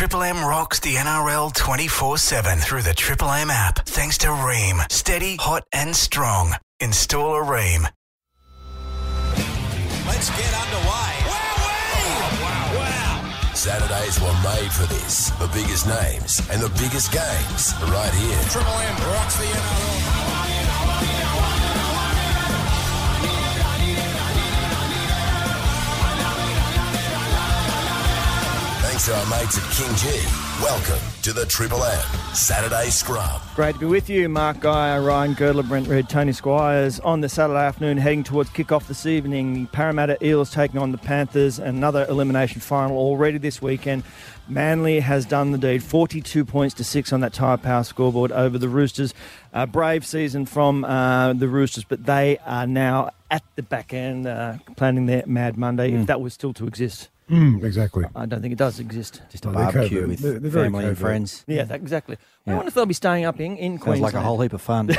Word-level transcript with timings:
Triple 0.00 0.22
M 0.22 0.42
rocks 0.42 0.80
the 0.80 0.94
NRL 0.94 1.52
24 1.52 2.16
7 2.16 2.58
through 2.58 2.80
the 2.80 2.94
Triple 2.94 3.30
M 3.32 3.50
app. 3.50 3.80
Thanks 3.84 4.16
to 4.16 4.28
Rheem. 4.28 4.90
Steady, 4.90 5.36
hot, 5.36 5.64
and 5.74 5.94
strong. 5.94 6.54
Install 6.80 7.34
a 7.34 7.44
Rheem. 7.44 7.82
Let's 10.06 10.30
get 10.30 10.54
underway. 10.56 11.12
Wow, 11.28 11.54
wow. 12.40 12.76
Wow. 12.80 13.52
Saturdays 13.52 14.18
were 14.22 14.32
made 14.42 14.72
for 14.72 14.86
this. 14.86 15.28
The 15.32 15.50
biggest 15.52 15.86
names 15.86 16.40
and 16.50 16.62
the 16.62 16.70
biggest 16.80 17.12
games 17.12 17.74
right 17.92 18.14
here. 18.14 18.40
Triple 18.48 18.72
M 18.72 18.96
rocks 19.12 19.36
the 19.36 19.44
NRL. 19.44 20.19
To 29.06 29.16
our 29.16 29.26
mates 29.30 29.56
at 29.56 29.64
KingGee. 29.64 30.62
Welcome 30.62 31.02
to 31.22 31.32
the 31.32 31.46
Triple 31.46 31.82
M 31.82 32.34
Saturday 32.34 32.90
Scrum. 32.90 33.40
Great 33.56 33.72
to 33.76 33.80
be 33.80 33.86
with 33.86 34.10
you, 34.10 34.28
Mark 34.28 34.60
Guy, 34.60 34.98
Ryan 34.98 35.32
Girdler, 35.32 35.62
Brent 35.62 35.88
Read, 35.88 36.10
Tony 36.10 36.32
Squires 36.32 37.00
on 37.00 37.22
the 37.22 37.28
Saturday 37.30 37.60
afternoon, 37.60 37.96
heading 37.96 38.24
towards 38.24 38.50
kick-off 38.50 38.88
this 38.88 39.06
evening. 39.06 39.54
The 39.54 39.66
Parramatta 39.68 40.22
Eels 40.22 40.50
taking 40.50 40.78
on 40.78 40.92
the 40.92 40.98
Panthers, 40.98 41.58
another 41.58 42.04
elimination 42.10 42.60
final 42.60 42.98
already 42.98 43.38
this 43.38 43.62
weekend. 43.62 44.02
Manly 44.50 45.00
has 45.00 45.24
done 45.24 45.52
the 45.52 45.58
deed, 45.58 45.82
42 45.82 46.44
points 46.44 46.74
to 46.74 46.84
six 46.84 47.10
on 47.10 47.20
that 47.20 47.32
Tyre 47.32 47.56
Power 47.56 47.84
scoreboard 47.84 48.32
over 48.32 48.58
the 48.58 48.68
Roosters. 48.68 49.14
A 49.54 49.66
brave 49.66 50.04
season 50.04 50.44
from 50.44 50.84
uh, 50.84 51.32
the 51.32 51.48
Roosters, 51.48 51.84
but 51.84 52.04
they 52.04 52.36
are 52.44 52.66
now 52.66 53.12
at 53.30 53.44
the 53.56 53.62
back 53.62 53.94
end 53.94 54.26
uh, 54.26 54.58
planning 54.76 55.06
their 55.06 55.24
Mad 55.24 55.56
Monday, 55.56 55.92
if 55.92 56.06
that 56.06 56.20
was 56.20 56.34
still 56.34 56.52
to 56.52 56.66
exist. 56.66 57.08
Mm, 57.30 57.62
exactly. 57.62 58.04
I 58.16 58.26
don't 58.26 58.42
think 58.42 58.52
it 58.52 58.58
does 58.58 58.80
exist. 58.80 59.22
Just 59.30 59.44
a 59.46 59.48
Oh, 59.48 59.52
they're 59.52 59.64
barbecue 59.64 59.88
covert. 60.00 60.08
with 60.08 60.18
They're- 60.20 60.38
they're 60.40 60.50
very 60.50 60.66
family 60.66 60.84
and 60.86 60.96
covert. 60.96 61.08
friends. 61.08 61.44
Yeah, 61.46 61.62
that, 61.64 61.76
exactly. 61.76 62.16
I 62.46 62.50
Yeah. 62.50 62.56
wonder 62.56 62.68
if 62.68 62.74
they'll 62.74 62.86
be 62.86 62.94
staying 62.94 63.24
up 63.24 63.38
in, 63.40 63.56
in 63.56 63.72
Sounds 63.74 63.82
Queensland. 63.82 64.14
like 64.14 64.14
a 64.14 64.26
whole 64.26 64.40
heap 64.40 64.52
of 64.52 64.60
fun. 64.62 64.90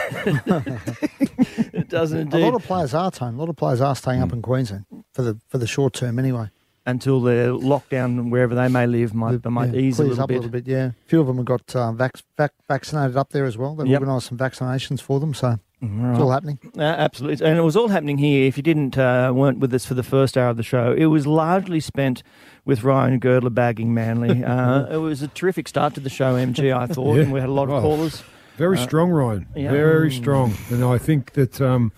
It 1.74 1.90
doesn't 1.90 2.18
A 2.18 2.22
indeed. 2.22 2.44
lot 2.44 2.54
of 2.56 2.64
players 2.64 2.94
are, 2.94 3.12
Tone. 3.12 3.36
A 3.36 3.38
lot 3.38 3.50
of 3.50 3.56
players 3.56 3.82
are 3.82 3.96
staying 3.96 4.22
up 4.22 4.32
in 4.34 4.42
Queensland 4.42 4.86
for 5.14 5.22
the 5.22 5.38
for 5.50 5.58
the 5.58 5.68
short 5.68 5.94
term 5.94 6.20
anyway. 6.20 6.50
until 6.86 7.22
the 7.22 7.56
lockdown 7.62 8.30
wherever 8.32 8.56
they 8.56 8.68
may 8.68 8.88
live 8.88 9.14
might, 9.14 9.44
might 9.46 9.72
Yeah, 9.74 9.80
ease 9.82 10.00
a 10.00 10.04
clears 10.04 10.10
little 10.18 10.24
up 10.24 10.28
bit. 10.30 10.34
a 10.34 10.38
little 10.40 10.52
bit. 10.52 10.68
Yeah, 10.68 10.86
a 10.88 10.94
few 11.08 11.22
of 11.22 11.28
them 11.28 11.38
have 11.38 11.46
got 11.46 11.76
uh, 11.76 11.92
vac- 11.92 12.24
vac- 12.38 12.54
vaccinated 12.68 13.16
up 13.18 13.30
there 13.30 13.46
as 13.46 13.56
well. 13.58 13.76
They've 13.76 13.88
Yep. 13.88 14.02
organised 14.02 14.28
some 14.28 14.38
vaccinations 14.38 15.00
for 15.00 15.20
them, 15.20 15.34
so 15.36 15.60
Right. 15.82 16.12
it's 16.12 16.20
all 16.22 16.30
happening. 16.32 16.60
Uh, 16.78 16.82
absolutely, 16.82 17.44
and 17.46 17.58
it 17.58 17.62
was 17.64 17.76
all 17.76 17.88
happening 17.88 18.18
here. 18.20 18.46
If 18.48 18.56
you 18.56 18.64
didn't 18.64 18.98
uh, 19.00 19.32
weren't 19.34 19.58
with 19.60 19.74
us 19.74 19.84
for 19.86 19.96
the 19.96 20.04
first 20.04 20.38
hour 20.38 20.50
of 20.50 20.58
the 20.58 20.64
show, 20.64 20.94
it 20.96 21.06
was 21.08 21.26
largely 21.26 21.80
spent 21.80 22.22
with 22.66 22.84
Ryan 22.84 23.18
Girdler 23.20 23.50
bagging 23.50 23.94
Manly. 23.94 24.44
Uh, 24.52 24.86
it 24.92 24.98
was 24.98 25.22
a 25.24 25.28
terrific 25.30 25.68
start 25.68 25.94
to 25.96 26.00
the 26.00 26.10
show, 26.10 26.36
MG. 26.36 26.72
I 26.76 26.86
thought, 26.94 27.16
Yeah. 27.16 27.24
and 27.24 27.34
we 27.34 27.40
had 27.40 27.50
a 27.50 27.54
lot 27.54 27.64
of 27.70 27.72
Oh. 27.72 27.82
callers. 27.82 28.24
Very 28.58 28.78
Uh, 28.78 28.84
strong, 28.84 29.10
Ryan. 29.10 29.48
yeah. 29.56 29.72
Very 29.72 30.12
strong. 30.12 30.54
And 30.70 30.84
I 30.84 30.98
think 31.00 31.34
that, 31.34 31.60
um, 31.60 31.92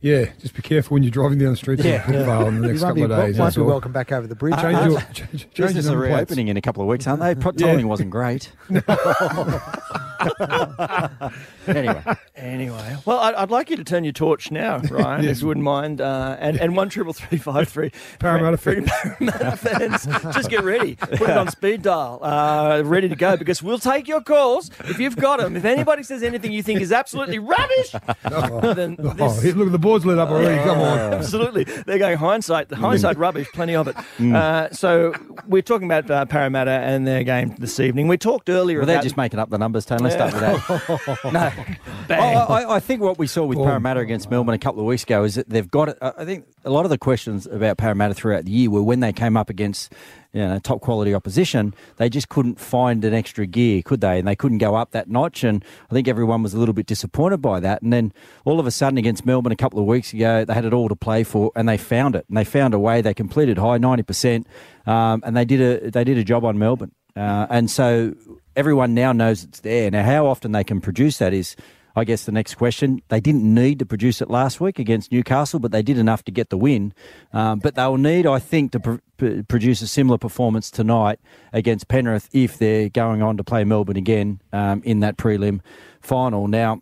yeah, 0.00 0.26
just 0.40 0.54
be 0.54 0.62
careful 0.62 0.94
when 0.94 1.02
you're 1.02 1.10
driving 1.10 1.38
down 1.38 1.50
the 1.50 1.56
streets 1.56 1.84
Yeah. 1.84 1.96
of 2.08 2.14
Brookvale 2.14 2.48
in 2.48 2.60
the 2.60 2.68
next 2.68 2.82
won't 2.82 2.94
be, 2.94 3.00
couple 3.02 3.16
of 3.18 3.26
days. 3.26 3.38
won't 3.38 3.54
be 3.54 3.60
all. 3.60 3.66
welcome 3.66 3.92
back 3.92 4.12
over 4.12 4.26
the 4.26 4.34
bridge. 4.36 4.54
Uh, 4.54 4.62
Change 4.62 4.76
uh, 4.76 4.88
your, 4.90 5.00
ch- 5.00 5.22
ch- 5.36 5.46
change 5.54 5.86
are 5.86 5.96
reopening 5.98 6.48
in 6.48 6.56
a 6.56 6.60
couple 6.62 6.82
of 6.82 6.88
weeks, 6.88 7.06
aren't 7.06 7.20
they? 7.20 7.34
Pro- 7.40 7.52
Yeah. 7.56 7.66
Timing 7.68 7.88
wasn't 7.88 8.10
great. 8.10 8.52
anyway, 11.66 12.02
Anyway, 12.36 12.96
well, 13.04 13.18
I'd, 13.18 13.34
I'd 13.34 13.50
like 13.50 13.70
you 13.70 13.76
to 13.76 13.84
turn 13.84 14.04
your 14.04 14.12
torch 14.12 14.50
now, 14.50 14.78
Ryan, 14.78 15.24
if 15.24 15.40
you 15.40 15.46
wouldn't 15.48 15.64
mind. 15.64 16.00
Uh, 16.00 16.36
and, 16.38 16.56
and 16.60 16.76
one 16.76 16.88
triple 16.88 17.12
three 17.12 17.38
five 17.38 17.68
three. 17.68 17.90
Parramatta 18.18 18.56
Freddie 18.56 18.82
Parramatta 18.86 19.56
fans, 19.56 20.06
just 20.34 20.48
get 20.50 20.62
ready. 20.64 20.94
Put 20.96 21.22
it 21.22 21.30
on 21.30 21.48
speed 21.50 21.82
dial, 21.82 22.20
uh, 22.22 22.82
ready 22.84 23.08
to 23.08 23.16
go 23.16 23.36
because 23.36 23.62
we'll 23.62 23.78
take 23.78 24.06
your 24.08 24.20
calls 24.20 24.70
if 24.84 24.98
you've 25.00 25.16
got 25.16 25.40
them. 25.40 25.56
If 25.56 25.64
anybody 25.64 26.02
says 26.04 26.22
anything 26.22 26.52
you 26.52 26.62
think 26.62 26.80
is 26.80 26.92
absolutely 26.92 27.38
rubbish, 27.38 27.90
then 28.72 28.96
Oh, 29.00 29.12
this, 29.14 29.42
here, 29.42 29.54
look, 29.54 29.70
the 29.72 29.78
board's 29.88 30.04
lit 30.04 30.18
up 30.18 30.28
already. 30.28 30.62
Come 30.62 30.78
on. 30.78 30.98
Absolutely, 31.14 31.64
they're 31.64 31.98
going 31.98 32.18
hindsight. 32.18 32.70
Hindsight 32.70 33.16
rubbish, 33.16 33.48
plenty 33.52 33.74
of 33.74 33.88
it. 33.88 33.96
Mm. 34.18 34.34
Uh, 34.34 34.70
so 34.70 35.14
we're 35.46 35.62
talking 35.62 35.86
about 35.86 36.10
uh, 36.10 36.24
Parramatta 36.26 36.70
and 36.70 37.06
their 37.06 37.24
game 37.24 37.54
this 37.58 37.80
evening. 37.80 38.08
We 38.08 38.18
talked 38.18 38.50
earlier 38.50 38.78
well, 38.78 38.86
they're 38.86 38.96
about 38.96 39.04
just 39.04 39.16
making 39.16 39.40
up 39.40 39.50
the 39.50 39.58
numbers, 39.58 39.86
Tony. 39.86 40.04
Let's 40.04 40.14
start 40.14 40.32
with 40.32 40.42
that. 40.42 41.24
no, 41.32 41.40
I, 41.40 41.78
bang. 42.06 42.36
I, 42.36 42.74
I 42.74 42.80
think 42.80 43.00
what 43.00 43.18
we 43.18 43.26
saw 43.26 43.44
with 43.44 43.58
Parramatta 43.58 44.00
against 44.00 44.30
Melbourne 44.30 44.54
a 44.54 44.58
couple 44.58 44.80
of 44.80 44.86
weeks 44.86 45.04
ago 45.04 45.24
is 45.24 45.36
that 45.36 45.48
they've 45.48 45.70
got 45.70 45.88
it. 45.88 45.98
I 46.02 46.24
think 46.24 46.46
a 46.64 46.70
lot 46.70 46.84
of 46.84 46.90
the 46.90 46.98
questions 46.98 47.46
about 47.46 47.78
Parramatta 47.78 48.14
throughout 48.14 48.44
the 48.44 48.50
year 48.50 48.70
were 48.70 48.82
when 48.82 49.00
they 49.00 49.12
came 49.12 49.36
up 49.36 49.50
against 49.50 49.92
you 50.38 50.46
know, 50.46 50.58
top 50.60 50.80
quality 50.80 51.14
opposition, 51.14 51.74
they 51.96 52.08
just 52.08 52.28
couldn't 52.28 52.60
find 52.60 53.04
an 53.04 53.12
extra 53.12 53.44
gear, 53.44 53.82
could 53.82 54.00
they? 54.00 54.20
And 54.20 54.28
they 54.28 54.36
couldn't 54.36 54.58
go 54.58 54.76
up 54.76 54.92
that 54.92 55.08
notch. 55.08 55.42
And 55.42 55.64
I 55.90 55.94
think 55.94 56.06
everyone 56.06 56.44
was 56.44 56.54
a 56.54 56.58
little 56.58 56.72
bit 56.72 56.86
disappointed 56.86 57.38
by 57.38 57.58
that. 57.58 57.82
And 57.82 57.92
then 57.92 58.12
all 58.44 58.60
of 58.60 58.66
a 58.66 58.70
sudden 58.70 58.98
against 58.98 59.26
Melbourne 59.26 59.50
a 59.50 59.56
couple 59.56 59.80
of 59.80 59.86
weeks 59.86 60.12
ago, 60.12 60.44
they 60.44 60.54
had 60.54 60.64
it 60.64 60.72
all 60.72 60.88
to 60.88 60.94
play 60.94 61.24
for, 61.24 61.50
and 61.56 61.68
they 61.68 61.76
found 61.76 62.14
it. 62.14 62.24
And 62.28 62.36
they 62.36 62.44
found 62.44 62.72
a 62.72 62.78
way. 62.78 63.02
They 63.02 63.14
completed 63.14 63.58
high 63.58 63.78
ninety 63.78 64.04
percent, 64.04 64.46
um, 64.86 65.22
and 65.26 65.36
they 65.36 65.44
did 65.44 65.60
a 65.60 65.90
they 65.90 66.04
did 66.04 66.18
a 66.18 66.24
job 66.24 66.44
on 66.44 66.56
Melbourne. 66.56 66.92
Uh, 67.16 67.48
and 67.50 67.68
so 67.68 68.14
everyone 68.54 68.94
now 68.94 69.12
knows 69.12 69.42
it's 69.42 69.60
there. 69.60 69.90
Now, 69.90 70.04
how 70.04 70.26
often 70.28 70.52
they 70.52 70.62
can 70.62 70.80
produce 70.80 71.18
that 71.18 71.32
is, 71.32 71.56
I 71.98 72.04
guess, 72.04 72.24
the 72.24 72.32
next 72.32 72.54
question. 72.54 73.02
They 73.08 73.20
didn't 73.20 73.42
need 73.42 73.80
to 73.80 73.86
produce 73.86 74.22
it 74.22 74.30
last 74.30 74.60
week 74.60 74.78
against 74.78 75.10
Newcastle, 75.10 75.58
but 75.58 75.72
they 75.72 75.82
did 75.82 75.98
enough 75.98 76.22
to 76.24 76.32
get 76.32 76.48
the 76.48 76.56
win. 76.56 76.94
Um, 77.32 77.58
but 77.58 77.74
they'll 77.74 77.96
need, 77.96 78.26
I 78.26 78.38
think, 78.38 78.72
to 78.72 78.80
pr- 78.80 78.94
pr- 79.16 79.42
produce 79.48 79.82
a 79.82 79.88
similar 79.88 80.16
performance 80.16 80.70
tonight 80.70 81.18
against 81.52 81.88
Penrith 81.88 82.28
if 82.32 82.56
they're 82.56 82.88
going 82.88 83.20
on 83.20 83.36
to 83.36 83.44
play 83.44 83.64
Melbourne 83.64 83.96
again 83.96 84.40
um, 84.52 84.80
in 84.84 85.00
that 85.00 85.16
prelim 85.16 85.60
final. 86.00 86.46
Now, 86.46 86.80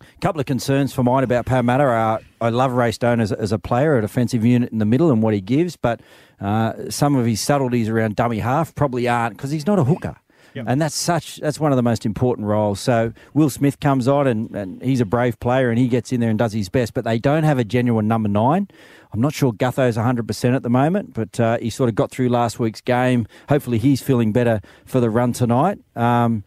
a 0.00 0.20
couple 0.20 0.40
of 0.40 0.46
concerns 0.46 0.92
for 0.92 1.02
mine 1.02 1.24
about 1.24 1.46
Parramatta 1.46 1.84
are 1.84 2.20
I 2.40 2.48
love 2.50 2.72
Ray 2.72 2.92
Stone 2.92 3.20
as, 3.20 3.32
as 3.32 3.52
a 3.52 3.58
player, 3.58 3.98
a 3.98 4.00
defensive 4.00 4.44
unit 4.44 4.70
in 4.70 4.78
the 4.78 4.84
middle 4.86 5.10
and 5.10 5.22
what 5.22 5.34
he 5.34 5.40
gives, 5.40 5.76
but 5.76 6.00
uh, 6.40 6.88
some 6.88 7.16
of 7.16 7.26
his 7.26 7.40
subtleties 7.40 7.88
around 7.88 8.16
dummy 8.16 8.38
half 8.38 8.74
probably 8.74 9.08
aren't 9.08 9.36
because 9.36 9.50
he's 9.50 9.66
not 9.66 9.78
a 9.78 9.84
hooker. 9.84 10.16
And 10.66 10.80
that's 10.80 10.94
such 10.94 11.36
that's 11.36 11.60
one 11.60 11.72
of 11.72 11.76
the 11.76 11.82
most 11.82 12.04
important 12.04 12.46
roles. 12.46 12.80
So 12.80 13.12
Will 13.34 13.50
Smith 13.50 13.80
comes 13.80 14.08
on 14.08 14.26
and, 14.26 14.54
and 14.54 14.82
he's 14.82 15.00
a 15.00 15.04
brave 15.04 15.38
player 15.40 15.70
and 15.70 15.78
he 15.78 15.88
gets 15.88 16.12
in 16.12 16.20
there 16.20 16.30
and 16.30 16.38
does 16.38 16.52
his 16.52 16.68
best, 16.68 16.94
but 16.94 17.04
they 17.04 17.18
don't 17.18 17.44
have 17.44 17.58
a 17.58 17.64
genuine 17.64 18.08
number 18.08 18.28
nine. 18.28 18.68
I'm 19.12 19.20
not 19.20 19.32
sure 19.32 19.52
Gutho's 19.52 19.96
100% 19.96 20.54
at 20.54 20.62
the 20.62 20.70
moment, 20.70 21.14
but 21.14 21.40
uh, 21.40 21.58
he 21.58 21.68
sort 21.68 21.88
of 21.88 21.96
got 21.96 22.10
through 22.10 22.28
last 22.28 22.60
week's 22.60 22.80
game. 22.80 23.26
Hopefully 23.48 23.78
he's 23.78 24.00
feeling 24.00 24.32
better 24.32 24.60
for 24.86 25.00
the 25.00 25.10
run 25.10 25.32
tonight. 25.32 25.78
Um, 25.96 26.44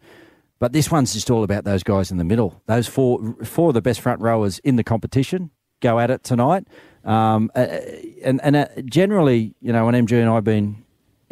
but 0.58 0.72
this 0.72 0.90
one's 0.90 1.12
just 1.12 1.30
all 1.30 1.44
about 1.44 1.64
those 1.64 1.82
guys 1.82 2.10
in 2.10 2.16
the 2.16 2.24
middle. 2.24 2.62
Those 2.66 2.86
four, 2.86 3.36
four 3.44 3.68
of 3.68 3.74
the 3.74 3.82
best 3.82 4.00
front 4.00 4.20
rowers 4.20 4.60
in 4.60 4.76
the 4.76 4.84
competition 4.84 5.50
go 5.80 5.98
at 5.98 6.10
it 6.10 6.24
tonight. 6.24 6.66
Um, 7.04 7.50
uh, 7.54 7.66
and 8.22 8.40
and 8.42 8.56
uh, 8.56 8.66
generally, 8.86 9.54
you 9.60 9.72
know, 9.72 9.84
when 9.84 9.94
MG 9.94 10.18
and 10.18 10.30
I 10.30 10.36
have 10.36 10.44
been 10.44 10.83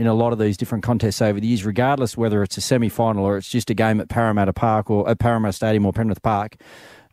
in 0.03 0.09
a 0.09 0.15
lot 0.15 0.33
of 0.33 0.41
these 0.41 0.57
different 0.57 0.83
contests 0.83 1.23
over 1.23 1.39
the 1.39 1.47
years, 1.47 1.65
regardless 1.65 2.17
whether 2.17 2.43
it's 2.43 2.57
a 2.57 2.61
semi 2.61 2.89
final 2.89 3.25
or 3.25 3.37
it's 3.37 3.49
just 3.49 3.71
a 3.71 3.75
game 3.75 4.01
at 4.01 4.09
Parramatta 4.09 4.53
Park 4.53 4.91
or 4.91 5.09
at 5.09 5.21
Parramatta 5.21 5.53
Stadium 5.53 5.87
or 5.87 5.93
Penrith 5.93 6.23
Park, 6.23 6.57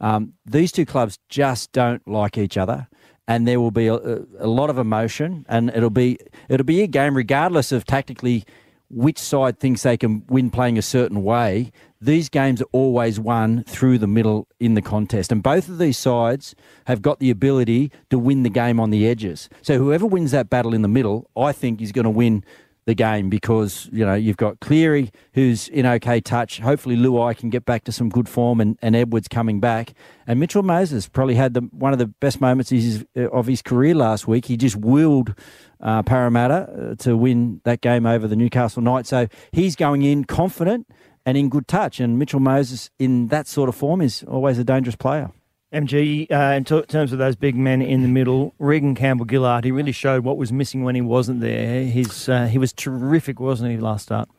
um, 0.02 0.34
these 0.44 0.72
two 0.72 0.88
clubs 0.88 1.20
just 1.30 1.72
don't 1.72 2.06
like 2.08 2.36
each 2.36 2.58
other. 2.58 2.88
And 3.28 3.48
there 3.48 3.60
will 3.60 3.70
be 3.70 3.86
a, 3.86 3.94
a 4.40 4.48
lot 4.48 4.72
of 4.72 4.80
emotion, 4.80 5.46
and 5.48 5.70
it'll 5.70 5.92
be 5.92 6.18
it'll 6.50 6.66
be 6.66 6.82
a 6.82 6.88
game 6.88 7.16
regardless 7.16 7.72
of 7.72 7.86
tactically 7.86 8.44
which 8.90 9.20
side 9.20 9.60
thinks 9.60 9.84
they 9.84 9.98
can 9.98 10.26
win 10.28 10.50
playing 10.50 10.80
a 10.80 10.82
certain 10.82 11.24
way. 11.24 11.72
These 12.02 12.28
games 12.30 12.60
are 12.60 12.70
always 12.72 13.20
won 13.20 13.64
through 13.66 14.00
the 14.00 14.08
middle 14.08 14.48
in 14.60 14.74
the 14.74 14.82
contest. 14.82 15.32
And 15.32 15.44
both 15.44 15.70
of 15.70 15.78
these 15.78 15.98
sides 15.98 16.56
have 16.88 17.04
got 17.04 17.20
the 17.20 17.30
ability 17.30 17.92
to 18.10 18.18
win 18.18 18.42
the 18.42 18.50
game 18.50 18.80
on 18.80 18.90
the 18.90 19.08
edges. 19.08 19.48
So 19.62 19.78
whoever 19.78 20.08
wins 20.08 20.32
that 20.32 20.50
battle 20.50 20.74
in 20.74 20.82
the 20.82 20.88
middle, 20.88 21.30
I 21.38 21.52
think, 21.52 21.84
is 21.84 21.92
going 21.92 22.06
to 22.06 22.10
win 22.10 22.44
the 22.86 22.96
game 22.96 23.30
because 23.30 23.90
you 23.92 24.06
know 24.06 24.16
you've 24.16 24.38
got 24.38 24.60
Cleary 24.60 25.12
who's 25.34 25.68
in 25.68 25.86
okay 25.86 26.20
touch. 26.20 26.60
Hopefully 26.60 26.96
Luai 26.96 27.38
can 27.38 27.50
get 27.50 27.66
back 27.66 27.84
to 27.84 27.92
some 27.92 28.10
good 28.10 28.28
form, 28.28 28.60
and, 28.60 28.78
and 28.82 28.96
Edwards 28.96 29.28
coming 29.28 29.60
back. 29.60 29.94
And 30.26 30.40
Mitchell 30.40 30.64
Moses 30.64 31.08
probably 31.08 31.36
had 31.36 31.54
the, 31.54 31.62
one 31.72 31.94
of 31.94 32.00
the 32.00 32.08
best 32.08 32.42
moments 32.42 32.72
of 32.72 32.80
his, 32.80 33.06
of 33.16 33.48
his 33.48 33.62
career 33.62 33.96
last 33.96 34.28
week. 34.28 34.46
He 34.46 34.58
just 34.58 34.76
willed 34.76 35.36
uh, 35.82 36.04
Parramatta 36.04 36.54
uh, 36.92 36.96
to 37.04 37.16
win 37.16 37.62
that 37.64 37.82
game 37.82 38.06
over 38.06 38.28
the 38.28 38.36
Newcastle 38.36 38.82
Knights. 38.82 39.10
So 39.10 39.28
he's 39.52 39.76
going 39.76 40.02
in 40.02 40.26
confident 40.26 40.88
and 41.26 41.38
in 41.38 41.50
good 41.50 41.68
touch. 41.68 42.00
And 42.00 42.18
Mitchell 42.18 42.40
Moses 42.40 42.90
in 43.00 43.28
that 43.28 43.48
sort 43.48 43.70
of 43.70 43.76
form 43.76 44.02
is 44.02 44.24
always 44.24 44.58
a 44.58 44.64
dangerous 44.64 44.96
player. 44.96 45.32
MG, 45.72 46.32
uh, 46.32 46.56
in 46.56 46.64
t- 46.64 46.82
terms 46.84 47.14
of 47.14 47.20
those 47.20 47.36
big 47.36 47.56
men 47.56 47.82
in 47.82 48.02
the 48.02 48.08
middle, 48.08 48.56
Reagan 48.58 48.96
Campbell 48.96 49.28
Gillard, 49.30 49.66
he 49.66 49.72
really 49.72 49.92
showed 49.92 50.24
what 50.24 50.38
was 50.38 50.52
missing 50.52 50.84
when 50.84 50.96
he 50.96 51.02
wasn't 51.02 51.42
there. 51.42 51.84
He's, 51.84 52.28
uh, 52.28 52.46
he 52.48 52.58
was 52.58 52.74
terrific, 52.74 53.40
wasn't 53.40 53.72
he, 53.72 53.78
last 53.78 54.04
start? 54.04 54.30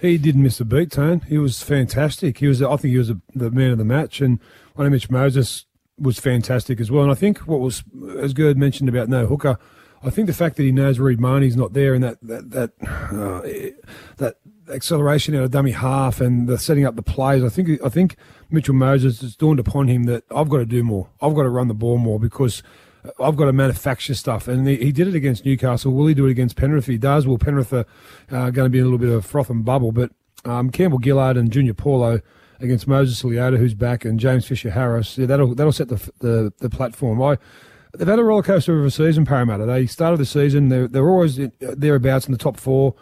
He 0.00 0.16
didn't 0.16 0.42
miss 0.42 0.60
a 0.60 0.64
beat, 0.64 0.92
Tone. 0.92 1.20
He 1.28 1.36
was 1.36 1.62
fantastic. 1.62 2.38
He 2.38 2.46
was, 2.46 2.62
I 2.62 2.76
think, 2.76 2.92
he 2.92 2.98
was 2.98 3.10
a, 3.10 3.20
the 3.34 3.50
man 3.50 3.72
of 3.72 3.78
the 3.78 3.84
match, 3.84 4.22
and 4.22 4.40
I 4.78 4.84
know 4.84 4.90
Mitch 4.90 5.10
Moses 5.10 5.66
was 5.98 6.18
fantastic 6.18 6.80
as 6.80 6.90
well. 6.90 7.02
And 7.02 7.12
I 7.12 7.14
think 7.14 7.38
what 7.40 7.60
was, 7.60 7.84
as 8.18 8.32
Gerd 8.32 8.56
mentioned 8.56 8.88
about 8.88 9.10
no 9.10 9.26
hooker, 9.26 9.58
I 10.02 10.08
think 10.08 10.26
the 10.26 10.32
fact 10.32 10.56
that 10.56 10.62
he 10.62 10.72
knows 10.72 10.98
Reed 10.98 11.20
Mahoney's 11.20 11.56
not 11.56 11.74
there 11.74 11.92
and 11.92 12.02
that 12.02 12.18
that 12.22 12.50
that 12.52 12.70
uh, 12.82 13.42
that 14.16 14.36
acceleration 14.70 15.34
out 15.34 15.42
of 15.42 15.50
dummy 15.50 15.72
half 15.72 16.20
and 16.20 16.48
the 16.48 16.58
setting 16.58 16.84
up 16.84 16.96
the 16.96 17.02
plays. 17.02 17.42
I 17.42 17.48
think 17.48 17.82
I 17.84 17.88
think 17.88 18.16
Mitchell 18.50 18.74
Moses 18.74 19.20
has 19.20 19.36
dawned 19.36 19.60
upon 19.60 19.88
him 19.88 20.04
that 20.04 20.24
I've 20.30 20.48
got 20.48 20.58
to 20.58 20.66
do 20.66 20.82
more. 20.82 21.08
I've 21.20 21.34
got 21.34 21.42
to 21.42 21.48
run 21.48 21.68
the 21.68 21.74
ball 21.74 21.98
more 21.98 22.18
because 22.18 22.62
I've 23.18 23.36
got 23.36 23.46
to 23.46 23.52
manufacture 23.52 24.14
stuff. 24.14 24.48
And 24.48 24.66
he, 24.66 24.76
he 24.76 24.92
did 24.92 25.08
it 25.08 25.14
against 25.14 25.44
Newcastle. 25.44 25.92
Will 25.92 26.06
he 26.06 26.14
do 26.14 26.26
it 26.26 26.30
against 26.30 26.56
Penrith? 26.56 26.84
If 26.84 26.88
he 26.88 26.98
does, 26.98 27.26
well, 27.26 27.38
Penrith 27.38 27.72
are 27.72 27.86
uh, 28.30 28.50
going 28.50 28.66
to 28.66 28.70
be 28.70 28.78
in 28.78 28.84
a 28.84 28.88
little 28.88 28.98
bit 28.98 29.10
of 29.10 29.24
froth 29.24 29.50
and 29.50 29.64
bubble. 29.64 29.92
But 29.92 30.12
um, 30.44 30.70
Campbell 30.70 31.00
Gillard 31.02 31.36
and 31.36 31.50
Junior 31.50 31.74
Paulo 31.74 32.20
against 32.60 32.86
Moses 32.86 33.22
Leota, 33.22 33.56
who's 33.56 33.74
back, 33.74 34.04
and 34.04 34.20
James 34.20 34.46
Fisher 34.46 34.70
Harris, 34.70 35.16
yeah, 35.16 35.26
that'll 35.26 35.54
that'll 35.54 35.72
set 35.72 35.88
the 35.88 35.96
the, 36.18 36.52
the 36.58 36.70
platform. 36.70 37.22
I 37.22 37.38
they've 37.96 38.06
had 38.06 38.18
a 38.18 38.24
roller 38.24 38.42
coaster 38.42 38.78
of 38.78 38.84
a 38.84 38.90
season, 38.90 39.24
Parramatta. 39.24 39.66
They 39.66 39.86
started 39.86 40.18
the 40.18 40.26
season, 40.26 40.68
they're, 40.68 40.88
they're 40.88 41.08
always 41.08 41.40
thereabouts 41.58 42.26
in 42.26 42.32
the 42.32 42.38
top 42.38 42.58
four. 42.58 42.94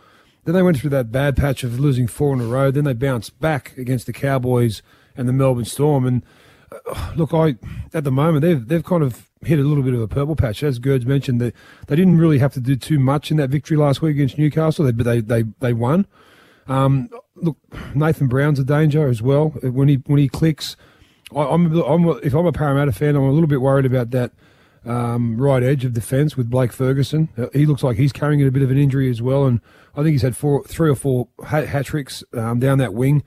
Then 0.48 0.54
they 0.54 0.62
went 0.62 0.78
through 0.78 0.88
that 0.90 1.12
bad 1.12 1.36
patch 1.36 1.62
of 1.62 1.78
losing 1.78 2.06
four 2.06 2.32
in 2.32 2.40
a 2.40 2.46
row. 2.46 2.70
Then 2.70 2.84
they 2.84 2.94
bounced 2.94 3.38
back 3.38 3.76
against 3.76 4.06
the 4.06 4.14
Cowboys 4.14 4.80
and 5.14 5.28
the 5.28 5.32
Melbourne 5.34 5.66
Storm. 5.66 6.06
And 6.06 6.24
uh, 6.72 7.12
look, 7.16 7.34
I 7.34 7.56
at 7.92 8.04
the 8.04 8.10
moment 8.10 8.40
they've 8.40 8.66
they've 8.66 8.82
kind 8.82 9.02
of 9.02 9.28
hit 9.42 9.58
a 9.58 9.62
little 9.62 9.84
bit 9.84 9.92
of 9.92 10.00
a 10.00 10.08
purple 10.08 10.36
patch, 10.36 10.62
as 10.62 10.80
Gerds 10.80 11.04
mentioned. 11.04 11.38
That 11.38 11.52
they, 11.52 11.60
they 11.88 11.96
didn't 11.96 12.16
really 12.16 12.38
have 12.38 12.54
to 12.54 12.60
do 12.60 12.76
too 12.76 12.98
much 12.98 13.30
in 13.30 13.36
that 13.36 13.50
victory 13.50 13.76
last 13.76 14.00
week 14.00 14.12
against 14.12 14.38
Newcastle, 14.38 14.86
they, 14.86 14.92
but 14.92 15.04
they 15.04 15.20
they 15.20 15.44
they 15.60 15.74
won. 15.74 16.06
Um, 16.66 17.10
look, 17.34 17.58
Nathan 17.94 18.26
Brown's 18.28 18.58
a 18.58 18.64
danger 18.64 19.06
as 19.06 19.20
well 19.20 19.50
when 19.50 19.88
he 19.88 19.96
when 20.06 20.18
he 20.18 20.30
clicks. 20.30 20.76
I, 21.36 21.42
I'm, 21.42 21.70
I'm 21.78 22.08
if 22.22 22.32
I'm 22.32 22.46
a 22.46 22.52
Parramatta 22.52 22.92
fan, 22.92 23.16
I'm 23.16 23.22
a 23.24 23.32
little 23.32 23.48
bit 23.48 23.60
worried 23.60 23.84
about 23.84 24.12
that 24.12 24.32
um, 24.84 25.40
right 25.40 25.62
edge 25.62 25.84
of 25.84 25.92
defence 25.92 26.36
with 26.36 26.50
Blake 26.50 26.72
Ferguson. 26.72 27.28
Uh, 27.36 27.46
he 27.52 27.66
looks 27.66 27.82
like 27.82 27.96
he's 27.96 28.12
carrying 28.12 28.46
a 28.46 28.50
bit 28.50 28.62
of 28.62 28.70
an 28.70 28.78
injury 28.78 29.10
as 29.10 29.20
well, 29.20 29.46
and 29.46 29.60
I 29.94 30.02
think 30.02 30.12
he's 30.12 30.22
had 30.22 30.36
four, 30.36 30.64
three 30.64 30.90
or 30.90 30.94
four 30.94 31.28
hat, 31.46 31.66
hat 31.66 31.86
tricks 31.86 32.22
um, 32.34 32.58
down 32.58 32.78
that 32.78 32.94
wing 32.94 33.22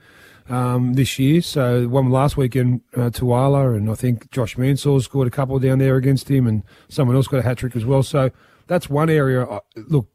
um, 0.48 0.94
this 0.94 1.18
year. 1.18 1.42
So 1.42 1.88
one 1.88 2.10
last 2.10 2.36
weekend, 2.36 2.80
uh, 2.96 3.10
Tuala, 3.10 3.76
and 3.76 3.90
I 3.90 3.94
think 3.94 4.30
Josh 4.30 4.56
Mansour 4.56 5.00
scored 5.00 5.28
a 5.28 5.30
couple 5.30 5.58
down 5.58 5.78
there 5.78 5.96
against 5.96 6.30
him, 6.30 6.46
and 6.46 6.62
someone 6.88 7.16
else 7.16 7.28
got 7.28 7.40
a 7.40 7.42
hat 7.42 7.58
trick 7.58 7.76
as 7.76 7.84
well. 7.84 8.02
So 8.02 8.30
that's 8.66 8.88
one 8.88 9.10
area. 9.10 9.44
Uh, 9.44 9.60
look, 9.88 10.08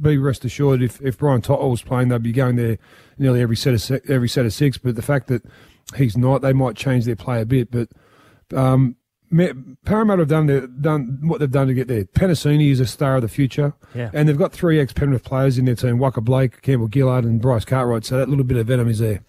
be 0.00 0.18
rest 0.18 0.44
assured, 0.44 0.82
if, 0.82 1.00
if 1.00 1.18
Brian 1.18 1.40
To'o 1.40 1.68
was 1.68 1.82
playing, 1.82 2.08
they'd 2.08 2.22
be 2.22 2.32
going 2.32 2.56
there 2.56 2.78
nearly 3.18 3.40
every 3.40 3.56
set 3.56 3.74
of 3.74 4.10
every 4.10 4.28
set 4.28 4.44
of 4.44 4.52
six. 4.52 4.78
But 4.78 4.96
the 4.96 5.02
fact 5.02 5.28
that 5.28 5.42
he's 5.96 6.16
not, 6.16 6.42
they 6.42 6.52
might 6.52 6.76
change 6.76 7.04
their 7.04 7.16
play 7.16 7.40
a 7.40 7.46
bit. 7.46 7.70
But 7.70 7.88
um, 8.56 8.96
Parramatta 9.84 10.20
have 10.20 10.28
done 10.28 10.46
their, 10.46 10.66
done 10.66 11.18
what 11.22 11.40
they've 11.40 11.50
done 11.50 11.66
to 11.68 11.74
get 11.74 11.88
there. 11.88 12.04
Penisini 12.04 12.70
is 12.70 12.80
a 12.80 12.86
star 12.86 13.16
of 13.16 13.22
the 13.22 13.28
future, 13.28 13.74
yeah. 13.94 14.10
and 14.12 14.28
they've 14.28 14.38
got 14.38 14.52
three 14.52 14.80
ex 14.80 14.92
Penrith 14.92 15.24
players 15.24 15.58
in 15.58 15.64
their 15.64 15.74
team: 15.74 15.98
Waqa 15.98 16.22
Blake, 16.22 16.62
Campbell 16.62 16.88
Gillard, 16.92 17.24
and 17.24 17.40
Bryce 17.40 17.64
Cartwright. 17.64 18.04
So 18.04 18.16
that 18.18 18.28
little 18.28 18.44
bit 18.44 18.56
of 18.56 18.66
venom 18.66 18.88
is 18.88 18.98
there. 18.98 19.20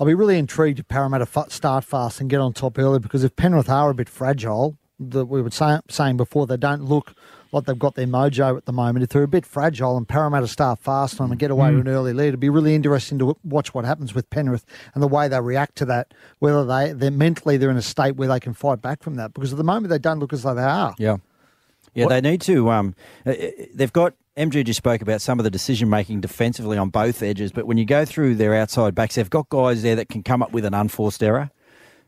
I'll 0.00 0.06
be 0.06 0.14
really 0.14 0.38
intrigued 0.38 0.80
if 0.80 0.88
Parramatta 0.88 1.26
start 1.50 1.84
fast 1.84 2.20
and 2.20 2.28
get 2.28 2.40
on 2.40 2.52
top 2.52 2.78
early 2.78 2.98
because 2.98 3.24
if 3.24 3.36
Penrith 3.36 3.68
are 3.68 3.90
a 3.90 3.94
bit 3.94 4.08
fragile, 4.08 4.76
that 4.98 5.26
we 5.26 5.42
were 5.42 5.50
saying 5.50 6.16
before, 6.16 6.46
they 6.46 6.56
don't 6.56 6.84
look 6.84 7.14
like 7.52 7.66
they've 7.66 7.78
got 7.78 7.94
their 7.94 8.06
mojo 8.06 8.56
at 8.56 8.64
the 8.64 8.72
moment. 8.72 9.02
If 9.02 9.10
they're 9.10 9.22
a 9.22 9.28
bit 9.28 9.44
fragile 9.44 9.96
and 9.96 10.08
Parramatta 10.08 10.48
start 10.48 10.80
fast 10.80 11.20
on 11.20 11.30
and 11.30 11.38
get 11.38 11.50
away 11.50 11.70
mm. 11.70 11.76
with 11.76 11.86
an 11.86 11.92
early 11.92 12.12
lead, 12.12 12.28
it'd 12.28 12.40
be 12.40 12.48
really 12.48 12.74
interesting 12.74 13.18
to 13.18 13.36
watch 13.44 13.74
what 13.74 13.84
happens 13.84 14.14
with 14.14 14.28
Penrith 14.30 14.64
and 14.94 15.02
the 15.02 15.08
way 15.08 15.28
they 15.28 15.40
react 15.40 15.76
to 15.76 15.84
that. 15.84 16.14
Whether 16.38 16.64
they 16.64 16.92
they're 16.92 17.10
mentally 17.10 17.58
they're 17.58 17.70
in 17.70 17.76
a 17.76 17.82
state 17.82 18.16
where 18.16 18.28
they 18.28 18.40
can 18.40 18.54
fight 18.54 18.80
back 18.80 19.02
from 19.02 19.16
that 19.16 19.34
because 19.34 19.52
at 19.52 19.58
the 19.58 19.64
moment 19.64 19.90
they 19.90 19.98
don't 19.98 20.18
look 20.18 20.32
as 20.32 20.42
though 20.42 20.54
they 20.54 20.62
are. 20.62 20.94
Yeah, 20.98 21.18
yeah, 21.94 22.06
what? 22.06 22.10
they 22.10 22.20
need 22.20 22.40
to. 22.42 22.70
Um, 22.70 22.94
uh, 23.26 23.30
uh, 23.30 23.50
they've 23.74 23.92
got. 23.92 24.14
MG 24.34 24.64
just 24.64 24.78
spoke 24.78 25.02
about 25.02 25.20
some 25.20 25.38
of 25.38 25.44
the 25.44 25.50
decision 25.50 25.90
making 25.90 26.22
defensively 26.22 26.78
on 26.78 26.88
both 26.88 27.22
edges, 27.22 27.52
but 27.52 27.66
when 27.66 27.76
you 27.76 27.84
go 27.84 28.06
through 28.06 28.34
their 28.34 28.54
outside 28.54 28.94
backs, 28.94 29.16
they've 29.16 29.28
got 29.28 29.50
guys 29.50 29.82
there 29.82 29.94
that 29.94 30.08
can 30.08 30.22
come 30.22 30.42
up 30.42 30.52
with 30.52 30.64
an 30.64 30.72
unforced 30.72 31.22
error. 31.22 31.50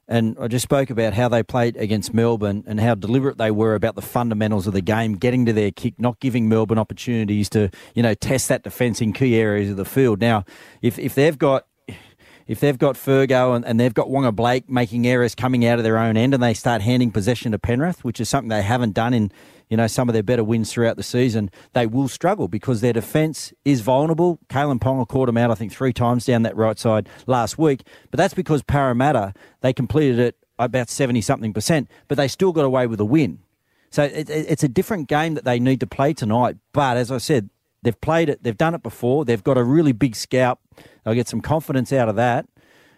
And 0.06 0.36
I 0.38 0.48
just 0.48 0.62
spoke 0.62 0.90
about 0.90 1.14
how 1.14 1.28
they 1.28 1.42
played 1.42 1.76
against 1.76 2.12
Melbourne 2.12 2.62
and 2.66 2.78
how 2.78 2.94
deliberate 2.94 3.38
they 3.38 3.50
were 3.50 3.74
about 3.74 3.94
the 3.94 4.02
fundamentals 4.02 4.66
of 4.66 4.74
the 4.74 4.82
game, 4.82 5.14
getting 5.14 5.46
to 5.46 5.52
their 5.52 5.70
kick, 5.70 5.94
not 5.98 6.20
giving 6.20 6.48
Melbourne 6.48 6.78
opportunities 6.78 7.48
to, 7.50 7.70
you 7.94 8.02
know, 8.02 8.14
test 8.14 8.48
that 8.48 8.62
defence 8.62 9.00
in 9.00 9.12
key 9.12 9.36
areas 9.36 9.70
of 9.70 9.76
the 9.76 9.84
field. 9.84 10.20
Now, 10.20 10.44
if, 10.82 10.98
if 10.98 11.14
they've 11.14 11.38
got 11.38 11.66
if 12.46 12.60
they've 12.60 12.76
got 12.76 12.94
Fergo 12.94 13.56
and, 13.56 13.64
and 13.64 13.80
they've 13.80 13.94
got 13.94 14.08
Waqa 14.08 14.34
Blake 14.34 14.68
making 14.68 15.06
errors 15.06 15.34
coming 15.34 15.64
out 15.64 15.78
of 15.78 15.84
their 15.84 15.96
own 15.96 16.16
end 16.16 16.34
and 16.34 16.42
they 16.42 16.52
start 16.52 16.82
handing 16.82 17.10
possession 17.10 17.52
to 17.52 17.58
Penrith, 17.58 18.04
which 18.04 18.20
is 18.20 18.28
something 18.28 18.50
they 18.50 18.62
haven't 18.62 18.92
done 18.92 19.14
in 19.14 19.32
you 19.68 19.76
know, 19.76 19.86
some 19.86 20.08
of 20.08 20.12
their 20.12 20.22
better 20.22 20.44
wins 20.44 20.72
throughout 20.72 20.96
the 20.96 21.02
season, 21.02 21.50
they 21.72 21.86
will 21.86 22.08
struggle 22.08 22.48
because 22.48 22.80
their 22.80 22.92
defence 22.92 23.52
is 23.64 23.80
vulnerable. 23.80 24.38
Kalyn 24.48 24.78
Ponga 24.78 25.08
caught 25.08 25.26
them 25.26 25.36
out, 25.36 25.50
I 25.50 25.54
think, 25.54 25.72
three 25.72 25.92
times 25.92 26.26
down 26.26 26.42
that 26.42 26.56
right 26.56 26.78
side 26.78 27.08
last 27.26 27.58
week. 27.58 27.82
But 28.10 28.18
that's 28.18 28.34
because 28.34 28.62
Parramatta, 28.62 29.34
they 29.60 29.72
completed 29.72 30.18
it 30.18 30.36
about 30.58 30.88
70 30.88 31.20
something 31.20 31.52
percent, 31.52 31.90
but 32.08 32.16
they 32.16 32.28
still 32.28 32.52
got 32.52 32.64
away 32.64 32.86
with 32.86 33.00
a 33.00 33.04
win. 33.04 33.40
So 33.90 34.04
it, 34.04 34.28
it, 34.28 34.46
it's 34.48 34.62
a 34.62 34.68
different 34.68 35.08
game 35.08 35.34
that 35.34 35.44
they 35.44 35.58
need 35.58 35.80
to 35.80 35.86
play 35.86 36.12
tonight. 36.12 36.56
But 36.72 36.96
as 36.96 37.10
I 37.10 37.18
said, 37.18 37.50
they've 37.82 38.00
played 38.00 38.28
it, 38.28 38.42
they've 38.42 38.56
done 38.56 38.74
it 38.74 38.82
before, 38.82 39.24
they've 39.24 39.42
got 39.42 39.56
a 39.56 39.64
really 39.64 39.92
big 39.92 40.16
scalp. 40.16 40.60
They'll 41.04 41.14
get 41.14 41.28
some 41.28 41.40
confidence 41.40 41.92
out 41.92 42.08
of 42.08 42.16
that. 42.16 42.46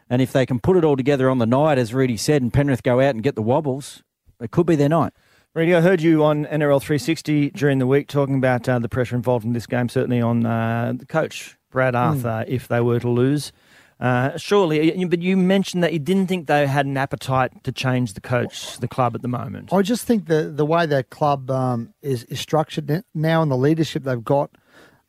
And 0.09 0.23
if 0.23 0.33
they 0.33 0.47
can 0.47 0.61
put 0.61 0.77
it 0.77 0.85
all 0.85 0.97
together 0.97 1.29
on 1.29 1.39
the 1.39 1.47
night, 1.47 1.79
as 1.79 1.93
Rudy 1.93 2.17
said, 2.17 2.41
and 2.41 2.53
Penrith 2.53 2.83
go 2.83 3.01
out 3.01 3.15
and 3.15 3.23
get 3.23 3.35
the 3.35 3.43
wobbles, 3.43 4.03
it 4.41 4.51
could 4.51 4.67
be 4.67 4.77
their 4.77 4.89
night. 4.89 5.13
Reedy, 5.57 5.75
I 5.75 5.81
heard 5.81 6.03
you 6.03 6.23
on 6.23 6.45
NRL 6.45 6.83
360 6.83 7.53
during 7.53 7.79
the 7.79 7.87
week 7.87 8.09
talking 8.09 8.35
about 8.35 8.69
uh, 8.69 8.79
the 8.79 8.91
pressure 8.91 9.17
involved 9.17 9.47
in 9.47 9.55
this 9.55 9.67
game, 9.67 9.89
certainly 9.89 10.21
on 10.21 10.45
uh, 10.45 10.93
the 10.95 11.07
coach, 11.07 11.57
Brad 11.71 11.95
hmm. 11.95 11.97
Arthur, 11.97 12.45
mm. 12.45 12.49
if 12.49 12.69
they 12.69 12.83
were 12.83 13.01
to 13.01 13.09
lose. 13.09 13.53
Uh, 13.99 14.37
surely, 14.37 15.07
but 15.07 15.23
you 15.23 15.35
mentioned 15.35 15.83
that 15.83 15.95
you 15.95 15.99
didn't 15.99 16.27
think 16.27 16.47
they 16.47 16.67
had 16.67 16.85
an 16.85 16.99
appetite 16.99 17.65
to 17.65 17.73
change 17.73 18.13
the 18.13 18.21
coach, 18.21 18.77
the 18.81 18.87
club 18.87 19.15
at 19.15 19.23
the 19.23 19.29
moment. 19.29 19.73
I 19.73 19.81
just 19.81 20.05
think 20.05 20.27
the 20.27 20.53
the 20.55 20.67
way 20.67 20.85
that 20.85 21.09
club 21.09 21.51
um, 21.51 21.95
is, 22.03 22.25
is 22.25 22.39
structured 22.39 23.03
now 23.15 23.41
and 23.41 23.51
the 23.51 23.57
leadership 23.57 24.05
they've 24.05 24.23
got, 24.23 24.51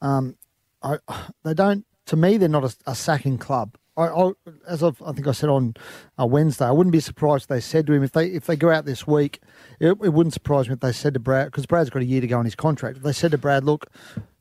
um, 0.01 0.37
I, 0.81 0.99
they 1.43 1.55
don't. 1.55 1.85
To 2.05 2.15
me, 2.15 2.37
they're 2.37 2.47
not 2.47 2.63
a, 2.63 2.73
a 2.91 2.95
sacking 2.95 3.37
club. 3.37 3.77
I, 3.97 4.07
I, 4.07 4.31
as 4.67 4.83
I've, 4.83 5.01
i 5.01 5.11
think 5.11 5.27
I 5.27 5.31
said 5.31 5.49
on 5.49 5.73
uh, 6.19 6.25
Wednesday, 6.25 6.65
I 6.65 6.71
wouldn't 6.71 6.91
be 6.91 6.99
surprised 6.99 7.45
if 7.45 7.47
they 7.47 7.59
said 7.59 7.87
to 7.87 7.93
him 7.93 8.03
if 8.03 8.11
they 8.11 8.27
if 8.27 8.45
they 8.45 8.55
go 8.55 8.69
out 8.69 8.85
this 8.85 9.07
week, 9.07 9.41
it, 9.79 9.97
it 10.03 10.13
wouldn't 10.13 10.33
surprise 10.33 10.69
me 10.69 10.73
if 10.73 10.79
they 10.79 10.91
said 10.91 11.15
to 11.15 11.19
Brad 11.19 11.47
because 11.47 11.65
Brad's 11.65 11.89
got 11.89 12.03
a 12.03 12.05
year 12.05 12.21
to 12.21 12.27
go 12.27 12.37
on 12.37 12.45
his 12.45 12.55
contract. 12.55 12.97
If 12.97 13.03
they 13.03 13.11
said 13.11 13.31
to 13.31 13.37
Brad, 13.37 13.63
look, 13.63 13.87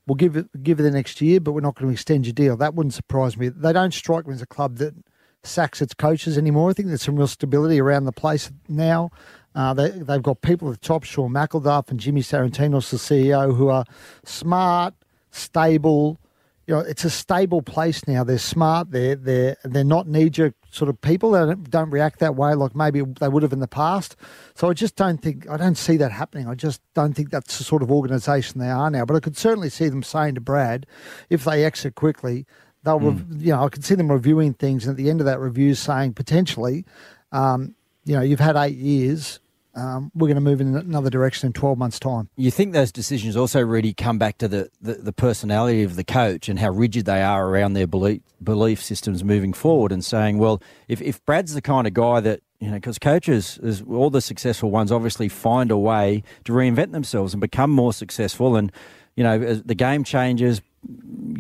we'll 0.07 0.17
give 0.17 0.37
it 0.37 0.63
give 0.63 0.79
it 0.79 0.83
the 0.83 0.91
next 0.91 1.21
year, 1.21 1.41
but 1.41 1.53
we're 1.53 1.61
not 1.63 1.75
going 1.75 1.89
to 1.89 1.93
extend 1.93 2.27
your 2.27 2.35
deal. 2.35 2.57
That 2.57 2.75
wouldn't 2.75 2.95
surprise 2.95 3.37
me. 3.37 3.49
They 3.49 3.73
don't 3.73 3.95
strike 3.95 4.27
me 4.27 4.35
as 4.35 4.43
a 4.43 4.47
club 4.47 4.77
that 4.77 4.95
sacks 5.43 5.81
its 5.81 5.95
coaches 5.95 6.37
anymore. 6.37 6.71
I 6.71 6.73
think 6.73 6.89
there's 6.89 7.03
some 7.03 7.17
real 7.17 7.27
stability 7.27 7.81
around 7.81 8.05
the 8.05 8.13
place 8.13 8.51
now. 8.69 9.11
Uh, 9.55 9.73
they, 9.73 9.89
they've 9.89 10.23
got 10.23 10.43
people 10.43 10.69
at 10.69 10.81
the 10.81 10.87
top, 10.87 11.05
Sean 11.05 11.31
McElduff 11.31 11.91
and 11.91 11.99
Jimmy 11.99 12.21
Sarantinos, 12.21 12.91
the 12.91 12.99
CEO, 12.99 13.57
who 13.57 13.69
are 13.69 13.85
smart, 14.25 14.93
stable, 15.31 16.21
you 16.67 16.75
know, 16.75 16.81
it's 16.81 17.05
a 17.05 17.11
stable 17.11 17.63
place 17.63 18.07
now. 18.09 18.25
They're 18.25 18.39
smart. 18.39 18.91
They're 18.91 19.15
they're 19.15 19.57
they're 19.63 19.85
not 19.85 20.09
knee 20.09 20.29
jerk 20.31 20.55
sort 20.71 20.89
of 20.89 21.01
people. 21.01 21.31
They 21.31 21.39
don't, 21.39 21.71
don't, 21.71 21.91
react 21.91 22.19
that 22.19 22.35
way 22.35 22.55
like 22.55 22.75
maybe 22.75 23.03
they 23.03 23.29
would 23.29 23.45
have 23.45 23.53
in 23.53 23.61
the 23.61 23.69
past. 23.69 24.17
So 24.55 24.69
I 24.69 24.73
just 24.73 24.97
don't 24.97 25.23
think 25.23 25.49
I 25.49 25.57
don't 25.57 25.77
see 25.77 25.97
that 25.99 26.11
happening. 26.11 26.49
I 26.49 26.57
just 26.57 26.83
don't 26.95 27.13
think 27.13 27.31
that's 27.31 27.59
the 27.59 27.65
sort 27.65 27.83
of 27.83 27.93
organisation 27.93 28.61
they 28.61 28.71
are 28.71 28.91
now. 28.91 29.05
But 29.05 29.17
I 29.17 29.21
could 29.21 29.37
certainly 29.37 29.71
see 29.71 29.89
them 29.89 30.03
saying 30.03 30.35
to 30.35 30.41
Brad, 30.41 30.87
if 31.31 31.45
they 31.45 31.65
exit 31.65 31.95
quickly, 31.95 32.47
they'll 32.83 32.99
mm. 32.99 33.41
you 33.41 33.53
know 33.53 33.65
I 33.65 33.69
could 33.69 33.85
see 33.85 33.95
them 33.95 34.11
reviewing 34.11 34.55
things 34.55 34.87
and 34.87 34.91
at 34.91 34.97
the 34.97 35.09
end 35.09 35.21
of 35.21 35.27
that 35.27 35.39
review 35.39 35.77
saying 35.77 36.15
potentially, 36.15 36.85
um, 37.31 37.77
you 38.05 38.17
know, 38.17 38.23
you've 38.23 38.41
had 38.41 38.57
eight 38.57 38.77
years 38.77 39.39
um, 39.77 40.11
we're 40.15 40.27
going 40.27 40.37
to 40.37 40.41
move 40.41 40.61
in 40.61 40.75
another 40.75 41.11
direction 41.11 41.47
in 41.47 41.53
12 41.53 41.77
months' 41.77 42.01
time. 42.01 42.31
You 42.37 42.51
think 42.51 42.73
those 42.73 42.91
decisions 42.91 43.37
also 43.37 43.61
really 43.61 43.93
come 43.93 44.19
back 44.19 44.39
to 44.39 44.49
the, 44.49 44.71
the, 44.81 44.95
the, 44.95 45.13
personality 45.13 45.83
of 45.83 45.97
the 45.97 46.05
coach 46.05 46.49
and 46.49 46.59
how 46.59 46.71
rigid 46.71 47.05
they 47.05 47.23
are 47.23 47.47
around 47.47 47.75
their 47.75 47.87
belief, 47.87 48.23
belief 48.43 48.83
systems 48.83 49.23
moving 49.23 49.53
forward 49.53 49.93
and 49.93 50.03
saying, 50.03 50.39
well, 50.39 50.63
if, 50.89 51.03
if 51.03 51.25
Brad's 51.27 51.53
the 51.53 51.61
kind 51.61 51.87
of 51.87 51.93
guy 51.93 52.21
that, 52.21 52.41
you 52.59 52.69
know, 52.69 52.77
because 52.77 52.99
coaches, 52.99 53.61
all 53.87 54.09
the 54.09 54.23
successful 54.23 54.71
ones, 54.71 54.91
obviously 54.91 55.29
find 55.29 55.71
a 55.71 55.77
way 55.77 56.23
to 56.45 56.53
reinvent 56.53 56.93
themselves 56.93 57.35
and 57.35 57.41
become 57.41 57.71
more 57.71 57.93
successful. 57.93 58.57
And, 58.57 58.73
you 59.15 59.25
know, 59.25 59.57
the 59.57 59.75
game 59.75 60.05
changes, 60.05 60.63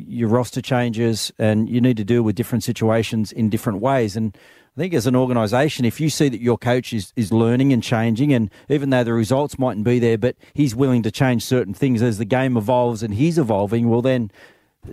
your 0.06 0.28
roster 0.28 0.60
changes, 0.62 1.32
and 1.38 1.68
you 1.68 1.80
need 1.80 1.96
to 1.96 2.04
deal 2.04 2.22
with 2.22 2.36
different 2.36 2.64
situations 2.64 3.32
in 3.32 3.50
different 3.50 3.80
ways. 3.80 4.16
And 4.16 4.36
I 4.76 4.80
think 4.80 4.94
as 4.94 5.06
an 5.06 5.16
organisation, 5.16 5.84
if 5.84 6.00
you 6.00 6.10
see 6.10 6.28
that 6.28 6.40
your 6.40 6.58
coach 6.58 6.92
is, 6.92 7.12
is 7.16 7.32
learning 7.32 7.72
and 7.72 7.82
changing, 7.82 8.32
and 8.32 8.50
even 8.68 8.90
though 8.90 9.04
the 9.04 9.12
results 9.12 9.58
mightn't 9.58 9.84
be 9.84 9.98
there, 9.98 10.18
but 10.18 10.36
he's 10.54 10.74
willing 10.74 11.02
to 11.02 11.10
change 11.10 11.44
certain 11.44 11.74
things 11.74 12.02
as 12.02 12.18
the 12.18 12.24
game 12.24 12.56
evolves 12.56 13.02
and 13.02 13.14
he's 13.14 13.38
evolving, 13.38 13.88
well, 13.88 14.02
then, 14.02 14.30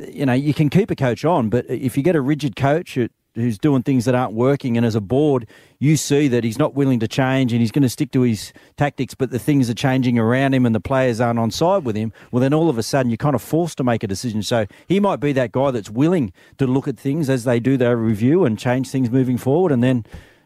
you 0.09 0.25
know, 0.25 0.33
you 0.33 0.53
can 0.53 0.69
keep 0.69 0.89
a 0.89 0.95
coach 0.95 1.25
on. 1.25 1.49
But 1.49 1.65
if 1.69 1.97
you 1.97 2.03
get 2.03 2.15
a 2.15 2.21
rigid 2.21 2.55
coach, 2.55 2.97
it, 2.97 3.11
who's 3.35 3.57
doing 3.57 3.83
things 3.83 4.05
that 4.05 4.15
aren't 4.15 4.33
working, 4.33 4.77
and 4.77 4.85
as 4.85 4.95
a 4.95 5.01
board, 5.01 5.47
you 5.79 5.97
see 5.97 6.27
that 6.27 6.43
he's 6.43 6.59
not 6.59 6.75
willing 6.75 6.99
to 6.99 7.07
change 7.07 7.51
and 7.51 7.61
he's 7.61 7.71
going 7.71 7.83
to 7.83 7.89
stick 7.89 8.11
to 8.11 8.21
his 8.21 8.53
tactics, 8.77 9.15
but 9.15 9.31
the 9.31 9.39
things 9.39 9.69
are 9.69 9.73
changing 9.73 10.19
around 10.19 10.53
him 10.53 10.65
and 10.65 10.73
the 10.73 10.79
players 10.79 11.19
aren't 11.19 11.39
on 11.39 11.51
side 11.51 11.83
with 11.83 11.95
him. 11.95 12.13
Well, 12.31 12.41
then 12.41 12.53
all 12.53 12.69
of 12.69 12.77
a 12.77 12.83
sudden 12.83 13.09
you're 13.09 13.17
kind 13.17 13.35
of 13.35 13.41
forced 13.41 13.77
to 13.77 13.83
make 13.83 14.03
a 14.03 14.07
decision. 14.07 14.43
So 14.43 14.65
he 14.87 14.99
might 14.99 15.19
be 15.19 15.33
that 15.33 15.51
guy 15.51 15.71
that's 15.71 15.89
willing 15.89 16.31
to 16.57 16.67
look 16.67 16.87
at 16.87 16.97
things 16.97 17.29
as 17.29 17.43
they 17.43 17.59
do 17.59 17.75
their 17.75 17.97
review 17.97 18.45
and 18.45 18.57
change 18.57 18.89
things 18.89 19.09
moving 19.09 19.37
forward, 19.37 19.71
and 19.71 19.83
then 19.83 20.05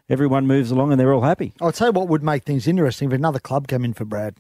everyone 0.10 0.48
moves 0.48 0.72
along 0.72 0.92
and 0.92 1.00
they're 1.00 1.14
all 1.14 1.22
happy. 1.22 1.54
I'll 1.62 1.72
tell 1.72 1.88
you 1.88 1.94
what 1.94 2.08
would 2.08 2.24
make 2.24 2.44
things 2.44 2.68
interesting 2.68 3.10
if 3.10 3.14
another 3.14 3.40
club 3.40 3.68
came 3.68 3.84
in 3.84 3.94
for 3.94 4.06
Brad. 4.06 4.38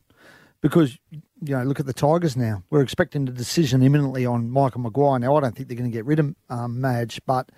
Because, 0.60 0.98
you 1.12 1.56
know, 1.56 1.62
look 1.62 1.80
at 1.80 1.86
the 1.86 1.94
Tigers 1.94 2.36
now. 2.36 2.64
We're 2.72 2.82
expecting 2.82 3.28
a 3.28 3.32
decision 3.32 3.84
imminently 3.84 4.26
on 4.26 4.50
Michael 4.50 4.82
Maguire. 4.82 5.20
Now, 5.20 5.36
I 5.36 5.42
don't 5.42 5.56
think 5.56 5.68
they're 5.68 5.78
going 5.78 5.92
to 5.92 5.96
get 5.96 6.06
rid 6.06 6.20
of 6.20 6.34
um, 6.50 6.82
Madge, 6.82 7.22
but, 7.28 7.52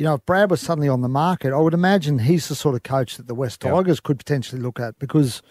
you 0.00 0.06
know, 0.06 0.14
if 0.14 0.24
Brad 0.24 0.50
was 0.50 0.62
suddenly 0.62 0.88
on 0.88 1.02
the 1.02 1.10
market, 1.10 1.52
I 1.52 1.58
would 1.58 1.74
imagine 1.74 2.20
he's 2.20 2.48
the 2.48 2.54
sort 2.54 2.74
of 2.74 2.82
coach 2.82 3.18
that 3.18 3.26
the 3.26 3.34
West 3.34 3.60
Tigers 3.60 4.00
could 4.00 4.16
potentially 4.16 4.58
look 4.58 4.80
at 4.80 4.98
because 4.98 5.42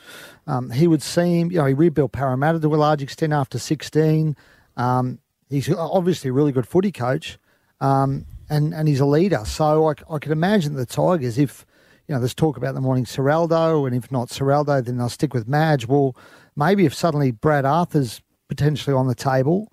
um, 0.47 0.71
he 0.71 0.87
would 0.87 1.03
seem, 1.03 1.51
you 1.51 1.59
know, 1.59 1.65
he 1.67 1.75
rebuilt 1.75 2.13
Parramatta 2.13 2.59
to 2.59 2.73
a 2.73 2.75
large 2.75 3.03
extent 3.03 3.31
after 3.31 3.59
16. 3.59 4.35
Um, 4.75 5.19
he's 5.51 5.71
obviously 5.71 6.31
a 6.31 6.33
really 6.33 6.51
good 6.51 6.67
footy 6.67 6.91
coach 6.91 7.37
um, 7.79 8.25
and, 8.49 8.73
and 8.73 8.87
he's 8.87 8.99
a 8.99 9.05
leader. 9.05 9.43
So 9.45 9.87
I, 9.87 9.93
I 10.11 10.17
could 10.17 10.31
imagine 10.31 10.73
the 10.73 10.87
Tigers, 10.87 11.37
if, 11.37 11.63
you 12.07 12.15
know, 12.15 12.19
there's 12.19 12.33
talk 12.33 12.57
about 12.57 12.73
the 12.73 12.81
morning 12.81 13.05
Ciraldo, 13.05 13.85
and 13.85 13.95
if 13.95 14.11
not 14.11 14.29
Ciraldo, 14.29 14.83
then 14.83 14.97
they'll 14.97 15.09
stick 15.09 15.35
with 15.35 15.47
Madge. 15.47 15.85
Well, 15.85 16.15
maybe 16.55 16.87
if 16.87 16.95
suddenly 16.95 17.29
Brad 17.29 17.65
Arthur's 17.65 18.19
potentially 18.47 18.95
on 18.95 19.05
the 19.05 19.13
table, 19.13 19.71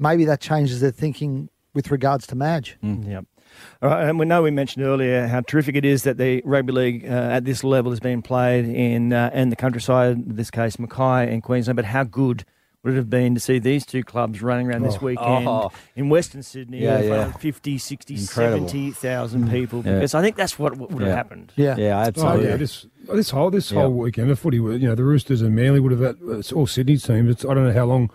maybe 0.00 0.24
that 0.24 0.40
changes 0.40 0.80
their 0.80 0.90
thinking 0.90 1.48
with 1.74 1.92
regards 1.92 2.26
to 2.26 2.34
Madge. 2.34 2.76
Yep. 2.82 3.24
All 3.82 3.88
right, 3.90 4.08
and 4.08 4.18
we 4.18 4.26
know 4.26 4.42
we 4.42 4.50
mentioned 4.50 4.84
earlier 4.84 5.26
how 5.26 5.40
terrific 5.42 5.76
it 5.76 5.84
is 5.84 6.02
that 6.04 6.16
the 6.18 6.42
rugby 6.44 6.72
league 6.72 7.04
uh, 7.04 7.08
at 7.08 7.44
this 7.44 7.62
level 7.64 7.92
is 7.92 8.00
being 8.00 8.22
played 8.22 8.64
in 8.66 9.12
uh, 9.12 9.30
in 9.34 9.50
the 9.50 9.56
countryside, 9.56 10.16
in 10.16 10.36
this 10.36 10.50
case 10.50 10.78
Mackay 10.78 11.32
and 11.32 11.42
Queensland. 11.42 11.76
But 11.76 11.86
how 11.86 12.04
good 12.04 12.44
would 12.82 12.94
it 12.94 12.96
have 12.96 13.10
been 13.10 13.34
to 13.34 13.40
see 13.40 13.58
these 13.58 13.84
two 13.84 14.04
clubs 14.04 14.40
running 14.42 14.68
around 14.68 14.82
this 14.82 15.00
weekend 15.00 15.48
Oh. 15.48 15.72
in 15.96 16.08
Western 16.08 16.42
Sydney 16.44 16.82
Yeah, 16.84 17.00
in 17.00 17.08
yeah. 17.08 17.26
of 17.34 17.40
50, 17.40 17.78
60, 17.78 18.16
70,000 18.16 19.50
people? 19.50 19.82
Yeah. 19.84 19.94
Because 19.94 20.14
I 20.14 20.22
think 20.22 20.36
that's 20.36 20.58
what 20.58 20.76
would 20.78 20.90
have 20.92 21.00
Yeah. 21.02 21.14
happened. 21.14 21.52
Yeah. 21.56 21.76
Yeah, 21.76 22.10
Oh 22.16 22.40
yeah, 22.40 22.56
this 22.56 22.86
this 23.12 23.30
whole 23.30 23.50
this 23.50 23.70
Yeah. 23.72 23.80
whole 23.82 23.92
weekend 23.92 24.30
of 24.30 24.38
footy, 24.38 24.58
you 24.58 24.78
know, 24.78 24.94
the 24.94 25.04
Roosters 25.04 25.42
and 25.42 25.54
Manly 25.54 25.80
would 25.80 25.92
have 25.92 26.00
had 26.00 26.16
it's 26.38 26.52
all 26.52 26.66
Sydney 26.66 26.96
teams. 26.96 27.30
It's 27.30 27.44
I 27.44 27.54
don't 27.54 27.64
know 27.66 27.72
how 27.72 27.86
long 27.86 28.10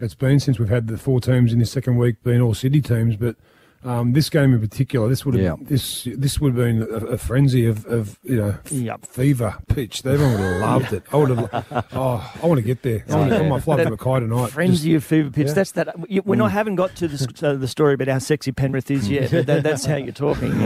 it's 0.00 0.14
been 0.14 0.40
since 0.40 0.58
we've 0.58 0.68
had 0.68 0.88
the 0.88 0.96
four 0.98 1.20
teams 1.20 1.52
in 1.52 1.58
the 1.58 1.66
second 1.66 1.96
week 1.96 2.16
being 2.22 2.40
all 2.40 2.54
Sydney 2.54 2.80
teams, 2.80 3.16
but 3.16 3.36
um, 3.84 4.12
this 4.12 4.28
game 4.28 4.52
in 4.54 4.60
particular, 4.60 5.08
this 5.08 5.24
would 5.24 5.34
have 5.34 5.42
Yeah. 5.44 5.54
this 5.60 6.06
this 6.16 6.40
would 6.40 6.54
have 6.54 6.56
been 6.56 6.82
a, 6.82 7.12
a 7.14 7.18
frenzy 7.18 7.64
of, 7.66 7.86
of 7.86 8.18
you 8.24 8.36
know 8.36 8.56
f- 8.64 8.72
Yep. 8.72 9.06
fever 9.06 9.56
pitch. 9.68 10.04
Everyone 10.04 10.32
would 10.32 10.40
have 10.40 10.60
loved 10.82 10.92
it. 10.92 11.02
I 11.12 11.16
would 11.16 11.30
have. 11.30 11.84
Oh, 11.92 12.32
I 12.42 12.46
want 12.46 12.58
to 12.58 12.62
get 12.62 12.82
there. 12.82 13.04
I, 13.08 13.14
want 13.16 13.30
to, 13.30 13.38
I 13.38 13.48
might 13.48 13.62
fly 13.62 13.76
to 13.82 13.90
Mackay 13.90 14.20
tonight. 14.20 14.50
Frenzy 14.50 14.94
of 14.94 15.04
fever 15.04 15.30
pitch. 15.30 15.48
yeah. 15.48 15.52
That's 15.54 15.72
that. 15.72 15.94
you- 16.10 16.22
We're 16.24 16.36
not 16.36 16.50
haven't 16.52 16.74
got 16.76 16.94
to 16.96 17.08
the, 17.08 17.46
uh, 17.48 17.54
the 17.54 17.68
story 17.68 17.94
about 17.94 18.08
how 18.08 18.18
sexy 18.18 18.52
Penrith 18.52 18.90
is 18.90 19.08
yet. 19.08 19.30
But 19.30 19.46
that, 19.46 19.62
that's 19.62 19.84
how 19.84 19.96
you're 19.96 20.12
talking. 20.12 20.52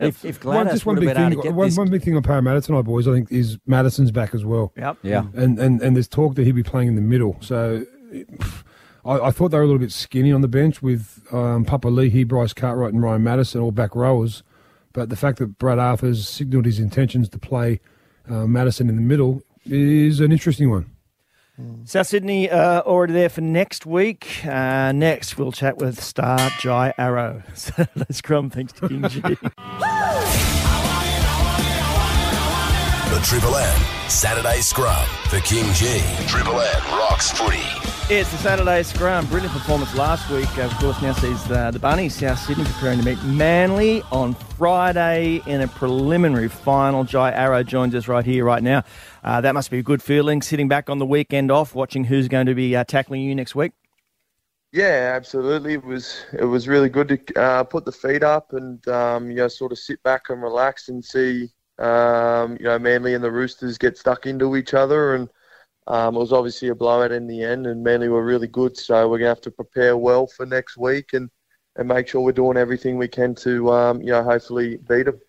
If, 0.00 0.24
if 0.24 0.44
One, 0.44 0.54
Gladys 0.64 0.72
just 0.72 0.86
one 0.86 0.96
would 0.96 1.04
have 1.08 1.16
big 1.16 1.16
thing. 1.16 1.36
to 1.36 1.42
get 1.42 1.54
One, 1.54 1.66
this, 1.68 1.76
one 1.78 1.90
big 1.90 2.02
thing 2.02 2.16
on 2.16 2.22
Parramatta 2.22 2.60
tonight, 2.60 2.82
boys. 2.82 3.06
I 3.08 3.12
think 3.12 3.30
is 3.32 3.58
Matterson's 3.66 4.10
back 4.10 4.34
as 4.34 4.44
well. 4.44 4.72
yep. 4.76 4.96
yeah, 5.02 5.24
and 5.34 5.58
and 5.58 5.80
and 5.82 5.96
there's 5.96 6.08
talk 6.08 6.34
that 6.36 6.44
he'd 6.44 6.52
be 6.52 6.62
playing 6.62 6.88
in 6.88 6.94
the 6.94 7.00
middle. 7.02 7.36
So 7.40 7.84
I, 9.04 9.18
I 9.18 9.30
thought 9.30 9.50
they 9.50 9.58
were 9.58 9.64
a 9.64 9.66
little 9.66 9.80
bit 9.80 9.92
skinny 9.92 10.32
on 10.32 10.40
the 10.40 10.48
bench 10.48 10.82
with 10.82 11.22
um, 11.32 11.64
Papali'i, 11.64 12.26
Bryce 12.26 12.52
Cartwright, 12.52 12.92
and 12.92 13.02
Ryan 13.02 13.22
Matterson 13.22 13.60
all 13.60 13.72
back 13.72 13.94
rowers. 13.94 14.42
But 14.92 15.08
the 15.08 15.16
fact 15.16 15.38
that 15.38 15.58
Brad 15.58 15.78
Arthur's 15.78 16.28
signalled 16.28 16.66
his 16.66 16.78
intentions 16.78 17.28
to 17.30 17.38
play 17.38 17.80
uh, 18.28 18.46
Matterson 18.46 18.88
in 18.88 18.96
the 18.96 19.02
middle 19.02 19.42
is 19.64 20.20
an 20.20 20.32
interesting 20.32 20.70
one. 20.70 20.90
South 21.84 22.06
Sydney 22.06 22.50
uh, 22.50 22.80
already 22.82 23.12
there 23.12 23.28
for 23.28 23.40
next 23.40 23.86
week. 23.86 24.44
Uh, 24.44 24.90
next, 24.92 25.38
we'll 25.38 25.52
chat 25.52 25.78
with 25.78 26.02
star 26.02 26.50
Jai 26.60 26.92
Arrow. 26.98 27.42
So 27.54 27.86
that's 27.94 28.18
Scrum, 28.18 28.50
thanks 28.50 28.72
to 28.74 28.88
KingGee. 28.88 29.88
Triple 33.22 33.54
M 33.56 33.80
Saturday 34.08 34.60
Scrum 34.60 35.06
for 35.28 35.36
KingGee. 35.36 36.28
Triple 36.28 36.60
M 36.60 36.82
rocks 36.88 37.30
footy. 37.30 37.62
it's 38.12 38.30
the 38.32 38.36
Saturday 38.38 38.82
Scrum. 38.82 39.26
Brilliant 39.26 39.52
performance 39.52 39.94
last 39.94 40.28
week. 40.28 40.58
Of 40.58 40.72
course, 40.74 41.00
now 41.00 41.12
sees 41.12 41.42
the, 41.44 41.70
the 41.70 41.78
Bunnies, 41.78 42.16
South 42.16 42.40
Sydney, 42.40 42.64
preparing 42.64 42.98
to 42.98 43.04
meet 43.04 43.22
Manly 43.22 44.02
on 44.10 44.34
Friday 44.34 45.40
in 45.46 45.60
a 45.60 45.68
preliminary 45.68 46.48
final. 46.48 47.04
Jai 47.04 47.30
Arrow 47.30 47.62
joins 47.62 47.94
us 47.94 48.08
right 48.08 48.24
here, 48.24 48.44
right 48.44 48.62
now. 48.62 48.82
Uh, 49.22 49.40
that 49.40 49.54
must 49.54 49.70
be 49.70 49.78
a 49.78 49.82
good 49.82 50.02
feeling, 50.02 50.42
sitting 50.42 50.66
back 50.68 50.90
on 50.90 50.98
the 50.98 51.06
weekend 51.06 51.50
off, 51.52 51.76
watching 51.76 52.04
who's 52.04 52.26
going 52.26 52.46
to 52.46 52.54
be 52.54 52.74
uh, 52.74 52.82
tackling 52.84 53.22
you 53.22 53.34
next 53.36 53.54
week. 53.54 53.72
Yeah, 54.72 55.12
absolutely. 55.14 55.74
It 55.74 55.84
was 55.84 56.24
it 56.32 56.44
was 56.44 56.66
really 56.66 56.88
good 56.88 57.08
to 57.08 57.40
uh, 57.40 57.62
put 57.62 57.84
the 57.84 57.92
feet 57.92 58.24
up 58.24 58.52
and 58.52 58.86
um, 58.88 59.30
you 59.30 59.36
know 59.36 59.48
sort 59.48 59.70
of 59.70 59.78
sit 59.78 60.02
back 60.02 60.28
and 60.28 60.42
relax 60.42 60.88
and 60.88 61.04
see 61.04 61.50
um, 61.82 62.56
you 62.58 62.66
know 62.66 62.78
Manly 62.78 63.14
and 63.14 63.22
the 63.22 63.30
Roosters 63.30 63.78
get 63.78 63.98
stuck 63.98 64.26
into 64.26 64.56
each 64.56 64.74
other 64.74 65.14
and 65.14 65.28
um, 65.88 66.14
it 66.14 66.18
was 66.18 66.32
obviously 66.32 66.68
a 66.68 66.74
blowout 66.74 67.12
in 67.12 67.26
the 67.26 67.42
end 67.42 67.66
and 67.66 67.82
Manly 67.82 68.08
were 68.08 68.24
really 68.24 68.46
good. 68.46 68.76
So 68.76 69.08
we're 69.08 69.18
gonna 69.18 69.28
have 69.28 69.40
to 69.42 69.50
prepare 69.50 69.96
well 69.96 70.26
for 70.26 70.46
next 70.46 70.76
week 70.76 71.12
and, 71.12 71.28
and 71.76 71.88
make 71.88 72.08
sure 72.08 72.20
we're 72.20 72.32
doing 72.32 72.56
everything 72.56 72.98
we 72.98 73.08
can 73.08 73.34
to 73.36 73.72
um, 73.72 74.00
you 74.00 74.12
know 74.12 74.22
hopefully 74.22 74.78
beat 74.88 75.04
them. 75.04 75.20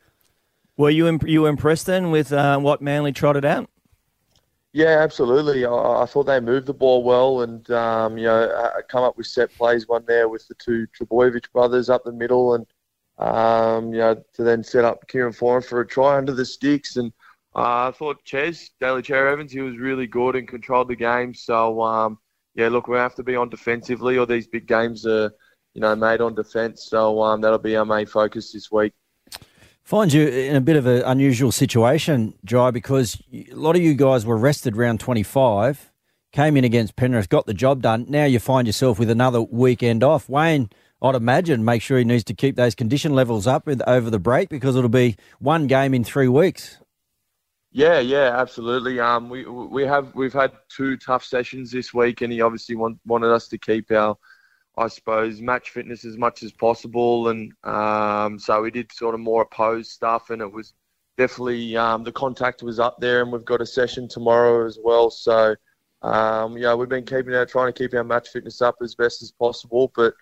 Were 0.77 0.89
you 0.89 1.07
imp- 1.07 1.27
you 1.27 1.45
impressed 1.45 1.85
then 1.85 2.11
with 2.11 2.31
uh, 2.33 2.59
what 2.59 2.81
Manly 2.81 3.11
trotted 3.11 3.45
out? 3.45 3.69
Yeah, 4.73 4.99
absolutely. 5.03 5.65
I, 5.65 6.01
I 6.01 6.05
thought 6.07 6.23
they 6.23 6.39
moved 6.39 6.65
the 6.65 6.73
ball 6.73 7.03
well 7.03 7.41
and, 7.41 7.69
um, 7.69 8.17
you 8.17 8.25
know, 8.25 8.45
uh, 8.45 8.81
come 8.89 9.03
up 9.03 9.15
with 9.15 9.27
set 9.27 9.53
plays, 9.53 9.87
one 9.87 10.03
there 10.07 10.27
with 10.27 10.47
the 10.47 10.55
two 10.55 10.87
Trbojevic 10.99 11.51
brothers 11.51 11.91
up 11.91 12.03
the 12.03 12.11
middle 12.11 12.55
and, 12.55 12.65
um, 13.19 13.93
you 13.93 13.99
know, 13.99 14.23
to 14.33 14.43
then 14.43 14.63
set 14.63 14.85
up 14.85 15.07
Kieran 15.07 15.33
Foran 15.33 15.63
for 15.63 15.81
a 15.81 15.87
try 15.87 16.17
under 16.17 16.33
the 16.33 16.45
sticks. 16.45 16.95
And 16.95 17.11
uh, 17.55 17.89
I 17.89 17.91
thought 17.91 18.23
Ches, 18.23 18.71
Daly 18.79 19.01
Cherry 19.01 19.31
Evans, 19.31 19.51
he 19.51 19.61
was 19.61 19.77
really 19.77 20.07
good 20.07 20.35
and 20.35 20.47
controlled 20.47 20.89
the 20.89 20.95
game. 20.95 21.33
So, 21.33 21.81
um, 21.81 22.17
yeah, 22.55 22.69
look, 22.69 22.87
we 22.87 22.97
have 22.97 23.15
to 23.15 23.23
be 23.23 23.35
on 23.35 23.49
defensively 23.49 24.17
or 24.17 24.25
these 24.25 24.47
big 24.47 24.67
games 24.67 25.05
are, 25.05 25.31
you 25.73 25.81
know, 25.81 25.95
made 25.95 26.21
on 26.21 26.35
defence. 26.35 26.87
So 26.89 27.21
um, 27.21 27.41
that'll 27.41 27.59
be 27.59 27.75
our 27.75 27.85
main 27.85 28.05
focus 28.05 28.51
this 28.51 28.71
week. 28.71 28.93
Find 29.83 30.13
you 30.13 30.25
in 30.25 30.55
a 30.55 30.61
bit 30.61 30.77
of 30.77 30.85
an 30.85 31.01
unusual 31.03 31.51
situation, 31.51 32.35
Jai, 32.45 32.71
because 32.71 33.21
a 33.33 33.53
lot 33.53 33.75
of 33.75 33.81
you 33.81 33.95
guys 33.95 34.25
were 34.25 34.37
rested 34.37 34.77
round 34.77 35.01
25, 35.01 35.91
came 36.31 36.55
in 36.55 36.63
against 36.63 36.95
Penrith, 36.95 37.27
got 37.27 37.47
the 37.47 37.53
job 37.53 37.81
done. 37.81 38.05
Now 38.07 38.23
you 38.23 38.39
find 38.39 38.65
yourself 38.65 38.97
with 38.97 39.09
another 39.09 39.41
weekend 39.41 40.01
off. 40.01 40.29
Wayne, 40.29 40.69
I'd 41.03 41.15
imagine, 41.15 41.65
make 41.65 41.81
sure 41.81 41.97
he 41.97 42.05
needs 42.05 42.23
to 42.25 42.33
keep 42.33 42.55
those 42.55 42.75
condition 42.75 43.13
levels 43.13 43.45
up 43.45 43.65
with, 43.65 43.81
over 43.85 44.09
the 44.09 44.19
break 44.19 44.47
because 44.47 44.77
it'll 44.77 44.89
be 44.89 45.17
one 45.39 45.67
game 45.67 45.93
in 45.93 46.05
three 46.05 46.29
weeks. 46.29 46.77
Yeah, 47.73 47.99
yeah, 47.99 48.39
absolutely. 48.39 49.01
Um, 49.01 49.29
we 49.29 49.45
we 49.45 49.83
have 49.83 50.15
we've 50.15 50.31
had 50.31 50.53
two 50.69 50.95
tough 50.95 51.25
sessions 51.25 51.71
this 51.71 51.93
week, 51.93 52.21
and 52.21 52.31
he 52.31 52.39
obviously 52.39 52.75
want, 52.75 52.99
wanted 53.05 53.31
us 53.33 53.49
to 53.49 53.57
keep 53.57 53.91
our, 53.91 54.15
I 54.77 54.87
suppose, 54.87 55.41
match 55.41 55.71
fitness 55.71 56.05
as 56.05 56.15
much 56.15 56.43
as 56.43 56.51
possible, 56.53 57.29
and 57.29 57.51
um, 57.63 58.39
so 58.39 58.61
we 58.61 58.71
did 58.71 58.91
sort 58.93 59.15
of 59.15 59.21
more 59.21 59.41
opposed 59.41 59.91
stuff, 59.91 60.29
and 60.29 60.41
it 60.41 60.51
was 60.51 60.73
definitely 61.17 61.75
um, 61.75 62.03
the 62.03 62.11
contact 62.13 62.63
was 62.63 62.79
up 62.79 62.97
there, 63.01 63.23
and 63.23 63.31
we've 63.31 63.43
got 63.43 63.59
a 63.59 63.65
session 63.65 64.07
tomorrow 64.07 64.65
as 64.65 64.77
well. 64.81 65.09
So, 65.09 65.55
um, 66.03 66.55
yeah, 66.57 66.75
we've 66.75 66.87
been 66.87 67.05
keeping 67.05 67.33
our 67.33 67.45
trying 67.45 67.73
to 67.73 67.77
keep 67.77 67.93
our 67.93 68.05
match 68.05 68.29
fitness 68.29 68.61
up 68.61 68.75
as 68.81 68.95
best 68.95 69.21
as 69.21 69.33
possible, 69.33 69.91
but. 69.97 70.13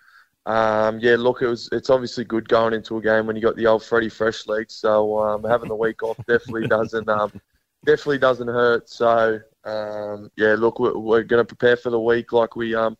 Um, 0.44 0.98
yeah, 0.98 1.16
look, 1.16 1.40
it 1.42 1.46
was. 1.46 1.68
It's 1.70 1.90
obviously 1.90 2.24
good 2.24 2.48
going 2.48 2.74
into 2.74 2.96
a 2.96 3.02
game 3.02 3.26
when 3.26 3.36
you 3.36 3.42
got 3.42 3.56
the 3.56 3.66
old 3.66 3.84
Freddie 3.84 4.08
Fresh 4.08 4.46
legs. 4.48 4.74
So 4.74 5.18
um, 5.18 5.44
having 5.44 5.68
the 5.68 5.76
week 5.76 6.02
off 6.02 6.16
definitely 6.26 6.66
doesn't 6.66 7.08
um, 7.08 7.32
definitely 7.84 8.18
doesn't 8.18 8.48
hurt. 8.48 8.88
So 8.88 9.40
um, 9.64 10.30
yeah, 10.36 10.54
look, 10.58 10.80
we're, 10.80 10.98
we're 10.98 11.22
going 11.22 11.40
to 11.40 11.44
prepare 11.44 11.76
for 11.76 11.90
the 11.90 12.00
week 12.00 12.32
like 12.32 12.56
we 12.56 12.74
um, 12.74 12.96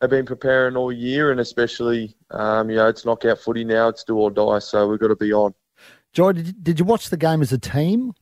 have 0.00 0.08
been 0.08 0.24
preparing 0.24 0.76
all 0.76 0.90
year, 0.90 1.32
and 1.32 1.40
especially 1.40 2.16
um, 2.30 2.70
you 2.70 2.76
know 2.76 2.88
it's 2.88 3.04
knockout 3.04 3.40
footy 3.40 3.64
now. 3.64 3.88
It's 3.88 4.04
do 4.04 4.16
or 4.16 4.30
die. 4.30 4.60
So 4.60 4.88
we've 4.88 5.00
got 5.00 5.08
to 5.08 5.16
be 5.16 5.34
on. 5.34 5.54
Joy, 6.14 6.32
did 6.32 6.46
you, 6.46 6.52
did 6.54 6.78
you 6.78 6.86
watch 6.86 7.10
the 7.10 7.18
game 7.18 7.42
as 7.42 7.52
a 7.52 7.58
team? 7.58 8.14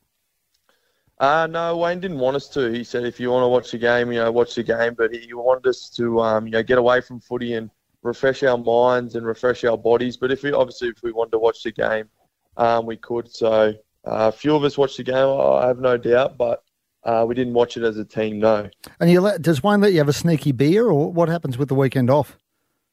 Uh, 1.21 1.47
no, 1.49 1.77
Wayne 1.77 2.01
didn't 2.01 2.19
want 2.19 2.35
us 2.35 2.49
to. 2.49 2.73
He 2.73 2.83
said 2.83 3.05
if 3.05 3.21
you 3.21 3.31
want 3.31 3.45
to 3.45 3.49
watch 3.49 3.71
the 3.71 3.79
game, 3.79 4.11
you 4.11 4.19
know, 4.19 4.33
watch 4.33 4.57
the 4.57 4.65
game. 4.65 4.95
But 4.95 5.15
he 5.15 5.33
wanted 5.33 5.69
us 5.69 5.89
to, 5.91 6.21
um, 6.21 6.47
you 6.47 6.51
know, 6.51 6.63
get 6.65 6.79
away 6.79 7.01
from 7.01 7.21
footy 7.21 7.55
and 7.55 7.71
refresh 8.05 8.43
our 8.45 8.59
minds 8.59 9.17
and 9.17 9.27
refresh 9.27 9.65
our 9.65 9.77
bodies. 9.77 10.17
But 10.17 10.31
if 10.31 10.45
we 10.45 10.53
obviously 10.53 10.89
if 10.89 11.03
we 11.03 11.11
wanted 11.11 11.33
to 11.33 11.39
watch 11.39 11.65
the 11.65 11.73
game, 11.73 12.09
um, 12.57 12.87
we 12.87 12.97
could. 12.97 13.29
So 13.29 13.75
uh, 14.07 14.31
a 14.31 14.33
few 14.33 14.55
of 14.55 14.63
us 14.63 14.79
watched 14.79 14.99
the 14.99 15.03
game. 15.03 15.17
I 15.17 15.67
have 15.67 15.81
no 15.81 15.97
doubt, 15.97 16.39
but 16.39 16.63
uh, 17.03 17.25
we 17.27 17.35
didn't 17.35 17.55
watch 17.55 17.77
it 17.77 17.83
as 17.83 17.97
a 17.97 18.05
team. 18.05 18.39
No. 18.39 18.69
And 19.01 19.11
you 19.11 19.21
let, 19.21 19.43
does 19.43 19.63
Wayne 19.63 19.81
let 19.81 19.93
you 19.93 19.99
have 19.99 20.09
a 20.09 20.13
sneaky 20.13 20.53
beer, 20.53 20.87
or 20.87 21.11
what 21.11 21.29
happens 21.29 21.59
with 21.59 21.69
the 21.69 21.75
weekend 21.75 22.11
off? 22.11 22.39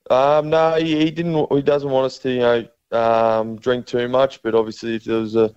Um, 0.09 0.49
no, 0.49 0.75
he, 0.75 0.97
he 0.97 1.11
didn't. 1.11 1.47
He 1.53 1.61
doesn't 1.61 1.89
want 1.89 2.05
us 2.05 2.17
to, 2.19 2.31
you 2.31 2.39
know, 2.39 2.67
um, 2.91 3.57
drink 3.57 3.85
too 3.85 4.07
much, 4.07 4.41
but 4.41 4.55
obviously 4.55 4.95
if 4.95 5.03
there 5.03 5.19
was 5.19 5.35
a 5.35 5.53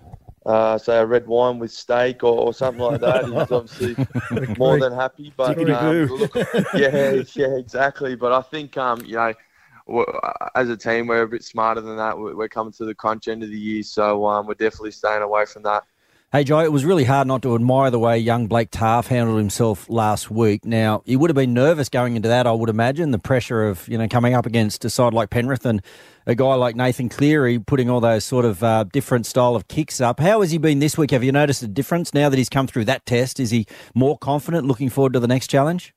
uh, 0.47 0.77
say 0.77 0.99
a 0.99 1.07
red 1.07 1.27
wine 1.27 1.59
with 1.59 1.73
steak 1.73 2.23
or, 2.23 2.39
or 2.39 2.53
something 2.53 2.83
like 2.83 3.01
that, 3.01 3.25
he's 3.25 3.51
obviously 3.51 3.97
more 4.59 4.79
than 4.79 4.93
happy. 4.93 5.33
But 5.37 5.59
um, 5.71 6.07
look, 6.07 6.35
yeah, 6.75 7.23
yeah, 7.35 7.57
exactly. 7.57 8.15
But 8.15 8.33
I 8.33 8.43
think 8.43 8.77
um, 8.77 9.01
you 9.05 9.15
know, 9.15 9.33
w- 9.33 9.37
as 10.55 10.69
a 10.69 10.77
team, 10.77 11.07
we're 11.07 11.23
a 11.23 11.29
bit 11.29 11.45
smarter 11.45 11.81
than 11.81 11.97
that. 11.97 12.19
We're 12.19 12.49
coming 12.49 12.73
to 12.75 12.85
the 12.85 12.95
crunch 12.95 13.29
end 13.29 13.43
of 13.43 13.51
the 13.51 13.59
year, 13.59 13.83
so 13.83 14.27
um, 14.27 14.47
we're 14.47 14.55
definitely 14.55 14.93
staying 14.93 15.23
away 15.23 15.45
from 15.47 15.63
that. 15.65 15.85
Hey, 16.33 16.43
Joe, 16.43 16.59
it 16.59 16.73
was 16.73 16.85
really 16.85 17.05
hard 17.05 17.29
not 17.29 17.43
to 17.43 17.55
admire 17.55 17.93
the 17.93 17.99
way 18.01 18.19
young 18.19 18.49
Blake 18.49 18.73
Taaffe 18.73 19.07
handled 19.07 19.39
himself 19.39 19.89
last 19.89 20.33
week. 20.33 20.65
Now, 20.65 21.05
he 21.07 21.15
would 21.15 21.31
have 21.31 21.37
been 21.37 21.55
nervous 21.55 21.89
going 21.89 22.17
into 22.17 22.27
that, 22.27 22.45
I 22.45 22.51
would 22.51 22.71
imagine, 22.71 23.13
the 23.13 23.21
pressure 23.21 23.69
of, 23.69 23.87
you 23.87 23.97
know, 23.97 24.09
coming 24.09 24.35
up 24.35 24.45
against 24.45 24.85
a 24.85 24.91
side 24.91 25.15
like 25.15 25.31
Penrith 25.31 25.65
and 25.65 25.81
a 26.27 26.35
guy 26.35 26.55
like 26.55 26.75
Nathan 26.75 27.09
Cleary 27.09 27.61
putting 27.61 27.89
all 27.89 28.01
those 28.01 28.25
sort 28.25 28.45
of 28.45 28.65
uh, 28.65 28.83
different 28.93 29.27
style 29.27 29.55
of 29.55 29.69
kicks 29.69 30.01
up. 30.01 30.19
How 30.19 30.41
has 30.41 30.51
he 30.51 30.59
been 30.59 30.81
this 30.81 30.99
week? 30.99 31.13
Have 31.13 31.23
you 31.23 31.31
noticed 31.31 31.63
a 31.63 31.69
difference 31.69 32.13
now 32.13 32.29
that 32.29 32.37
he's 32.37 32.49
come 32.49 32.67
through 32.67 32.87
that 32.87 33.07
test? 33.07 33.39
Is 33.39 33.53
he 33.53 33.67
more 33.95 34.19
confident 34.19 34.67
looking 34.67 34.91
forward 34.91 35.13
to 35.13 35.21
the 35.21 35.29
next 35.29 35.47
challenge? 35.47 35.95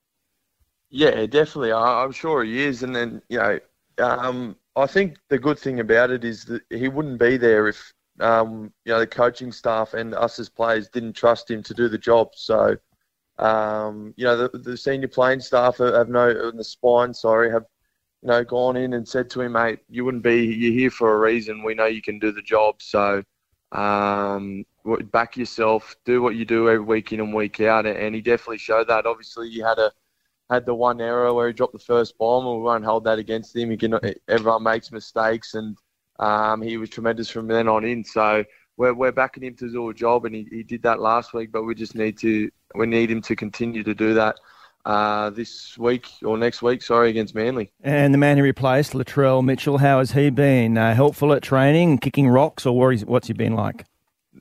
Yeah, 0.92 1.26
definitely. 1.26 1.72
I, 1.72 2.04
I'm 2.04 2.12
sure 2.12 2.44
he 2.44 2.64
is. 2.64 2.84
And 2.84 2.96
then, 2.96 3.24
you 3.28 3.40
know, 3.40 3.60
um, 4.00 4.56
I 4.76 4.88
think 4.88 5.18
the 5.30 5.40
good 5.40 5.60
thing 5.60 5.80
about 5.80 6.12
it 6.12 6.24
is 6.24 6.46
that 6.46 6.62
he 6.70 6.88
wouldn't 6.88 7.20
be 7.20 7.38
there 7.38 7.68
if 7.68 7.94
um, 8.20 8.74
you 8.86 8.94
know, 8.94 9.00
the 9.00 9.08
coaching 9.08 9.52
staff 9.52 9.94
and 9.94 10.14
us 10.14 10.40
as 10.40 10.50
players 10.50 10.90
didn't 10.90 11.14
trust 11.14 11.50
him 11.50 11.62
to 11.64 11.74
do 11.74 11.88
the 11.88 11.98
job. 11.98 12.30
So, 12.34 12.78
um, 13.38 14.14
you 14.18 14.26
know, 14.26 14.48
the, 14.48 14.58
the 14.58 14.78
senior 14.78 15.08
playing 15.08 15.42
staff 15.42 15.78
have 15.78 16.10
no, 16.10 16.52
the 16.52 16.64
spine, 16.64 17.14
sorry, 17.14 17.52
have, 17.52 17.66
you 18.22 18.30
know, 18.30 18.44
gone 18.44 18.78
in 18.78 18.94
and 18.94 19.08
said 19.08 19.30
to 19.32 19.42
him, 19.42 19.52
mate, 19.54 19.80
you 19.90 20.04
wouldn't 20.04 20.24
be, 20.24 20.46
you're 20.46 20.74
here 20.74 20.90
for 20.90 21.14
a 21.14 21.20
reason. 21.20 21.64
We 21.64 21.76
know 21.76 21.86
you 21.86 22.02
can 22.02 22.20
do 22.20 22.32
the 22.32 22.42
job. 22.42 22.82
So, 22.82 23.24
um, 23.72 24.66
back 25.12 25.38
yourself, 25.38 25.96
do 26.06 26.22
what 26.22 26.36
you 26.36 26.46
do 26.46 26.70
every 26.70 26.84
week 26.84 27.12
in 27.14 27.20
and 27.20 27.34
week 27.34 27.60
out. 27.62 27.86
And 27.86 28.16
he 28.16 28.22
definitely 28.22 28.58
showed 28.58 28.88
that. 28.88 29.06
Obviously, 29.06 29.50
he 29.50 29.60
had 29.60 29.78
a, 29.78 29.92
had 30.50 30.66
the 30.66 30.74
one 30.74 31.02
error 31.02 31.34
where 31.34 31.48
he 31.48 31.54
dropped 31.54 31.74
the 31.74 31.80
first 31.80 32.18
bomb, 32.18 32.46
and 32.46 32.58
we 32.58 32.64
won't 32.64 32.86
hold 32.86 33.04
that 33.04 33.20
against 33.20 33.56
him. 33.56 33.70
He 33.70 33.78
can, 33.78 34.00
everyone 34.28 34.64
makes 34.64 34.92
mistakes, 34.92 35.56
and 35.56 35.78
um, 36.20 36.62
he 36.62 36.78
was 36.78 36.90
tremendous 36.90 37.30
from 37.30 37.48
then 37.48 37.68
on 37.68 37.84
in. 37.84 38.04
So 38.04 38.44
we're, 38.78 38.94
we're 38.94 39.12
backing 39.12 39.44
him 39.44 39.56
to 39.56 39.72
do 39.72 39.90
a 39.90 39.94
job, 39.94 40.26
and 40.26 40.34
he, 40.34 40.48
he 40.50 40.64
did 40.64 40.82
that 40.84 41.00
last 41.00 41.34
week. 41.34 41.52
But 41.52 41.64
we 41.64 41.76
just 41.76 41.96
need 41.96 42.18
to 42.20 42.50
we 42.76 42.86
need 42.86 43.12
him 43.12 43.22
to 43.24 43.36
continue 43.36 43.84
to 43.84 43.94
do 43.94 44.14
that 44.14 44.40
uh, 44.86 45.30
this 45.32 45.78
week 45.78 46.08
or 46.24 46.38
next 46.38 46.62
week. 46.62 46.82
Sorry, 46.82 47.10
against 47.10 47.36
Manly. 47.36 47.72
And 47.84 48.14
the 48.14 48.18
man 48.18 48.38
he 48.38 48.42
replaced, 48.42 48.94
Latrell 48.94 49.44
Mitchell, 49.44 49.80
how 49.80 50.00
has 50.00 50.14
he 50.14 50.30
been? 50.30 50.78
Uh, 50.78 50.96
helpful 50.96 51.34
at 51.34 51.44
training, 51.44 51.98
kicking 51.98 52.30
rocks, 52.30 52.66
or 52.66 52.94
what's 52.94 53.28
he 53.28 53.34
been 53.34 53.54
like? 53.54 53.84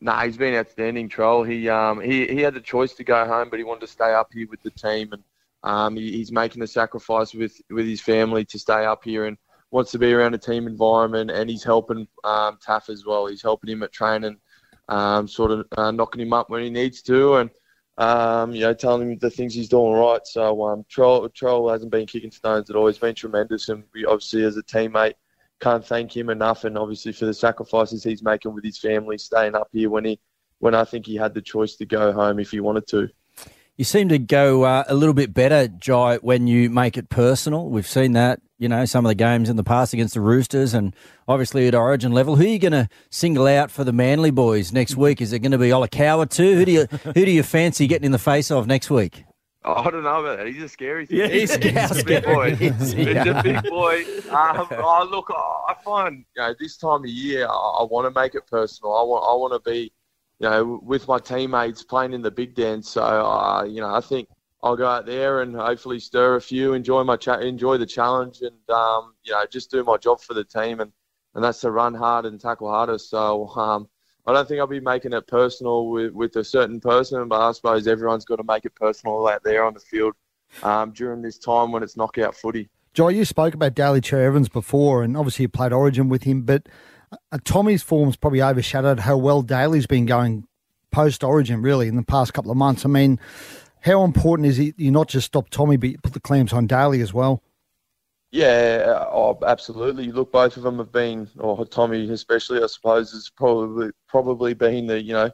Nah, 0.01 0.25
he's 0.25 0.37
been 0.37 0.55
outstanding, 0.55 1.09
Troll. 1.09 1.43
He 1.43 1.69
um 1.69 2.01
he, 2.01 2.27
he 2.27 2.41
had 2.41 2.55
the 2.55 2.61
choice 2.61 2.95
to 2.95 3.05
go 3.05 3.27
home, 3.27 3.49
but 3.51 3.59
he 3.59 3.65
wanted 3.65 3.81
to 3.81 3.87
stay 3.89 4.13
up 4.13 4.33
here 4.33 4.47
with 4.49 4.63
the 4.63 4.71
team, 4.71 5.13
and 5.13 5.23
um 5.63 5.97
he, 5.97 6.13
he's 6.13 6.33
making 6.33 6.63
a 6.63 6.67
sacrifice 6.67 7.35
with 7.35 7.61
with 7.71 7.87
his 7.87 8.01
family 8.01 8.45
to 8.45 8.59
stay 8.59 8.85
up 8.85 9.05
here 9.05 9.27
and 9.27 9.37
wants 9.71 9.91
to 9.93 9.99
be 9.99 10.13
around 10.13 10.35
a 10.35 10.39
team 10.39 10.67
environment, 10.67 11.31
and 11.31 11.51
he's 11.51 11.65
helping 11.65 12.07
um, 12.25 12.59
Taaffe 12.65 12.91
as 12.91 13.05
well. 13.05 13.27
He's 13.27 13.43
helping 13.43 13.71
him 13.71 13.83
at 13.83 13.93
training, 13.93 14.39
um, 14.89 15.27
sort 15.29 15.51
of 15.51 15.67
uh, 15.77 15.91
knocking 15.91 16.23
him 16.23 16.33
up 16.33 16.51
when 16.51 16.63
he 16.63 16.71
needs 16.71 17.03
to, 17.03 17.37
and 17.37 17.51
um, 17.99 18.53
you 18.53 18.61
know, 18.61 18.75
telling 18.75 19.11
him 19.11 19.19
the 19.19 19.31
things 19.31 19.55
he's 19.55 19.69
doing 19.69 19.93
right. 19.93 20.25
So 20.27 20.65
um, 20.67 20.85
Troll, 20.89 21.29
Troll 21.31 21.71
hasn't 21.71 21.91
been 21.91 22.07
kicking 22.07 22.31
stones 22.31 22.71
at 22.71 22.77
all. 22.77 22.87
He's 22.87 22.99
been 22.99 23.15
tremendous, 23.15 23.69
and 23.69 23.85
we 23.95 24.05
obviously 24.05 24.45
as 24.45 24.57
a 24.57 24.63
teammate 24.63 25.15
can't 25.61 25.85
thank 25.85 26.15
him 26.15 26.31
enough, 26.31 26.65
and 26.65 26.77
obviously 26.77 27.13
for 27.13 27.27
the 27.27 27.35
sacrifices 27.35 28.05
he's 28.05 28.23
making 28.23 28.55
with 28.55 28.65
his 28.65 28.79
family, 28.79 29.19
staying 29.19 29.55
up 29.55 29.69
here 29.73 29.91
when 29.91 30.05
he 30.05 30.21
when 30.59 30.75
I 30.75 30.85
think 30.85 31.07
he 31.07 31.17
had 31.17 31.35
the 31.35 31.43
choice 31.43 31.77
to 31.77 31.87
go 31.87 32.13
home 32.13 32.39
if 32.39 32.51
he 32.51 32.61
wanted 32.61 32.87
to. 32.89 33.09
You 33.79 33.85
seem 33.85 34.09
to 34.09 34.19
go 34.19 34.63
uh, 34.63 34.85
a 34.89 34.95
little 34.95 35.13
bit 35.13 35.35
better, 35.35 35.69
Jai, 35.69 36.17
when 36.17 36.47
you 36.47 36.71
make 36.71 36.97
it 36.97 37.11
personal. 37.11 37.69
We've 37.69 37.87
seen 37.87 38.13
that, 38.13 38.41
you 38.59 38.71
know, 38.71 38.87
some 38.87 39.05
of 39.05 39.11
the 39.11 39.15
games 39.15 39.51
in 39.51 39.57
the 39.57 39.65
past 39.65 39.93
against 39.93 40.15
the 40.15 40.23
Roosters 40.23 40.73
and 40.73 40.97
obviously 41.29 41.69
at 41.69 41.75
Origin 41.75 42.11
level. 42.11 42.37
Who 42.37 42.45
are 42.45 42.49
you 42.49 42.59
going 42.59 42.73
to 42.73 42.89
single 43.11 43.47
out 43.47 43.71
for 43.71 43.85
the 43.85 43.93
Manly 43.93 44.31
boys 44.31 44.73
next 44.73 44.97
week? 44.97 45.21
Is 45.21 45.35
it 45.35 45.41
going 45.41 45.53
to 45.53 45.59
be 45.59 45.69
Olakau'atu? 45.69 46.55
Who 46.55 46.65
do 46.65 46.73
you 46.73 46.87
who 47.05 47.13
do 47.13 47.31
you 47.31 47.43
fancy 47.43 47.87
getting 47.87 48.07
in 48.07 48.13
the 48.13 48.19
face 48.19 48.51
of 48.51 48.67
next 48.67 48.89
week? 48.89 49.25
I 49.63 49.91
don't 49.91 50.05
know 50.05 50.21
about 50.21 50.39
that. 50.39 50.47
He's 50.47 50.63
a 50.63 50.69
scary 50.71 51.05
thing. 51.05 51.19
Yeah, 51.19 51.27
he's, 51.27 51.55
he's 51.57 52.01
a 52.01 52.05
big 52.05 52.25
boy. 52.25 52.55
He's, 52.55 52.93
a 52.93 52.97
big 53.43 53.63
boy. 53.65 54.05
Um, 54.31 54.69
oh, 54.71 55.09
look, 55.11 55.31
I 55.35 55.75
find 55.85 56.25
you 56.35 56.43
know 56.43 56.55
this 56.59 56.79
time 56.79 57.03
of 57.03 57.11
year, 57.11 57.47
I, 57.47 57.81
I 57.81 57.83
want 57.83 58.07
to 58.07 58.19
make 58.19 58.35
it 58.35 58.47
personal. 58.47 58.95
I 58.95 59.03
want 59.03 59.25
I 59.29 59.35
want 59.35 59.53
to 59.63 59.71
be 59.71 59.93
you 60.39 60.49
know, 60.49 60.81
with 60.83 61.09
my 61.09 61.19
teammates 61.19 61.83
playing 61.83 62.13
in 62.13 62.23
the 62.23 62.31
big 62.31 62.55
dance. 62.55 62.91
So, 62.91 63.03
uh, 63.03 63.65
you 63.65 63.81
know, 63.81 63.95
I 63.95 64.01
think 64.01 64.29
I'll 64.63 64.77
go 64.77 64.87
out 64.87 65.07
there 65.07 65.43
and 65.43 65.55
hopefully 65.55 65.99
stir 66.01 66.37
a 66.37 66.41
few, 66.41 66.75
enjoy 66.75 67.05
my 67.05 67.17
cha- 67.17 67.39
enjoy 67.39 67.79
the 67.79 67.87
challenge, 67.87 68.43
and 68.43 68.71
um, 68.71 69.15
you 69.25 69.33
know, 69.33 69.45
just 69.51 69.71
do 69.71 69.83
my 69.85 69.97
job 69.97 70.21
for 70.21 70.35
the 70.35 70.45
team, 70.45 70.81
and 70.81 70.93
and 71.35 71.45
that's 71.45 71.61
to 71.61 71.71
run 71.71 71.95
hard 71.95 72.27
and 72.27 72.41
tackle 72.41 72.71
harder. 72.71 72.99
So, 72.99 73.49
um, 73.49 73.89
I 74.27 74.33
don't 74.33 74.49
think 74.49 74.59
I'll 74.59 74.67
be 74.67 74.81
making 74.81 75.13
it 75.13 75.27
personal 75.29 75.89
with, 75.89 76.13
with 76.13 76.35
a 76.37 76.43
certain 76.43 76.81
person, 76.81 77.29
but 77.29 77.41
I 77.41 77.53
suppose 77.53 77.87
everyone's 77.87 78.25
got 78.25 78.37
to 78.37 78.45
make 78.45 78.65
it 78.65 78.75
personal 78.75 79.29
out 79.29 79.45
there 79.45 79.65
on 79.65 79.73
the 79.73 79.81
field 79.81 80.15
um, 80.65 80.91
during 80.91 81.23
this 81.23 81.39
time 81.39 81.71
when 81.71 81.85
it's 81.85 81.97
knockout 81.97 82.35
footy. 82.35 82.69
Joy, 82.93 83.11
you 83.11 83.25
spoke 83.25 83.55
about 83.55 83.75
Daly 83.75 84.01
Cherry 84.01 84.25
Evans 84.25 84.49
before, 84.49 85.03
and 85.03 85.17
obviously 85.17 85.45
you 85.45 85.49
played 85.49 85.73
Origin 85.73 86.09
with 86.09 86.25
him, 86.25 86.43
but 86.43 86.67
uh, 87.13 87.39
Tommy's 87.45 87.83
form's 87.83 88.17
probably 88.17 88.43
overshadowed 88.43 89.01
how 89.01 89.17
well 89.17 89.43
Daly's 89.43 89.87
been 89.87 90.07
going 90.07 90.47
post 90.91 91.23
Origin, 91.23 91.63
really, 91.63 91.89
in 91.89 91.97
the 91.97 92.03
past 92.03 92.35
couple 92.35 92.51
of 92.51 92.57
months. 92.57 92.85
I 92.85 92.89
mean, 92.89 93.21
how 93.81 94.05
important 94.05 94.49
is 94.49 94.59
it 94.59 94.75
you 94.79 94.91
not 94.91 95.09
just 95.09 95.27
stop 95.27 95.51
Tommy, 95.51 95.77
but 95.77 95.91
you 95.91 95.99
put 95.99 96.13
the 96.13 96.21
clamps 96.21 96.53
on 96.53 96.67
Daly 96.67 97.01
as 97.01 97.13
well? 97.13 97.43
Yeah, 98.33 99.05
oh, 99.13 99.39
absolutely. 99.47 100.11
Look, 100.11 100.33
both 100.33 100.57
of 100.57 100.63
them 100.63 100.79
have 100.79 100.93
been, 100.93 101.29
or 101.39 101.65
Tommy 101.65 102.11
especially, 102.11 102.63
I 102.63 102.67
suppose, 102.67 103.13
has 103.13 103.31
probably 103.31 103.91
probably 104.09 104.55
been 104.55 104.87
the 104.87 105.01
you 105.01 105.13
know 105.13 105.31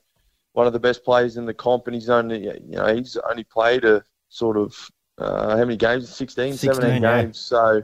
one 0.52 0.66
of 0.66 0.72
the 0.72 0.80
best 0.80 1.04
players 1.04 1.36
in 1.36 1.46
the 1.46 1.54
comp, 1.54 1.86
and 1.86 1.94
he's 1.94 2.10
only 2.10 2.44
you 2.44 2.76
know 2.76 2.94
he's 2.94 3.16
only 3.28 3.44
played 3.44 3.84
a 3.84 4.04
sort 4.28 4.56
of 4.56 4.76
uh, 5.18 5.56
how 5.56 5.64
many 5.64 5.76
games? 5.76 6.08
16, 6.08 6.54
16 6.54 6.74
17 6.74 7.02
yeah. 7.02 7.22
games. 7.22 7.38
So 7.38 7.82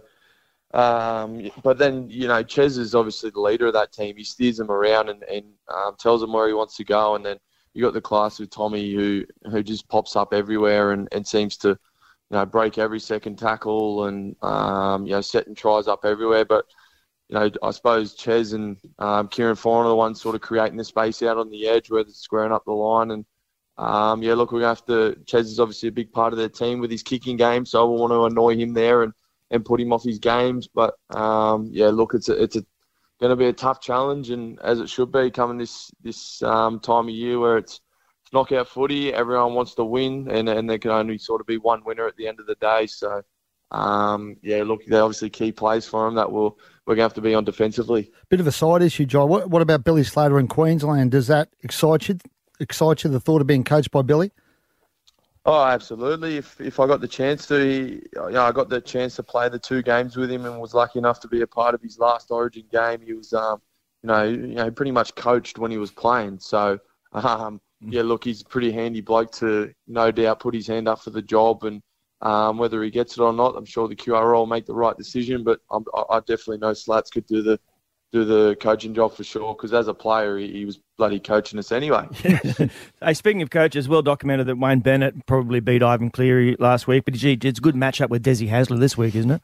um, 0.75 1.51
but 1.63 1.79
then, 1.79 2.11
you 2.11 2.29
know, 2.29 2.43
Ches 2.43 2.77
is 2.77 2.95
obviously 2.95 3.31
the 3.31 3.41
leader 3.41 3.67
of 3.69 3.73
that 3.73 3.93
team. 3.93 4.17
He 4.17 4.25
steers 4.25 4.59
them 4.59 4.71
around 4.71 5.09
and, 5.09 5.23
and 5.23 5.47
um, 5.69 5.97
tells 5.99 6.21
them 6.21 6.33
where 6.33 6.47
he 6.47 6.53
wants 6.53 6.77
to 6.77 6.85
go. 6.85 7.15
And 7.15 7.25
then 7.25 7.39
you 7.73 7.83
got 7.83 7.95
the 7.95 8.01
class 8.01 8.39
with 8.39 8.51
Tommy 8.51 8.93
who, 8.93 9.25
who 9.51 9.63
just 9.63 9.89
pops 9.89 10.15
up 10.15 10.35
everywhere 10.35 10.93
and, 10.93 11.09
and 11.13 11.27
seems 11.27 11.57
to, 11.59 11.69
you 11.69 11.77
know, 12.31 12.45
break 12.45 12.77
every 12.77 13.01
second 13.01 13.39
tackle 13.39 14.05
and, 14.05 14.37
um, 14.43 15.07
you 15.07 15.13
know, 15.13 15.23
setting 15.23 15.55
tries 15.55 15.89
up 15.89 16.05
everywhere. 16.05 16.45
But, 16.45 16.67
you 17.31 17.39
know, 17.39 17.51
I 17.63 17.71
suppose 17.71 18.15
Ches 18.15 18.53
and 18.53 18.77
um, 18.99 19.29
Kieran 19.29 19.57
Foran 19.57 19.87
are 19.87 19.89
the 19.89 19.97
ones 19.97 20.21
sort 20.21 20.35
of 20.35 20.43
creating 20.43 20.77
the 20.77 20.85
space 20.85 21.23
out 21.23 21.39
on 21.39 21.49
the 21.51 21.67
edge 21.67 21.91
where 21.91 22.05
they're 22.05 22.13
squaring 22.13 22.53
up 22.53 22.65
the 22.67 22.73
line. 22.73 23.13
And, 23.13 23.25
um, 23.79 24.23
yeah, 24.23 24.35
look, 24.35 24.53
we're 24.53 24.61
going 24.61 24.77
to 24.77 24.81
have 24.81 24.87
to, 24.87 25.25
Ches 25.25 25.47
is 25.47 25.61
obviously 25.61 25.89
a 25.89 25.93
big 25.93 26.13
part 26.13 26.35
of 26.35 26.39
their 26.39 26.49
team 26.51 26.81
with 26.81 26.91
his 26.91 27.03
kicking 27.03 27.39
game. 27.39 27.65
So 27.65 27.91
we 27.91 27.99
want 27.99 28.13
to 28.13 28.27
annoy 28.27 28.57
him 28.57 28.75
there 28.75 29.03
and, 29.03 29.15
and 29.51 29.65
put 29.65 29.81
him 29.81 29.93
off 29.93 30.05
his 30.05 30.19
games. 30.19 30.69
But 30.73 30.95
um, 31.11 31.69
yeah, 31.73 31.89
look, 31.89 32.15
it's 32.15 32.29
a, 32.29 32.43
it's 32.43 32.57
a 32.57 32.65
going 33.21 33.31
to 33.31 33.37
be 33.37 33.47
a 33.47 33.53
tough 33.53 33.81
challenge, 33.81 34.31
and 34.31 34.59
as 34.61 34.81
it 34.81 34.89
should 34.89 35.13
be 35.13 35.31
coming 35.31 35.59
this 35.59 35.91
this 36.03 36.43
um, 36.43 36.81
time 36.81 37.09
of 37.09 37.15
year 37.15 37.39
where 37.39 37.59
it's, 37.59 37.81
it's 38.25 38.33
knockout 38.33 38.69
footy. 38.69 39.13
Everyone 39.13 39.55
wants 39.55 39.75
to 39.77 39.85
win, 39.85 40.29
and 40.31 40.49
and 40.49 40.69
there 40.69 40.79
can 40.79 40.91
only 40.91 41.19
sort 41.19 41.41
of 41.41 41.47
be 41.47 41.59
one 41.59 41.83
winner 41.85 42.07
at 42.07 42.17
the 42.17 42.29
end 42.29 42.41
of 42.41 42.47
the 42.47 42.57
day. 42.57 42.87
So. 42.87 43.23
Um, 43.71 44.39
yeah, 44.41 44.63
look, 44.63 44.81
they're 44.87 45.03
obviously 45.03 45.29
key 45.29 45.53
plays 45.53 45.87
for 45.87 46.09
him 46.09 46.15
that 46.15 46.33
will 46.33 46.59
we're 46.87 46.95
going 46.95 47.01
to 47.01 47.03
have 47.03 47.15
to 47.15 47.21
be 47.21 47.35
on 47.35 47.45
defensively. 47.45 48.11
Bit 48.31 48.41
of 48.41 48.47
a 48.47 48.53
side 48.53 48.81
issue, 48.81 49.05
Joe. 49.05 49.27
What, 49.27 49.51
what 49.51 49.61
about 49.61 49.85
Billy 49.85 50.05
Slater 50.05 50.39
in 50.39 50.49
Queensland? 50.49 51.11
Does 51.11 51.27
that 51.27 51.51
excite 51.63 52.09
you? 52.09 52.17
Excite 52.61 53.05
you 53.05 53.11
the 53.11 53.21
thought 53.21 53.43
of 53.43 53.47
being 53.47 53.65
coached 53.65 53.91
by 53.91 54.01
Billy? 54.01 54.33
Oh, 55.51 55.65
absolutely. 55.65 56.37
If 56.37 56.61
if 56.61 56.79
I 56.79 56.87
got 56.87 57.01
the 57.01 57.09
chance 57.09 57.47
to, 57.47 57.59
he, 57.59 58.03
you 58.13 58.33
know, 58.33 58.43
I 58.43 58.53
got 58.53 58.69
the 58.69 58.83
chance 58.83 59.17
to 59.17 59.23
play 59.23 59.49
the 59.49 59.59
two 59.59 59.83
games 59.83 60.15
with 60.15 60.31
him, 60.31 60.45
and 60.45 60.61
was 60.61 60.75
lucky 60.75 60.99
enough 60.99 61.21
to 61.21 61.29
be 61.29 61.41
a 61.41 61.47
part 61.47 61.75
of 61.75 61.81
his 61.81 61.99
last 61.99 62.31
Origin 62.31 62.67
game. 62.71 63.01
He 63.01 63.15
was, 63.15 63.33
um, 63.33 63.63
you 64.03 64.09
know, 64.09 64.25
you 64.25 64.57
know, 64.57 64.71
pretty 64.71 64.91
much 64.91 65.15
coached 65.15 65.59
when 65.59 65.71
he 65.71 65.79
was 65.79 65.91
playing. 65.91 66.39
So, 66.39 66.79
um, 67.15 67.63
yeah, 67.81 68.03
look, 68.03 68.25
he's 68.25 68.43
a 68.43 68.45
pretty 68.45 68.71
handy 68.71 69.01
bloke 69.01 69.33
to 69.37 69.73
no 69.87 70.11
doubt 70.11 70.41
put 70.41 70.55
his 70.55 70.67
hand 70.67 70.87
up 70.87 71.01
for 71.01 71.11
the 71.13 71.23
job, 71.23 71.65
and 71.65 71.83
um, 72.21 72.59
whether 72.59 72.83
he 72.83 72.91
gets 72.91 73.17
it 73.17 73.23
or 73.23 73.33
not, 73.33 73.57
I'm 73.57 73.65
sure 73.65 73.89
the 73.89 73.97
QRL 73.97 74.35
will 74.35 74.47
make 74.47 74.67
the 74.67 74.75
right 74.75 74.99
decision. 74.99 75.45
But 75.45 75.61
I'm, 75.71 75.87
I 76.11 76.19
definitely 76.21 76.59
know 76.59 76.75
Slats 76.75 77.09
could 77.09 77.27
do 77.27 77.41
the 77.41 77.59
do 78.13 78.25
the 78.25 78.57
coaching 78.61 78.95
job 78.95 79.13
for 79.15 79.25
sure. 79.25 79.55
Because 79.55 79.73
as 79.75 79.89
a 79.89 79.95
player, 79.95 80.39
he, 80.39 80.51
he, 80.51 80.65
was 80.65 80.79
bloody 80.97 81.21
coaching 81.21 81.59
us 81.59 81.73
anyway. 81.73 82.07
hey, 83.03 83.15
speaking 83.15 83.43
of 83.43 83.51
coaches, 83.51 83.89
well 83.89 84.03
documented 84.03 84.47
that 84.47 84.57
Wayne 84.57 84.81
Bennett 84.81 85.27
probably 85.27 85.61
beat 85.61 85.83
Ivan 85.83 86.11
Cleary 86.11 86.57
last 86.59 86.87
week, 86.87 87.05
but 87.05 87.15
gee, 87.15 87.39
it's 87.43 87.59
a 87.59 87.63
good 87.63 87.75
matchup 87.75 88.09
with 88.09 88.25
Desi 88.25 88.49
Hasler 88.49 88.79
this 88.79 88.97
week, 88.97 89.15
isn't 89.15 89.31
it? 89.31 89.43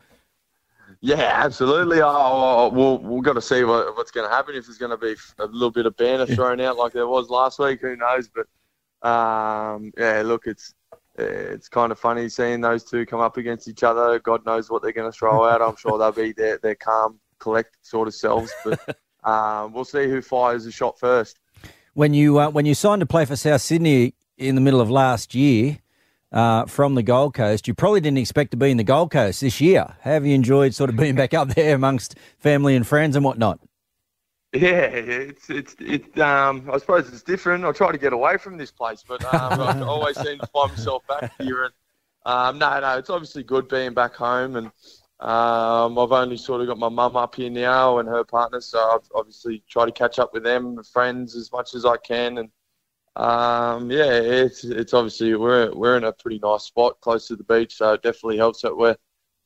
Yeah, 1.01 1.33
absolutely. 1.35 2.01
Oh, 2.03 2.71
we'll 2.73 2.97
we've 2.99 3.23
got 3.23 3.35
to 3.35 3.43
see 3.43 3.63
what, 3.65 3.95
what's 3.95 4.11
going 4.11 4.27
to 4.27 4.35
happen. 4.35 4.55
If 4.55 4.65
there's 4.65 4.79
going 4.79 4.91
to 4.91 4.97
be 4.97 5.15
a 5.39 5.45
little 5.45 5.71
bit 5.71 5.85
of 5.85 5.95
banner 5.99 6.25
thrown 6.25 6.63
out 6.63 6.79
like 6.79 6.95
there 6.95 7.07
was 7.07 7.29
last 7.29 7.59
week, 7.59 7.83
who 7.83 7.95
knows? 7.95 8.31
But 8.31 9.07
um, 9.07 9.93
yeah, 9.99 10.23
look, 10.25 10.47
it's 10.47 10.73
it's 11.17 11.69
kind 11.69 11.93
of 11.93 11.99
funny 11.99 12.31
seeing 12.31 12.63
those 12.63 12.85
two 12.85 13.05
come 13.05 13.21
up 13.21 13.37
against 13.37 13.69
each 13.69 13.83
other. 13.83 14.19
God 14.19 14.47
knows 14.47 14.71
what 14.71 14.83
they're 14.83 14.93
going 14.93 15.11
to 15.11 15.17
throw 15.17 15.45
out. 15.45 15.61
I'm 15.61 15.77
sure 15.77 15.99
they'll 15.99 16.11
be 16.11 16.33
their, 16.33 16.59
their 16.59 16.75
calm, 16.75 17.21
collected 17.39 17.79
sort 17.83 18.09
of 18.09 18.15
selves. 18.15 18.53
But 18.65 18.99
um, 19.25 19.73
we'll 19.73 19.85
see 19.85 20.05
who 20.05 20.21
fires 20.21 20.65
the 20.65 20.71
shot 20.71 20.99
first. 20.99 21.39
When 21.95 22.13
you 22.13 22.39
uh, 22.39 22.51
when 22.51 22.67
you 22.67 22.75
signed 22.75 23.01
to 23.01 23.07
play 23.07 23.25
for 23.25 23.37
South 23.37 23.63
Sydney 23.63 24.15
in 24.37 24.55
the 24.55 24.61
middle 24.61 24.81
of 24.81 24.91
last 24.91 25.35
year 25.35 25.79
uh, 26.33 26.67
from 26.67 26.95
the 26.95 27.03
Gold 27.03 27.35
Coast, 27.35 27.67
you 27.67 27.75
probably 27.75 28.01
didn't 28.01 28.19
expect 28.19 28.51
to 28.51 28.57
be 28.57 28.71
in 28.71 28.77
the 28.77 28.85
Gold 28.85 29.11
Coast 29.11 29.41
this 29.41 29.61
year. 29.61 29.97
Have 30.01 30.27
you 30.27 30.35
enjoyed 30.35 30.75
sort 30.75 30.91
of 30.91 30.97
being 30.97 31.15
back 31.15 31.33
up 31.33 31.49
there 31.49 31.75
amongst 31.75 32.17
family 32.39 32.77
and 32.77 32.87
friends 32.87 33.17
and 33.17 33.25
whatnot? 33.25 33.61
Yeah, 34.53 34.87
it's 34.87 35.51
it's 35.51 35.75
it. 35.81 36.17
Um, 36.19 36.71
I 36.73 36.79
suppose 36.79 37.09
it's 37.09 37.23
different. 37.23 37.65
I 37.65 37.73
try 37.73 37.91
to 37.91 37.99
get 37.99 38.13
away 38.13 38.37
from 38.37 38.57
this 38.57 38.71
place, 38.71 39.05
but 39.07 39.25
um, 39.35 39.61
I 39.61 39.81
always 39.87 40.17
seem 40.21 40.39
to 40.39 40.47
find 40.49 40.71
myself 40.71 41.05
back 41.09 41.33
here. 41.41 41.65
And 41.65 41.73
um, 42.25 42.59
no, 42.59 42.79
no, 42.79 42.99
it's 42.99 43.11
obviously 43.11 43.43
good 43.43 43.69
being 43.69 43.95
back 43.95 44.15
home, 44.15 44.55
and 44.55 44.71
um, 45.25 45.99
I've 45.99 46.13
only 46.13 46.37
sort 46.37 46.61
of 46.61 46.67
got 46.67 46.79
my 46.79 46.89
mum 46.89 47.17
up 47.17 47.35
here 47.37 47.51
now 47.51 47.99
and 47.99 48.09
her 48.09 48.25
partner, 48.25 48.61
so 48.61 48.79
I've 48.79 49.09
obviously 49.15 49.63
tried 49.69 49.87
to 49.87 49.93
catch 49.93 50.19
up 50.19 50.33
with 50.35 50.43
them, 50.45 50.83
friends, 50.85 51.35
as 51.37 51.51
much 51.53 51.75
as 51.75 51.85
I 51.85 51.97
can, 51.97 52.39
and 52.39 52.51
um, 53.17 53.91
yeah, 53.91 54.13
it's 54.13 54.65
it's 54.65 54.95
obviously 54.95 55.35
we're 55.35 55.73
we're 55.75 55.97
in 55.97 56.05
a 56.05 56.13
pretty 56.13 56.41
nice 56.43 56.65
spot 56.65 57.01
close 57.01 57.29
to 57.29 57.37
the 57.37 57.45
beach, 57.45 57.77
so 57.77 57.95
it 57.95 58.03
definitely 58.03 58.37
helps 58.39 58.63
that 58.63 58.77
we're 58.77 58.97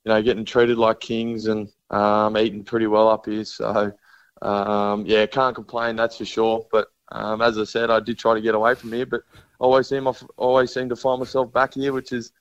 you 0.05 0.13
know 0.13 0.23
getting 0.23 0.45
treated 0.45 0.79
like 0.79 1.01
kings 1.01 1.47
and 1.47 1.69
um, 1.91 2.37
eating 2.37 2.65
pretty 2.65 2.87
well 2.87 3.09
up 3.09 3.27
here, 3.27 3.45
so. 3.45 3.93
Um, 4.41 5.05
yeah, 5.07 5.27
can't 5.27 5.55
complain, 5.55 5.97
that's 5.97 6.19
for 6.19 6.25
sure. 6.25 6.65
But 6.71 6.89
um, 7.11 7.43
as 7.43 7.59
I 7.59 7.65
said, 7.65 7.91
I 7.91 8.01
did 8.01 8.19
try 8.19 8.35
to 8.35 8.41
get 8.41 8.55
away 8.55 8.75
from 8.75 8.93
here, 8.93 9.07
but 9.07 9.23
always 9.59 9.89
seem 9.89 10.09
always 10.37 10.73
seem 10.73 10.89
to 10.91 10.97
find 10.97 11.19
myself 11.19 11.53
back 11.53 11.75
here, 11.75 11.93
which 11.93 12.13
is 12.13 12.33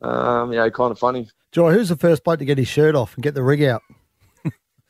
um, 0.00 0.52
yeah, 0.52 0.68
kind 0.70 0.90
of 0.92 0.98
funny. 0.98 1.28
Joy, 1.52 1.72
who's 1.72 1.90
the 1.90 1.96
first 1.96 2.24
bloke 2.24 2.38
to 2.40 2.44
get 2.44 2.58
his 2.58 2.68
shirt 2.68 2.94
off 2.94 3.14
and 3.14 3.22
get 3.22 3.34
the 3.34 3.42
rig 3.42 3.62
out? 3.62 3.82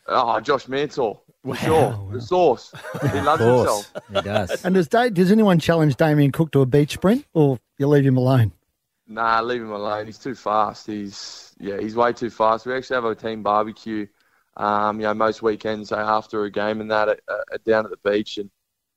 oh, 0.06 0.40
Josh 0.40 0.68
Mansour. 0.68 1.14
For 1.44 1.56
sure, 1.56 2.08
the 2.12 2.20
sauce. 2.20 2.72
He 3.12 3.20
loves 3.20 3.42
himself. 3.42 3.92
He 4.14 4.20
does. 4.20 4.64
And 4.64 4.76
does 4.76 4.86
Dave, 4.86 5.12
does 5.14 5.32
anyone 5.32 5.58
challenge 5.58 5.96
Damien 5.96 6.30
Cook 6.30 6.52
to 6.52 6.60
a 6.60 6.66
beach 6.66 6.92
sprint, 6.92 7.26
or 7.34 7.58
you 7.78 7.88
leave 7.88 8.06
him 8.06 8.16
alone? 8.16 8.52
Nah, 9.08 9.40
leave 9.40 9.60
him 9.60 9.72
alone. 9.72 10.06
He's 10.06 10.18
too 10.18 10.36
fast. 10.36 10.86
He's 10.86 11.52
yeah, 11.58 11.80
he's 11.80 11.96
way 11.96 12.12
too 12.12 12.30
fast. 12.30 12.64
We 12.64 12.74
actually 12.74 12.94
have 12.94 13.04
a 13.06 13.14
team 13.16 13.42
barbecue 13.42 14.06
um, 14.56 15.00
you 15.00 15.06
know, 15.06 15.14
most 15.14 15.42
weekends 15.42 15.88
say 15.88 15.96
after 15.96 16.44
a 16.44 16.50
game 16.50 16.80
and 16.80 16.90
that 16.90 17.08
uh, 17.08 17.58
down 17.64 17.84
at 17.84 17.90
the 17.90 18.10
beach. 18.10 18.38
And 18.38 18.50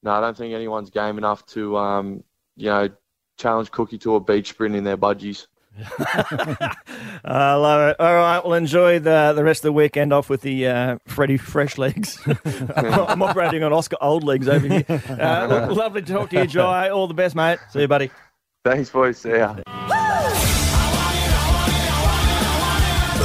no, 0.03 0.11
I 0.11 0.21
don't 0.21 0.35
think 0.35 0.53
anyone's 0.53 0.89
game 0.89 1.17
enough 1.17 1.45
to, 1.47 1.77
um, 1.77 2.23
you 2.55 2.69
know, 2.69 2.89
challenge 3.37 3.71
Cookie 3.71 3.97
to 3.99 4.15
a 4.15 4.19
beach 4.19 4.49
sprint 4.49 4.75
in 4.75 4.83
their 4.83 4.97
budgies. 4.97 5.47
I 7.25 7.53
love 7.55 7.89
it. 7.89 7.99
All 7.99 8.13
right, 8.13 8.39
well, 8.43 8.53
enjoy 8.53 8.99
the 8.99 9.33
the 9.33 9.43
rest 9.43 9.59
of 9.59 9.63
the 9.63 9.73
weekend 9.73 10.13
off 10.13 10.29
with 10.29 10.41
the 10.41 10.67
uh, 10.67 10.97
Freddie 11.05 11.37
Fresh 11.37 11.77
legs. 11.77 12.17
I'm 12.75 13.21
operating 13.21 13.63
on 13.63 13.73
Oscar 13.73 13.97
Old 13.99 14.23
legs 14.23 14.47
over 14.47 14.67
here. 14.67 14.85
Uh, 14.87 15.47
look, 15.67 15.75
lovely 15.75 16.01
to 16.01 16.13
talk 16.13 16.29
to 16.29 16.41
you, 16.41 16.47
Jai. 16.47 16.89
All 16.89 17.07
the 17.07 17.13
best, 17.13 17.35
mate. 17.35 17.59
See 17.71 17.81
you, 17.81 17.87
buddy. 17.87 18.09
Thanks, 18.63 18.89
boys. 18.89 19.17
See 19.17 19.31
ya. 19.31 19.53
The 19.53 19.63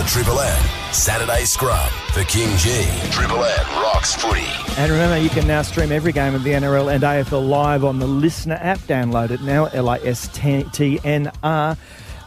Triple 0.06 0.40
M 0.40 0.92
Saturday 0.92 1.44
Scrum 1.44 1.88
for 2.12 2.20
KingGee. 2.22 3.12
Triple 3.12 3.44
M 3.44 3.66
rocks 3.82 4.14
footy. 4.14 4.46
And 4.76 4.90
remember, 4.90 5.18
you 5.18 5.30
can 5.30 5.46
now 5.46 5.62
stream 5.62 5.92
every 5.92 6.12
game 6.12 6.34
of 6.34 6.42
the 6.42 6.50
NRL 6.50 6.92
and 6.92 7.04
AFL 7.04 7.48
live 7.48 7.84
on 7.84 8.00
the 8.00 8.06
LiSTNR 8.06 8.58
app. 8.60 8.78
Download 8.80 9.30
it 9.30 9.40
now, 9.42 9.66
L 9.66 9.88
I 9.88 9.98
S 9.98 10.26
T 10.28 10.98
N 11.04 11.30
R. 11.44 11.76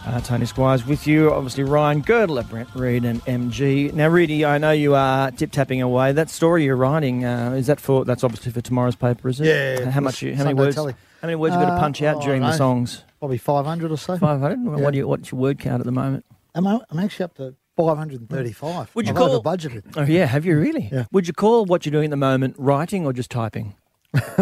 Uh, 0.05 0.19
Tony 0.19 0.45
Squires 0.45 0.85
with 0.85 1.07
you. 1.07 1.31
Obviously, 1.31 1.63
Ryan 1.63 2.01
Girdler, 2.01 2.43
Brent 2.43 2.67
Read, 2.75 3.05
and 3.05 3.23
MG. 3.25 3.93
Now, 3.93 4.09
Reedy, 4.09 4.43
I 4.43 4.57
know 4.57 4.71
you 4.71 4.95
are 4.95 5.31
tip 5.31 5.51
tapping 5.51 5.81
away. 5.81 6.11
That 6.11 6.29
story 6.29 6.65
you're 6.65 6.75
writing 6.75 7.23
uh, 7.23 7.51
is 7.51 7.67
that 7.67 7.79
for? 7.79 8.03
That's 8.03 8.23
obviously 8.23 8.51
for 8.51 8.59
tomorrow's 8.59 8.97
paper, 8.97 9.29
is 9.29 9.39
it? 9.39 9.47
Yeah. 9.47 9.89
How 9.89 10.01
much? 10.01 10.21
You, 10.21 10.35
how 10.35 10.43
many 10.43 10.55
words? 10.55 10.75
telly. 10.75 10.93
How 11.21 11.27
many 11.27 11.35
words 11.35 11.55
you 11.55 11.61
got 11.61 11.75
to 11.75 11.79
punch 11.79 12.01
out 12.01 12.17
oh, 12.17 12.21
during 12.21 12.41
the 12.41 12.51
songs? 12.51 13.03
Probably 13.19 13.37
500 13.37 13.91
or 13.91 13.97
so. 13.97 14.17
Five 14.17 14.41
hundred. 14.41 14.59
Yeah. 14.63 14.83
What 14.83 14.91
do 14.91 14.97
you? 14.97 15.07
What's 15.07 15.31
your 15.31 15.39
word 15.39 15.57
count 15.59 15.79
at 15.79 15.85
the 15.85 15.91
moment? 15.93 16.25
I'm, 16.53 16.67
I'm 16.67 16.99
actually 16.99 17.23
up 17.23 17.35
to 17.35 17.55
535. 17.77 18.95
Would 18.95 19.07
you 19.07 19.11
I've 19.11 19.17
call- 19.17 19.41
budgeted? 19.41 19.83
Oh 19.95 20.03
yeah, 20.03 20.25
have 20.25 20.45
you 20.45 20.59
really? 20.59 20.89
Yeah. 20.91 21.05
Would 21.13 21.27
you 21.27 21.33
call 21.33 21.65
what 21.65 21.85
you're 21.85 21.91
doing 21.91 22.05
at 22.05 22.11
the 22.11 22.17
moment 22.17 22.55
writing 22.57 23.05
or 23.05 23.13
just 23.13 23.31
typing? 23.31 23.75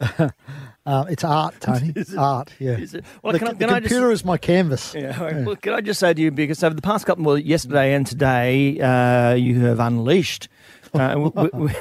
Uh, 0.90 1.04
it's 1.08 1.22
art, 1.24 1.54
Tony. 1.60 1.92
Is 1.94 2.12
it? 2.12 2.18
art, 2.18 2.52
yeah. 2.58 2.72
Is 2.72 2.94
it? 2.94 3.04
Well, 3.22 3.32
the 3.32 3.38
can 3.38 3.48
I- 3.48 3.52
the 3.52 3.58
can 3.58 3.68
just- 3.68 3.82
computer 3.82 4.10
is 4.10 4.24
my 4.24 4.36
canvas. 4.38 4.92
Yeah. 4.94 5.22
right. 5.22 5.44
Well, 5.46 5.56
can 5.56 5.72
I 5.74 5.80
just 5.80 6.00
say 6.00 6.12
to 6.12 6.20
you, 6.20 6.30
because 6.32 6.64
over 6.64 6.74
the 6.74 6.82
past 6.82 7.06
couple, 7.06 7.24
well, 7.24 7.38
yesterday 7.38 7.94
and 7.94 8.04
today, 8.06 8.80
uh, 8.80 9.34
you 9.34 9.60
have 9.66 9.78
unleashed 9.78 10.48
uh, 10.94 11.30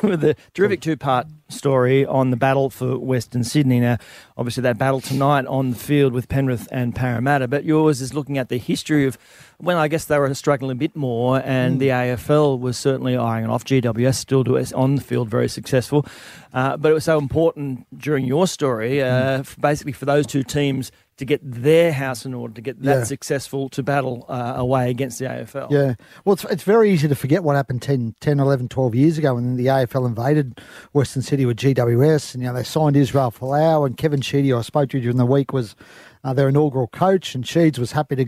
with 0.03 0.23
a 0.23 0.35
terrific 0.53 0.81
two-part 0.81 1.27
story 1.49 2.05
on 2.05 2.29
the 2.29 2.37
battle 2.37 2.69
for 2.69 2.97
Western 2.97 3.43
Sydney. 3.43 3.79
Now, 3.79 3.97
obviously, 4.37 4.61
that 4.61 4.77
battle 4.77 5.01
tonight 5.01 5.45
on 5.47 5.71
the 5.71 5.75
field 5.75 6.13
with 6.13 6.27
Penrith 6.29 6.67
and 6.71 6.95
Parramatta, 6.95 7.47
but 7.47 7.63
yours 7.63 8.01
is 8.01 8.13
looking 8.13 8.37
at 8.37 8.49
the 8.49 8.57
history 8.57 9.05
of 9.05 9.17
when 9.57 9.77
I 9.77 9.87
guess 9.87 10.05
they 10.05 10.17
were 10.17 10.33
struggling 10.33 10.71
a 10.71 10.75
bit 10.75 10.95
more, 10.95 11.41
and 11.43 11.79
the 11.79 11.89
AFL 11.89 12.59
was 12.59 12.77
certainly 12.77 13.17
eyeing 13.17 13.45
it 13.45 13.49
off. 13.49 13.65
GWS 13.65 14.15
still 14.15 14.43
do 14.43 14.55
it 14.55 14.71
on 14.73 14.95
the 14.95 15.01
field, 15.01 15.29
very 15.29 15.49
successful, 15.49 16.05
uh, 16.53 16.77
but 16.77 16.91
it 16.91 16.93
was 16.93 17.03
so 17.03 17.17
important 17.17 17.85
during 17.97 18.25
your 18.25 18.47
story, 18.47 19.01
uh, 19.01 19.39
f- 19.39 19.57
basically 19.59 19.91
for 19.91 20.05
those 20.05 20.25
two 20.27 20.43
teams 20.43 20.91
to 21.19 21.25
get 21.25 21.39
their 21.43 21.91
house 21.93 22.25
in 22.25 22.33
order 22.33 22.53
to 22.53 22.61
get 22.61 22.81
that 22.81 22.97
Yeah. 22.99 23.03
successful 23.03 23.69
to 23.69 23.83
battle 23.83 24.25
uh, 24.27 24.53
away 24.57 24.89
against 24.89 25.19
the 25.19 25.25
AFL. 25.25 25.69
Yeah. 25.69 25.93
Well, 26.25 26.33
it's, 26.33 26.43
it's 26.45 26.63
very 26.63 26.91
easy 26.91 27.07
to 27.07 27.15
forget 27.15 27.43
what 27.43 27.55
happened 27.55 27.81
10, 27.81 28.15
10, 28.19 28.39
11, 28.39 28.67
12 28.69 28.95
years 28.95 29.17
ago 29.17 29.35
when 29.35 29.55
the 29.55 29.67
AFL 29.67 30.07
invaded 30.07 30.59
Western 30.93 31.21
City 31.21 31.45
with 31.45 31.57
GWS. 31.57 32.33
And, 32.33 32.43
you 32.43 32.49
know, 32.49 32.55
they 32.55 32.63
signed 32.63 32.95
Israel 32.97 33.31
Folau 33.31 33.85
and 33.85 33.95
Kevin 33.97 34.21
Sheedy, 34.21 34.51
I 34.51 34.61
spoke 34.61 34.89
to 34.89 34.99
during 34.99 35.17
the 35.17 35.25
week, 35.25 35.53
was 35.53 35.75
uh, 36.23 36.33
their 36.33 36.49
inaugural 36.49 36.87
coach. 36.87 37.35
And 37.35 37.43
Sheeds 37.43 37.77
was 37.77 37.91
happy 37.91 38.15
to, 38.15 38.25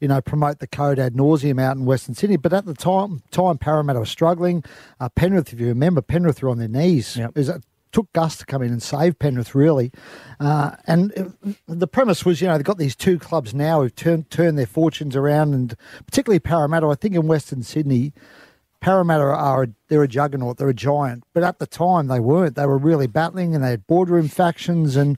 you 0.00 0.08
know, 0.08 0.20
promote 0.20 0.58
the 0.58 0.66
code 0.66 0.98
ad 0.98 1.14
nauseum 1.14 1.60
out 1.60 1.76
in 1.76 1.84
Western 1.84 2.14
Sydney. 2.14 2.36
But 2.36 2.52
at 2.52 2.66
the 2.66 2.74
time, 2.74 3.22
time 3.30 3.58
Parramatta 3.58 4.00
was 4.00 4.10
struggling. 4.10 4.64
Uh, 5.00 5.08
Penrith, 5.10 5.52
if 5.52 5.60
you 5.60 5.68
remember, 5.68 6.02
Penrith 6.02 6.42
were 6.42 6.48
on 6.48 6.58
their 6.58 6.68
knees. 6.68 7.16
Yep. 7.16 7.30
It 7.34 7.38
was- 7.38 7.50
took 7.94 8.12
Gus 8.12 8.36
to 8.38 8.44
come 8.44 8.60
in 8.60 8.72
and 8.72 8.82
save 8.82 9.18
Penrith, 9.18 9.54
really. 9.54 9.92
Uh, 10.40 10.72
and 10.86 11.34
the 11.66 11.86
premise 11.86 12.24
was, 12.24 12.40
you 12.40 12.48
know, 12.48 12.56
they've 12.56 12.64
got 12.64 12.76
these 12.76 12.96
two 12.96 13.18
clubs 13.18 13.54
now 13.54 13.80
who've 13.80 13.94
turned, 13.94 14.28
turned 14.30 14.58
their 14.58 14.66
fortunes 14.66 15.16
around, 15.16 15.54
and 15.54 15.74
particularly 16.04 16.40
Parramatta. 16.40 16.88
I 16.88 16.96
think 16.96 17.14
in 17.14 17.28
Western 17.28 17.62
Sydney, 17.62 18.12
Parramatta 18.80 19.22
are 19.22 19.68
they're 19.88 20.02
a 20.02 20.08
juggernaut, 20.08 20.58
they're 20.58 20.68
a 20.68 20.74
giant. 20.74 21.22
But 21.32 21.44
at 21.44 21.60
the 21.60 21.66
time, 21.66 22.08
they 22.08 22.20
weren't. 22.20 22.56
They 22.56 22.66
were 22.66 22.76
really 22.76 23.06
battling, 23.06 23.54
and 23.54 23.62
they 23.62 23.70
had 23.70 23.86
boardroom 23.86 24.28
factions. 24.28 24.96
And 24.96 25.16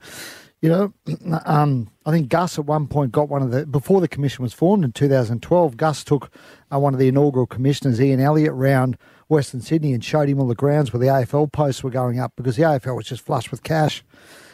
you 0.60 0.68
know, 0.68 0.92
um, 1.46 1.90
I 2.04 2.10
think 2.10 2.28
Gus 2.28 2.58
at 2.58 2.66
one 2.66 2.88
point 2.88 3.10
got 3.10 3.30
one 3.30 3.42
of 3.42 3.50
the 3.52 3.64
before 3.64 4.02
the 4.02 4.08
commission 4.08 4.42
was 4.42 4.52
formed 4.52 4.84
in 4.84 4.92
2012. 4.92 5.78
Gus 5.78 6.04
took 6.04 6.30
uh, 6.72 6.78
one 6.78 6.92
of 6.92 7.00
the 7.00 7.08
inaugural 7.08 7.46
commissioners, 7.46 8.00
Ian 8.00 8.20
Elliott, 8.20 8.52
round 8.52 8.98
Western 9.28 9.60
Sydney 9.60 9.92
and 9.92 10.04
showed 10.04 10.28
him 10.28 10.40
all 10.40 10.46
the 10.46 10.54
grounds 10.54 10.92
where 10.92 11.00
the 11.00 11.06
AFL 11.06 11.50
posts 11.50 11.82
were 11.82 11.90
going 11.90 12.18
up 12.20 12.32
because 12.36 12.56
the 12.56 12.62
AFL 12.62 12.96
was 12.96 13.06
just 13.06 13.22
flush 13.22 13.50
with 13.50 13.62
cash. 13.62 14.04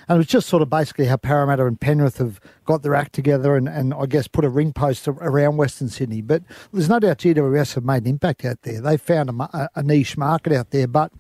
And 0.08 0.16
it 0.16 0.18
was 0.18 0.26
just 0.26 0.48
sort 0.48 0.62
of 0.62 0.70
basically 0.70 1.06
how 1.06 1.16
Parramatta 1.16 1.64
and 1.66 1.80
Penrith 1.80 2.18
have 2.18 2.40
got 2.64 2.82
their 2.82 2.94
act 2.94 3.12
together 3.12 3.56
and, 3.56 3.68
and 3.68 3.94
I 3.94 4.06
guess 4.06 4.26
put 4.26 4.44
a 4.44 4.48
ring 4.48 4.72
post 4.72 5.06
around 5.06 5.58
Western 5.58 5.88
Sydney. 5.88 6.22
But 6.22 6.42
there's 6.72 6.88
no 6.88 6.98
doubt 6.98 7.18
GWS 7.18 7.74
have 7.74 7.84
made 7.84 8.02
an 8.02 8.08
impact 8.08 8.44
out 8.44 8.62
there. 8.62 8.80
They 8.80 8.96
found 8.96 9.30
a- 9.30 9.68
a 9.76 9.82
niche 9.82 10.16
market 10.16 10.52
out 10.52 10.70
there, 10.70 10.88
but 10.88 11.12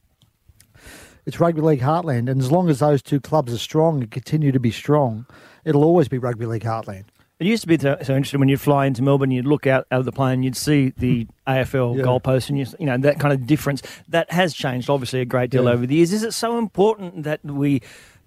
it's 1.26 1.38
rugby 1.38 1.60
league 1.60 1.80
heartland. 1.80 2.28
And 2.28 2.40
as 2.40 2.50
long 2.50 2.68
as 2.68 2.80
those 2.80 3.02
two 3.02 3.20
clubs 3.20 3.52
are 3.52 3.58
strong 3.58 4.00
and 4.00 4.10
continue 4.10 4.50
to 4.50 4.60
be 4.60 4.72
strong, 4.72 5.26
it'll 5.64 5.84
always 5.84 6.08
be 6.08 6.18
rugby 6.18 6.46
league 6.46 6.64
heartland. 6.64 7.04
It 7.42 7.48
used 7.48 7.62
to 7.62 7.66
be 7.68 7.76
so 7.76 7.96
so 8.02 8.14
interesting 8.14 8.38
when 8.38 8.48
you'd 8.48 8.60
fly 8.60 8.86
into 8.86 9.02
Melbourne, 9.02 9.32
you'd 9.32 9.46
look 9.46 9.66
out, 9.66 9.84
out 9.90 9.98
of 9.98 10.04
the 10.04 10.12
plane, 10.12 10.44
you'd 10.44 10.56
see 10.56 10.92
the 10.96 11.26
AFL 11.48 11.96
Yeah. 11.98 12.04
goalpost, 12.04 12.48
and 12.48 12.56
you, 12.56 12.66
you 12.78 12.86
know 12.86 12.96
that 12.98 13.18
kind 13.18 13.34
of 13.34 13.46
difference. 13.48 13.82
That 14.08 14.30
has 14.30 14.54
changed, 14.54 14.88
obviously, 14.88 15.20
a 15.20 15.24
great 15.24 15.50
deal 15.50 15.64
Yeah. 15.64 15.70
over 15.70 15.84
the 15.84 15.96
years. 15.96 16.12
Is 16.12 16.22
it 16.22 16.34
so 16.34 16.56
important 16.56 17.24
that 17.24 17.44
we 17.44 17.82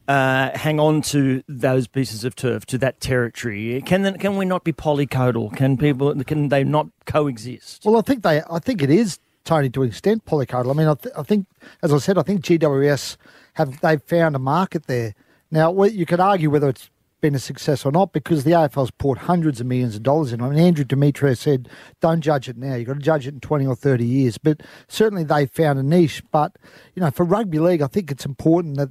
uh, 0.10 0.51
hang 0.58 0.82
on 0.82 1.01
to 1.01 1.41
those 1.47 1.88
pieces 1.88 2.25
of 2.25 2.36
turf, 2.36 2.65
to 2.65 2.78
that 2.80 2.99
territory? 2.99 3.82
Can 3.86 4.01
then, 4.01 4.17
can 4.17 4.36
we 4.36 4.43
not 4.43 4.65
be 4.65 4.73
polycodal? 4.73 5.56
Can 5.56 5.78
people 5.78 6.13
can 6.25 6.49
they 6.49 6.65
not 6.65 6.88
coexist? 7.06 7.86
Well, 7.86 7.95
I 7.97 8.01
think 8.01 8.21
they. 8.23 8.41
I 8.51 8.60
think 8.60 8.82
it 8.82 8.89
is 8.89 9.19
Tony 9.45 9.69
to 9.69 9.84
an 9.84 9.88
extent 9.88 10.25
polycodal. 10.25 10.71
I 10.71 10.73
mean, 10.73 10.88
I, 10.88 10.93
th- 10.95 11.15
I 11.17 11.23
think, 11.23 11.47
as 11.82 11.93
I 11.93 11.99
said, 11.99 12.17
I 12.17 12.21
think 12.21 12.41
GWS 12.41 13.15
have 13.54 13.80
they've 13.80 14.04
found 14.04 14.36
a 14.36 14.39
market 14.39 14.88
there. 14.88 15.15
Now, 15.51 15.84
you 15.86 16.06
could 16.06 16.19
argue 16.19 16.49
whether 16.49 16.67
it's 16.67 16.89
been 17.21 17.36
a 17.36 17.39
success 17.39 17.86
or 17.86 17.91
not 17.91 18.13
because 18.13 18.43
the 18.43 18.51
AFL's 18.51 18.91
poured 18.91 19.19
hundreds 19.19 19.60
of 19.60 19.67
millions 19.67 19.95
of 19.95 20.04
dollars 20.04 20.32
in. 20.32 20.41
I 20.41 20.49
mean, 20.49 20.60
Andrew 20.60 20.86
Demetriou 20.86 21.38
said, 21.38 21.69
"Don't 22.01 22.21
judge 22.21 22.47
it 22.49 22.58
now. 22.58 22.75
You've 22.75 22.88
got 22.88 22.93
to 22.95 22.99
judge 22.99 23.28
it 23.28 23.34
in 23.34 23.39
twenty 23.39 23.65
or 23.65 23.75
thirty 23.75 24.06
years." 24.06 24.38
But 24.38 24.62
certainly 24.88 25.23
they 25.23 25.45
found 25.45 25.80
a 25.80 25.84
niche. 25.84 26.23
But 26.32 26.58
you 26.93 27.01
know, 27.01 27.12
for 27.12 27.25
rugby 27.25 27.60
league, 27.60 27.82
I 27.82 27.88
think 27.88 28.12
it's 28.12 28.25
important 28.25 28.78
that 28.78 28.89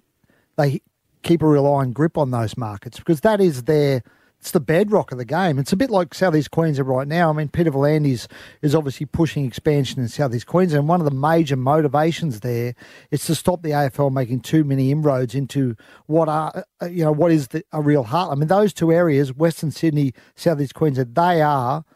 they 0.56 0.80
keep 1.22 1.42
a 1.42 1.46
iron 1.46 1.92
grip 1.92 2.18
on 2.18 2.30
those 2.30 2.56
markets 2.56 2.98
because 2.98 3.20
that 3.22 3.40
is 3.40 3.64
their 3.64 4.02
it's 4.44 4.50
the 4.50 4.60
bedrock 4.60 5.10
of 5.10 5.16
the 5.16 5.24
game. 5.24 5.58
It's 5.58 5.72
a 5.72 5.76
bit 5.76 5.88
like 5.88 6.12
Southeast 6.12 6.50
Queensland 6.50 6.86
right 6.86 7.08
now. 7.08 7.30
I 7.30 7.32
mean, 7.32 7.48
Peter 7.48 7.70
V'landys 7.70 8.26
is 8.60 8.74
obviously 8.74 9.06
pushing 9.06 9.46
expansion 9.46 10.02
in 10.02 10.08
Southeast 10.08 10.46
Queensland. 10.46 10.80
And 10.80 10.88
one 10.88 11.00
of 11.00 11.06
the 11.06 11.16
major 11.16 11.56
motivations 11.56 12.40
there 12.40 12.74
is 13.10 13.24
to 13.24 13.34
stop 13.34 13.62
the 13.62 13.70
AFL 13.70 14.12
making 14.12 14.40
too 14.40 14.62
many 14.62 14.90
inroads 14.90 15.34
into 15.34 15.76
what 16.08 16.28
are 16.28 16.66
uh, 16.82 16.84
you 16.84 17.02
know 17.02 17.10
what 17.10 17.32
is 17.32 17.48
the, 17.48 17.64
a 17.72 17.80
real 17.80 18.02
heart. 18.02 18.32
I 18.32 18.34
mean, 18.34 18.48
those 18.48 18.74
two 18.74 18.92
areas, 18.92 19.32
Western 19.32 19.70
Sydney, 19.70 20.12
Southeast 20.34 20.74
Queensland, 20.74 21.14
they 21.14 21.40
are 21.40 21.86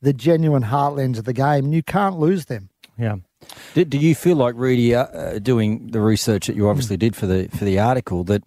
the 0.00 0.12
genuine 0.12 0.64
heartlands 0.64 1.18
of 1.18 1.24
the 1.24 1.32
game, 1.32 1.66
and 1.66 1.74
you 1.74 1.84
can't 1.84 2.18
lose 2.18 2.46
them. 2.46 2.68
Yeah. 2.98 3.18
Do, 3.74 3.84
do 3.84 3.96
you 3.96 4.16
feel 4.16 4.34
like 4.34 4.56
Rudy, 4.56 4.92
uh, 4.92 5.38
doing 5.38 5.86
the 5.92 6.00
research 6.00 6.48
that 6.48 6.56
you 6.56 6.68
obviously 6.68 6.96
did 6.96 7.14
for 7.14 7.26
the 7.26 7.46
for 7.56 7.64
the 7.64 7.78
article, 7.78 8.24
that 8.24 8.42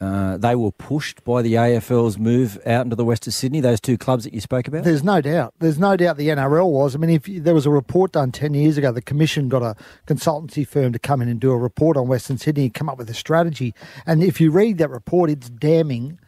uh, 0.00 0.36
they 0.36 0.54
were 0.54 0.72
pushed 0.72 1.24
by 1.24 1.40
the 1.40 1.54
AFL's 1.54 2.18
move 2.18 2.58
out 2.66 2.84
into 2.84 2.96
the 2.96 3.04
west 3.04 3.26
of 3.26 3.34
Sydney, 3.34 3.60
those 3.60 3.80
two 3.80 3.96
clubs 3.96 4.24
that 4.24 4.34
you 4.34 4.40
spoke 4.40 4.66
about? 4.66 4.84
There's 4.84 5.04
no 5.04 5.20
doubt. 5.20 5.54
There's 5.60 5.78
no 5.78 5.96
doubt 5.96 6.16
the 6.16 6.28
NRL 6.28 6.70
was. 6.70 6.94
I 6.94 6.98
mean, 6.98 7.10
if 7.10 7.24
there 7.24 7.54
was 7.54 7.64
a 7.64 7.70
report 7.70 8.12
done 8.12 8.32
10 8.32 8.54
years 8.54 8.76
ago, 8.76 8.92
the 8.92 9.02
Commission 9.02 9.48
got 9.48 9.62
a 9.62 9.76
consultancy 10.06 10.66
firm 10.66 10.92
to 10.92 10.98
come 10.98 11.22
in 11.22 11.28
and 11.28 11.40
do 11.40 11.52
a 11.52 11.56
report 11.56 11.96
on 11.96 12.08
Western 12.08 12.38
Sydney 12.38 12.64
and 12.64 12.74
come 12.74 12.88
up 12.88 12.98
with 12.98 13.08
a 13.08 13.14
strategy. 13.14 13.72
And 14.04 14.22
if 14.22 14.40
you 14.40 14.50
read 14.50 14.78
that 14.78 14.90
report, 14.90 15.30
it's 15.30 15.48
damning 15.48 16.18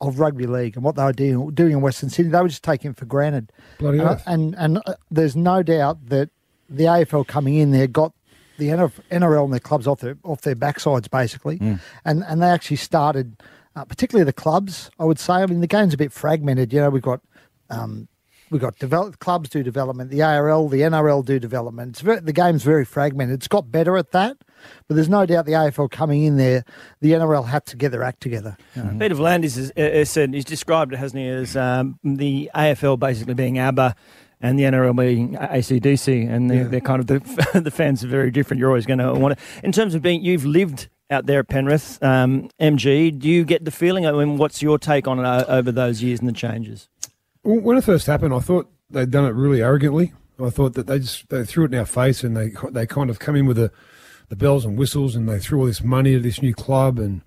of 0.00 0.20
rugby 0.20 0.46
league 0.46 0.76
and 0.76 0.84
what 0.84 0.96
they 0.96 1.04
were 1.04 1.12
doing, 1.12 1.50
doing 1.52 1.72
in 1.72 1.80
Western 1.80 2.10
Sydney. 2.10 2.30
They 2.30 2.40
were 2.40 2.48
just 2.48 2.62
taking 2.62 2.90
it 2.90 2.96
for 2.96 3.06
granted. 3.06 3.50
Bloody 3.78 3.98
and, 3.98 4.08
oath. 4.08 4.22
and, 4.26 4.54
and 4.56 4.78
uh, 4.86 4.94
there's 5.10 5.34
no 5.34 5.62
doubt 5.62 6.06
that 6.10 6.30
the 6.68 6.84
AFL 6.84 7.26
coming 7.26 7.54
in 7.54 7.70
there 7.70 7.86
got 7.86 8.12
the 8.58 8.68
NRL 8.68 9.44
and 9.44 9.52
their 9.52 9.60
clubs 9.60 9.86
off 9.86 10.00
their 10.00 10.16
off 10.24 10.40
their 10.42 10.56
backsides 10.56 11.10
basically, 11.10 11.58
Mm. 11.58 11.80
and 12.04 12.24
and 12.24 12.42
they 12.42 12.48
actually 12.48 12.76
started, 12.78 13.42
uh, 13.74 13.84
particularly 13.84 14.24
the 14.24 14.32
clubs. 14.32 14.90
I 14.98 15.04
would 15.04 15.18
say. 15.18 15.34
I 15.34 15.46
mean, 15.46 15.60
the 15.60 15.66
game's 15.66 15.94
a 15.94 15.96
bit 15.98 16.12
fragmented. 16.12 16.72
You 16.72 16.80
know, 16.80 16.90
we've 16.90 17.02
got. 17.02 17.20
Um, 17.70 18.08
We've 18.48 18.60
got 18.60 18.78
develop, 18.78 19.18
clubs 19.18 19.48
do 19.48 19.64
development, 19.64 20.08
the 20.08 20.22
ARL, 20.22 20.68
the 20.68 20.82
NRL 20.82 21.24
do 21.24 21.40
development. 21.40 21.88
It's 21.90 22.00
very, 22.00 22.20
the 22.20 22.32
game's 22.32 22.62
very 22.62 22.84
fragmented. 22.84 23.40
It's 23.40 23.48
got 23.48 23.72
better 23.72 23.96
at 23.96 24.12
that, 24.12 24.36
but 24.86 24.94
there's 24.94 25.08
no 25.08 25.26
doubt 25.26 25.46
the 25.46 25.52
AFL 25.54 25.90
coming 25.90 26.22
in 26.22 26.36
there, 26.36 26.64
the 27.00 27.10
NRL 27.10 27.46
had 27.46 27.66
to 27.66 27.76
get 27.76 27.90
their 27.90 28.04
act 28.04 28.20
together. 28.20 28.56
Peter 29.00 29.16
V'landys 29.16 29.56
has, 29.56 29.72
uh, 29.76 29.80
has 29.80 30.10
said 30.10 30.32
he's 30.32 30.44
described 30.44 30.92
it, 30.92 30.98
hasn't 30.98 31.20
he, 31.20 31.28
as 31.28 31.56
um, 31.56 31.98
the 32.04 32.48
AFL 32.54 33.00
basically 33.00 33.34
being 33.34 33.58
ABBA 33.58 33.96
and 34.40 34.58
the 34.58 34.64
NRL 34.64 34.96
being 34.96 35.34
ACDC, 35.34 36.28
and 36.30 36.50
they're, 36.50 36.62
Yeah. 36.62 36.68
they're 36.68 36.80
kind 36.80 37.00
of 37.00 37.06
the 37.06 37.60
the 37.60 37.70
fans 37.70 38.04
are 38.04 38.08
very 38.08 38.30
different. 38.30 38.58
You're 38.60 38.68
always 38.68 38.86
going 38.86 38.98
to 38.98 39.12
want 39.14 39.38
to. 39.38 39.44
In 39.64 39.72
terms 39.72 39.94
of 39.94 40.02
being, 40.02 40.22
you've 40.22 40.44
lived 40.44 40.88
out 41.10 41.26
there 41.26 41.40
at 41.40 41.48
Penrith, 41.48 42.02
um, 42.02 42.50
MG. 42.60 43.16
Do 43.18 43.28
you 43.28 43.44
get 43.44 43.64
the 43.64 43.70
feeling? 43.70 44.06
I 44.06 44.12
mean, 44.12 44.38
what's 44.38 44.60
your 44.62 44.78
take 44.78 45.06
on 45.06 45.18
it 45.20 45.24
uh, 45.24 45.44
over 45.48 45.70
those 45.72 46.02
years 46.02 46.18
and 46.20 46.28
the 46.28 46.32
changes? 46.32 46.88
When 47.44 47.78
it 47.78 47.84
first 47.84 48.06
happened, 48.06 48.34
I 48.34 48.40
thought 48.40 48.68
they'd 48.90 49.10
done 49.10 49.24
it 49.24 49.30
really 49.34 49.62
arrogantly. 49.62 50.12
I 50.42 50.50
thought 50.50 50.74
that 50.74 50.86
they 50.86 50.98
just 50.98 51.28
they 51.30 51.44
threw 51.44 51.64
it 51.64 51.72
in 51.72 51.78
our 51.78 51.86
face 51.86 52.22
and 52.24 52.36
they 52.36 52.52
they 52.70 52.86
kind 52.86 53.08
of 53.08 53.18
come 53.20 53.36
in 53.36 53.46
with 53.46 53.56
the 53.56 53.70
the 54.28 54.36
bells 54.36 54.64
and 54.64 54.76
whistles 54.76 55.14
and 55.14 55.28
they 55.28 55.38
threw 55.38 55.60
all 55.60 55.66
this 55.66 55.82
money 55.82 56.14
at 56.16 56.22
this 56.24 56.42
new 56.42 56.52
club 56.52 56.98
and 56.98 57.22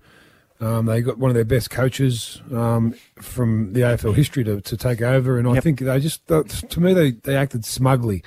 um, 0.60 0.86
they 0.86 1.00
got 1.00 1.18
one 1.18 1.30
of 1.30 1.34
their 1.34 1.44
best 1.44 1.70
coaches 1.70 2.40
um, 2.52 2.94
from 3.20 3.72
the 3.72 3.80
AFL 3.80 4.14
history 4.14 4.44
to, 4.44 4.60
to 4.60 4.76
take 4.76 5.00
over. 5.02 5.38
And 5.38 5.48
I 5.48 5.54
Yep. 5.54 5.62
think 5.64 5.80
they 5.80 6.00
just 6.00 6.26
to 6.28 6.80
me 6.80 6.92
they, 6.94 7.12
they 7.12 7.36
acted 7.36 7.64
smugly, 7.64 8.22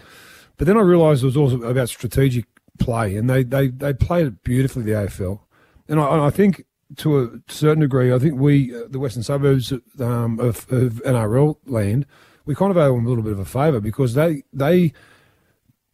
but 0.57 0.67
then 0.67 0.77
I 0.77 0.81
realised 0.81 1.23
it 1.23 1.27
was 1.27 1.37
also 1.37 1.61
about 1.63 1.89
strategic 1.89 2.45
play 2.79 3.15
and 3.15 3.29
they, 3.29 3.43
they, 3.43 3.67
they 3.67 3.93
played 3.93 4.25
it 4.27 4.43
beautifully 4.43 4.83
the 4.83 4.91
AFL 4.91 5.39
and 5.87 5.99
I, 5.99 6.25
I 6.25 6.29
think 6.31 6.65
to 6.97 7.19
a 7.19 7.29
certain 7.47 7.81
degree 7.81 8.11
I 8.11 8.17
think 8.17 8.39
we 8.39 8.75
uh, 8.75 8.85
the 8.89 8.97
western 8.97 9.21
suburbs 9.21 9.71
um, 9.99 10.39
of, 10.39 10.65
of 10.71 10.93
NRL 11.05 11.57
land 11.67 12.07
we 12.45 12.55
kind 12.55 12.71
of 12.71 12.77
owe 12.77 12.95
them 12.95 13.05
a 13.05 13.09
little 13.09 13.23
bit 13.23 13.33
of 13.33 13.39
a 13.39 13.45
favour 13.45 13.79
because 13.79 14.15
they 14.15 14.41
they 14.51 14.91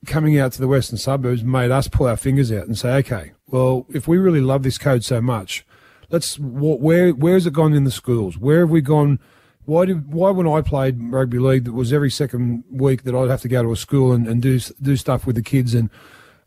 coming 0.05 0.39
out 0.39 0.51
to 0.53 0.61
the 0.61 0.67
western 0.67 0.97
suburbs 0.97 1.43
made 1.43 1.71
us 1.71 1.87
pull 1.87 2.07
our 2.07 2.17
fingers 2.17 2.51
out 2.51 2.65
and 2.65 2.77
say, 2.77 2.93
okay, 2.95 3.31
well, 3.47 3.85
if 3.89 4.07
we 4.07 4.17
really 4.17 4.41
love 4.41 4.63
this 4.63 4.77
code 4.77 5.03
so 5.03 5.21
much, 5.21 5.65
let's 6.09 6.35
wh- 6.35 6.81
where 6.81 7.11
where 7.11 7.33
has 7.33 7.45
it 7.45 7.53
gone 7.53 7.73
in 7.73 7.83
the 7.83 7.91
schools? 7.91 8.37
Where 8.37 8.61
have 8.61 8.69
we 8.69 8.81
gone? 8.81 9.19
Why 9.65 9.85
did 9.85 10.11
why 10.11 10.31
when 10.31 10.47
I 10.47 10.61
played 10.61 10.97
rugby 10.99 11.39
league, 11.39 11.65
that 11.65 11.73
was 11.73 11.93
every 11.93 12.11
second 12.11 12.63
week 12.69 13.03
that 13.03 13.15
I'd 13.15 13.29
have 13.29 13.41
to 13.41 13.47
go 13.47 13.63
to 13.63 13.71
a 13.71 13.75
school 13.75 14.11
and, 14.11 14.27
and 14.27 14.41
do 14.41 14.59
do 14.81 14.95
stuff 14.95 15.25
with 15.25 15.35
the 15.35 15.43
kids 15.43 15.73
and 15.73 15.89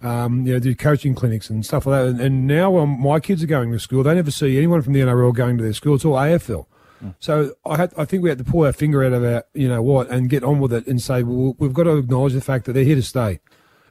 um, 0.03 0.47
you 0.47 0.55
know 0.55 0.59
do 0.59 0.75
coaching 0.75 1.15
clinics 1.15 1.49
and 1.49 1.65
stuff 1.65 1.87
like 1.87 2.03
that. 2.03 2.09
And, 2.09 2.21
and 2.21 2.47
now 2.47 2.79
um, 2.79 3.01
my 3.01 3.21
kids 3.21 3.43
are 3.43 3.47
going 3.47 3.71
to 3.73 3.79
school, 3.79 4.03
they 4.03 4.15
never 4.15 4.31
see 4.31 4.57
anyone 4.59 4.83
from 4.83 4.93
the 4.93 5.01
NRL 5.01 5.35
going 5.35 5.57
to 5.59 5.63
their 5.63 5.73
school. 5.73 5.95
It's 5.95 6.05
all 6.05 6.15
AFL. 6.15 6.67
So 7.19 7.55
I 7.67 7.77
had, 7.77 7.93
I 7.97 8.05
think 8.05 8.23
we 8.23 8.29
had 8.29 8.39
to 8.39 8.45
pull 8.45 8.65
our 8.65 8.73
finger 8.73 9.03
out 9.03 9.13
of 9.13 9.25
our, 9.25 9.45
you 9.55 9.69
know 9.69 9.83
what, 9.83 10.09
and 10.09 10.29
get 10.29 10.45
on 10.45 10.61
with 10.61 10.73
it 10.73 10.87
and 10.87 11.01
say, 11.01 11.23
well, 11.23 11.57
we've 11.59 11.73
got 11.73 11.85
to 11.85 11.97
acknowledge 11.97 12.33
the 12.33 12.41
fact 12.41 12.65
that 12.67 12.73
they're 12.73 12.85
here 12.85 12.97
to 12.97 13.03
stay. 13.03 13.41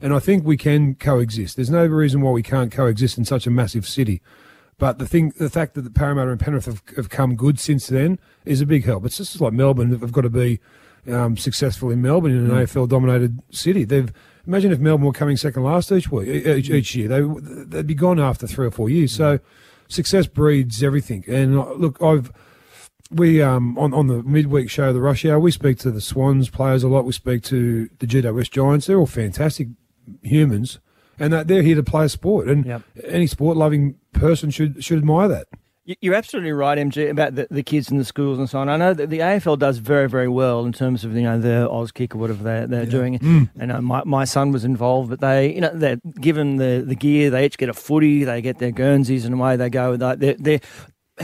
And 0.02 0.14
I 0.14 0.20
think 0.20 0.46
we 0.46 0.58
can 0.58 0.96
coexist. 0.96 1.58
There's 1.58 1.70
no 1.70 1.86
reason 1.86 2.22
why 2.22 2.32
we 2.32 2.42
can't 2.42 2.72
coexist 2.72 3.18
in 3.18 3.26
such 3.26 3.46
a 3.46 3.52
massive 3.52 3.88
city. 3.88 4.22
But 4.82 4.98
the 4.98 5.08
thing, 5.08 5.32
the 5.38 5.52
fact 5.52 5.76
that 5.76 5.84
the 5.84 5.92
Parramatta 5.92 6.32
and 6.32 6.40
Penrith 6.40 6.66
have, 6.66 6.82
have 6.96 7.10
come 7.12 7.36
good 7.36 7.60
since 7.60 7.86
then 7.86 8.18
is 8.46 8.62
a 8.62 8.66
big 8.66 8.84
help. 8.84 9.06
It's 9.06 9.18
just 9.18 9.40
like 9.40 9.54
Melbourne 9.54 9.92
they've 9.92 10.12
got 10.12 10.22
to 10.22 10.30
be 10.32 10.60
um, 11.08 11.38
successful 11.38 11.92
in 11.92 12.02
Melbourne 12.02 12.32
in 12.32 12.50
an 12.50 12.66
AFL 12.66 12.90
dominated 12.90 13.38
city. 13.52 13.84
They've 13.84 14.12
imagine 14.48 14.72
if 14.72 14.80
Melbourne 14.80 15.06
were 15.06 15.14
coming 15.14 15.38
second 15.38 15.62
last 15.62 15.92
each 15.92 16.10
week, 16.10 16.28
each, 16.48 16.72
each 16.72 16.96
year. 16.96 17.08
They 17.08 17.22
they'd 17.66 17.86
be 17.86 17.94
gone 17.94 18.20
after 18.20 18.48
three 18.48 18.66
or 18.66 18.72
four 18.72 18.90
years. 18.90 19.12
So 19.12 19.40
success 19.88 20.26
breeds 20.26 20.82
everything. 20.82 21.26
And 21.28 21.60
uh, 21.60 21.74
look, 21.74 22.02
I've 22.02 22.32
we 23.12 23.40
um 23.40 23.78
on, 23.78 23.94
on 23.94 24.08
the 24.08 24.24
midweek 24.24 24.72
show, 24.72 24.92
the 24.94 25.00
rush 25.00 25.24
hour, 25.26 25.40
we 25.40 25.52
speak 25.52 25.78
to 25.80 25.92
the 25.92 26.02
Swans 26.02 26.50
players 26.50 26.82
a 26.82 26.88
lot. 26.88 27.06
We 27.06 27.14
speak 27.14 27.44
to 27.44 27.88
the 28.00 28.08
GWS 28.08 28.50
Giants. 28.50 28.88
They're 28.88 28.98
all 28.98 29.06
fantastic 29.06 29.68
humans, 30.24 30.80
and 31.22 31.32
that 31.34 31.48
they're 31.48 31.62
here 31.62 31.76
to 31.76 31.84
play 31.84 32.06
a 32.06 32.10
sport. 32.10 32.48
And 32.48 32.66
Yep. 32.66 32.82
any 33.08 33.28
sport 33.28 33.56
loving 33.58 33.96
person 34.14 34.50
should 34.50 34.84
should 34.84 34.98
admire 34.98 35.28
that. 35.30 35.48
You- 35.84 35.96
You're 36.00 36.14
absolutely 36.16 36.52
right, 36.52 36.78
MG, 36.78 37.10
about 37.10 37.34
the, 37.36 37.48
the 37.50 37.64
kids 37.64 37.90
in 37.90 37.98
the 37.98 38.06
schools 38.06 38.38
and 38.38 38.48
so 38.48 38.60
on. 38.60 38.70
I 38.70 38.78
know 38.78 38.94
that 38.94 39.10
the 39.10 39.18
AFL 39.20 39.58
does 39.58 39.80
very, 39.80 40.08
very 40.08 40.28
well 40.28 40.64
in 40.64 40.74
terms 40.74 41.04
of 41.04 41.16
you 41.16 41.24
know 41.24 41.40
the 41.40 41.68
Oz 41.70 41.92
kick 41.92 42.14
or 42.14 42.20
whatever 42.20 42.44
they're, 42.44 42.68
they're 42.68 42.86
doing. 42.86 43.50
And 43.60 43.72
uh, 43.72 43.82
my, 43.82 44.04
my 44.06 44.24
son 44.26 44.52
was 44.52 44.64
involved, 44.64 45.10
but 45.10 45.22
they 45.22 45.54
you 45.56 45.62
know 45.62 45.72
they're 45.74 45.98
given 46.20 46.58
the, 46.58 46.84
the 46.86 46.96
gear. 46.96 47.30
They 47.32 47.46
each 47.46 47.58
get 47.58 47.70
a 47.70 47.74
footy. 47.74 48.24
They 48.26 48.42
get 48.42 48.60
their 48.60 48.72
Guernseys, 48.72 49.26
and 49.26 49.34
away 49.34 49.56
they 49.56 49.70
go. 49.70 49.98
They 49.98 50.16
they're, 50.16 50.36
they're, 50.38 50.60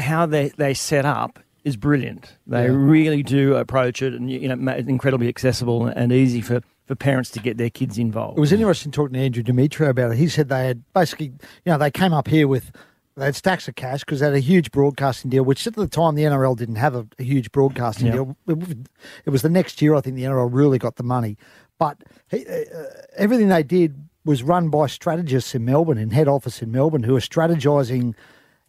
how 0.01 0.25
they 0.25 0.49
they 0.57 0.73
set 0.73 1.05
up 1.05 1.39
is 1.63 1.77
brilliant. 1.77 2.35
They 2.47 2.63
Yeah. 2.65 2.71
really 2.73 3.21
do 3.23 3.55
approach 3.55 4.01
it, 4.01 4.13
and 4.13 4.29
you 4.31 4.47
know 4.47 4.73
incredibly 4.73 5.27
accessible 5.27 5.85
and 5.85 6.11
easy 6.11 6.41
for, 6.41 6.61
for 6.87 6.95
parents 6.95 7.29
to 7.31 7.39
get 7.39 7.57
their 7.57 7.69
kids 7.69 7.97
involved. 7.97 8.37
It 8.37 8.41
was 8.41 8.51
interesting 8.53 8.91
talking 8.91 9.13
to 9.13 9.19
Andrew 9.19 9.43
Demetriou 9.43 9.89
about 9.89 10.11
it. 10.13 10.17
He 10.17 10.27
said 10.29 10.49
they 10.49 10.67
had 10.67 10.83
basically, 10.93 11.27
you 11.27 11.71
know, 11.71 11.77
they 11.77 11.91
came 11.91 12.13
up 12.13 12.27
here 12.27 12.47
with 12.47 12.71
they 13.17 13.25
had 13.25 13.35
stacks 13.35 13.67
of 13.67 13.75
cash 13.75 14.01
because 14.01 14.19
they 14.19 14.27
had 14.27 14.35
a 14.35 14.39
huge 14.39 14.71
broadcasting 14.71 15.29
deal, 15.31 15.43
which 15.43 15.65
at 15.67 15.73
the 15.75 15.87
time 15.87 16.15
the 16.15 16.23
NRL 16.23 16.55
didn't 16.55 16.75
have 16.75 16.95
a, 16.95 17.07
a 17.19 17.23
huge 17.23 17.51
broadcasting 17.51 18.07
Yeah. 18.07 18.13
deal. 18.13 18.37
It, 18.47 18.77
it 19.25 19.29
was 19.31 19.41
the 19.41 19.49
next 19.49 19.81
year 19.81 19.95
I 19.95 20.01
think 20.01 20.15
the 20.15 20.23
NRL 20.23 20.49
really 20.51 20.77
got 20.77 20.95
the 20.97 21.03
money, 21.03 21.35
but 21.79 22.03
he, 22.29 22.45
uh, 22.45 22.83
everything 23.17 23.47
they 23.49 23.63
did 23.63 24.07
was 24.23 24.43
run 24.43 24.69
by 24.69 24.87
strategists 24.87 25.55
in 25.55 25.65
Melbourne, 25.65 25.97
in 25.97 26.11
head 26.11 26.27
office 26.27 26.61
in 26.61 26.71
Melbourne, 26.71 27.03
who 27.03 27.13
were 27.13 27.19
strategizing, 27.19 28.13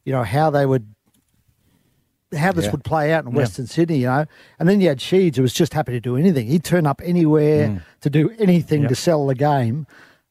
you 0.05 0.13
know, 0.13 0.23
how 0.25 0.51
they 0.51 0.65
would 0.67 0.95
how 2.37 2.53
this 2.53 2.67
Yeah. 2.67 2.73
would 2.73 2.85
play 2.85 3.13
out 3.13 3.25
in 3.25 3.33
Western 3.33 3.67
Sydney, 3.67 3.99
you 3.99 4.07
know. 4.07 4.27
And 4.59 4.69
then 4.69 4.81
you 4.81 4.89
had 4.89 4.99
Sheeds, 4.99 5.37
who 5.37 5.43
was 5.43 5.53
just 5.55 5.73
happy 5.75 5.93
to 5.93 6.01
do 6.01 6.17
anything. 6.17 6.47
He'd 6.47 6.65
turn 6.65 6.87
up 6.87 7.01
anywhere 7.05 7.83
to 8.03 8.11
do 8.11 8.31
anything 8.39 8.83
Yep. 8.83 8.89
to 8.91 8.95
sell 8.95 9.27
the 9.27 9.35
game. 9.35 9.87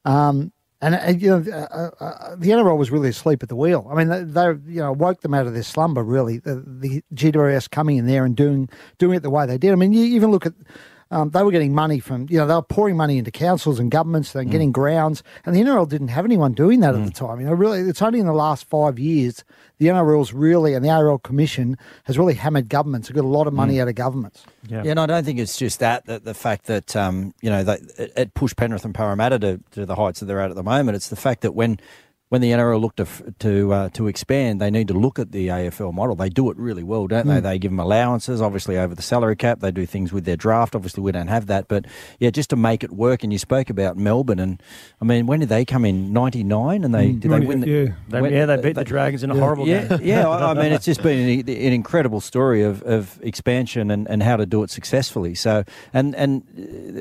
Um, 0.05 0.51
and 0.79 0.93
uh, 0.93 0.99
you 1.17 1.29
know, 1.29 1.51
uh, 1.51 1.55
uh, 1.57 1.89
uh, 2.03 2.36
the 2.38 2.51
NRL 2.51 2.77
was 2.77 2.91
really 2.91 3.10
asleep 3.10 3.41
at 3.41 3.49
the 3.49 3.55
wheel. 3.55 3.88
I 3.91 3.95
mean, 3.95 4.10
they, 4.10 4.23
they 4.23 4.45
you 4.71 4.79
know 4.81 4.91
woke 4.91 5.21
them 5.21 5.33
out 5.33 5.47
of 5.47 5.53
their 5.55 5.63
slumber. 5.63 6.03
Really, 6.03 6.38
the, 6.38 6.63
the 6.67 7.01
GWS 7.15 7.71
coming 7.71 7.97
in 7.97 8.05
there 8.05 8.23
and 8.25 8.36
doing 8.36 8.69
doing 8.99 9.15
it 9.17 9.23
the 9.23 9.31
way 9.31 9.47
they 9.47 9.57
did. 9.57 9.71
I 9.71 9.75
mean, 9.75 9.91
you 9.93 10.03
even 10.05 10.29
look 10.31 10.45
at. 10.45 10.53
Um, 11.09 11.29
they 11.29 11.41
were 11.43 11.51
getting 11.51 11.73
money 11.73 11.99
from, 11.99 12.27
you 12.29 12.37
know, 12.37 12.47
they 12.47 12.53
were 12.53 12.61
pouring 12.61 12.97
money 12.97 13.17
into 13.17 13.31
councils 13.31 13.79
and 13.79 13.89
governments 13.89 14.35
and 14.35 14.51
getting 14.51 14.71
grounds, 14.71 15.23
and 15.45 15.55
the 15.55 15.61
NRL 15.61 15.87
didn't 15.87 16.09
have 16.09 16.25
anyone 16.25 16.53
doing 16.53 16.81
that 16.81 16.95
at 16.95 17.05
the 17.05 17.11
time. 17.11 17.39
You 17.39 17.47
know, 17.47 17.53
really, 17.53 17.79
it's 17.81 18.01
only 18.01 18.19
in 18.19 18.25
the 18.25 18.33
last 18.33 18.65
five 18.65 18.99
years 18.99 19.43
the 19.79 19.87
NRL's 19.87 20.33
really 20.33 20.73
and 20.73 20.83
the 20.83 20.89
NRL 20.89 21.21
Commission 21.21 21.77
has 22.05 22.17
really 22.17 22.33
hammered 22.33 22.67
governments. 22.67 23.07
They've 23.07 23.15
got 23.15 23.25
a 23.25 23.27
lot 23.27 23.47
of 23.47 23.53
money 23.53 23.79
out 23.79 23.87
of 23.87 23.95
governments. 23.95 24.43
Yeah. 24.67 24.83
Yeah, 24.83 24.91
and 24.91 24.99
I 24.99 25.05
don't 25.05 25.23
think 25.23 25.39
it's 25.39 25.57
just 25.57 25.79
that, 25.79 26.05
that 26.07 26.25
the 26.25 26.33
fact 26.33 26.65
that, 26.65 26.95
um, 26.95 27.33
you 27.41 27.49
know, 27.49 27.63
that 27.63 27.81
it, 27.97 28.13
it 28.15 28.33
pushed 28.33 28.57
Penrith 28.57 28.85
and 28.85 28.93
Parramatta 28.93 29.39
to, 29.39 29.59
to 29.71 29.85
the 29.85 29.95
heights 29.95 30.19
that 30.19 30.25
they're 30.25 30.41
at 30.41 30.49
at 30.49 30.55
the 30.55 30.63
moment. 30.63 30.95
It's 30.95 31.09
the 31.09 31.15
fact 31.15 31.41
that 31.41 31.53
when 31.53 31.79
when 32.29 32.41
the 32.41 32.51
NRL 32.51 32.81
look 32.81 32.95
to 32.97 33.05
to 33.39 33.73
uh, 33.73 33.89
to 33.91 34.07
expand, 34.07 34.59
they 34.59 34.69
need 34.69 34.87
to 34.89 34.93
look 34.93 35.17
at 35.17 35.31
the 35.31 35.47
AFL 35.47 35.93
model. 35.93 36.15
They 36.15 36.27
do 36.29 36.51
it 36.51 36.57
really 36.57 36.83
well, 36.83 37.07
don't 37.07 37.23
Hmm. 37.23 37.29
they? 37.35 37.39
They 37.39 37.59
give 37.59 37.71
them 37.71 37.79
allowances, 37.79 38.41
obviously 38.41 38.77
over 38.77 38.93
the 38.93 39.01
salary 39.01 39.35
cap. 39.37 39.61
They 39.61 39.71
do 39.71 39.85
things 39.85 40.11
with 40.11 40.25
their 40.25 40.35
draft. 40.35 40.75
Obviously, 40.75 41.03
we 41.03 41.11
don't 41.13 41.27
have 41.29 41.45
that, 41.47 41.67
but 41.67 41.85
yeah, 42.19 42.29
just 42.29 42.49
to 42.49 42.55
make 42.57 42.83
it 42.83 42.91
work. 42.91 43.23
And 43.23 43.31
you 43.31 43.39
spoke 43.39 43.69
about 43.69 43.95
Melbourne, 43.97 44.39
and 44.39 44.61
I 45.01 45.05
mean, 45.05 45.25
when 45.25 45.39
did 45.39 45.49
they 45.49 45.63
come 45.63 45.85
in? 45.85 46.11
Ninety 46.11 46.43
nine, 46.43 46.83
and 46.83 46.93
they 46.93 47.13
did 47.13 47.31
they 47.31 47.39
win? 47.39 47.61
The, 47.61 47.69
yeah. 47.69 47.85
They, 48.09 48.21
when- 48.21 48.33
yeah, 48.33 48.45
they 48.45 48.57
beat 48.57 48.75
the 48.75 48.83
Dragons 48.83 49.23
in 49.23 49.31
a 49.31 49.35
horrible 49.35 49.67
yeah, 49.67 49.87
game. 49.87 49.99
yeah. 50.03 50.27
I, 50.27 50.51
I 50.51 50.53
mean, 50.53 50.71
it's 50.73 50.85
just 50.85 51.01
been 51.01 51.29
an, 51.29 51.49
an 51.49 51.73
incredible 51.73 52.19
story 52.19 52.61
of, 52.63 52.83
of 52.83 53.19
expansion 53.23 53.89
and, 53.89 54.07
and 54.09 54.21
how 54.21 54.35
to 54.35 54.45
do 54.45 54.63
it 54.63 54.69
successfully. 54.69 55.33
So, 55.33 55.63
and 55.93 56.13
and 56.15 56.43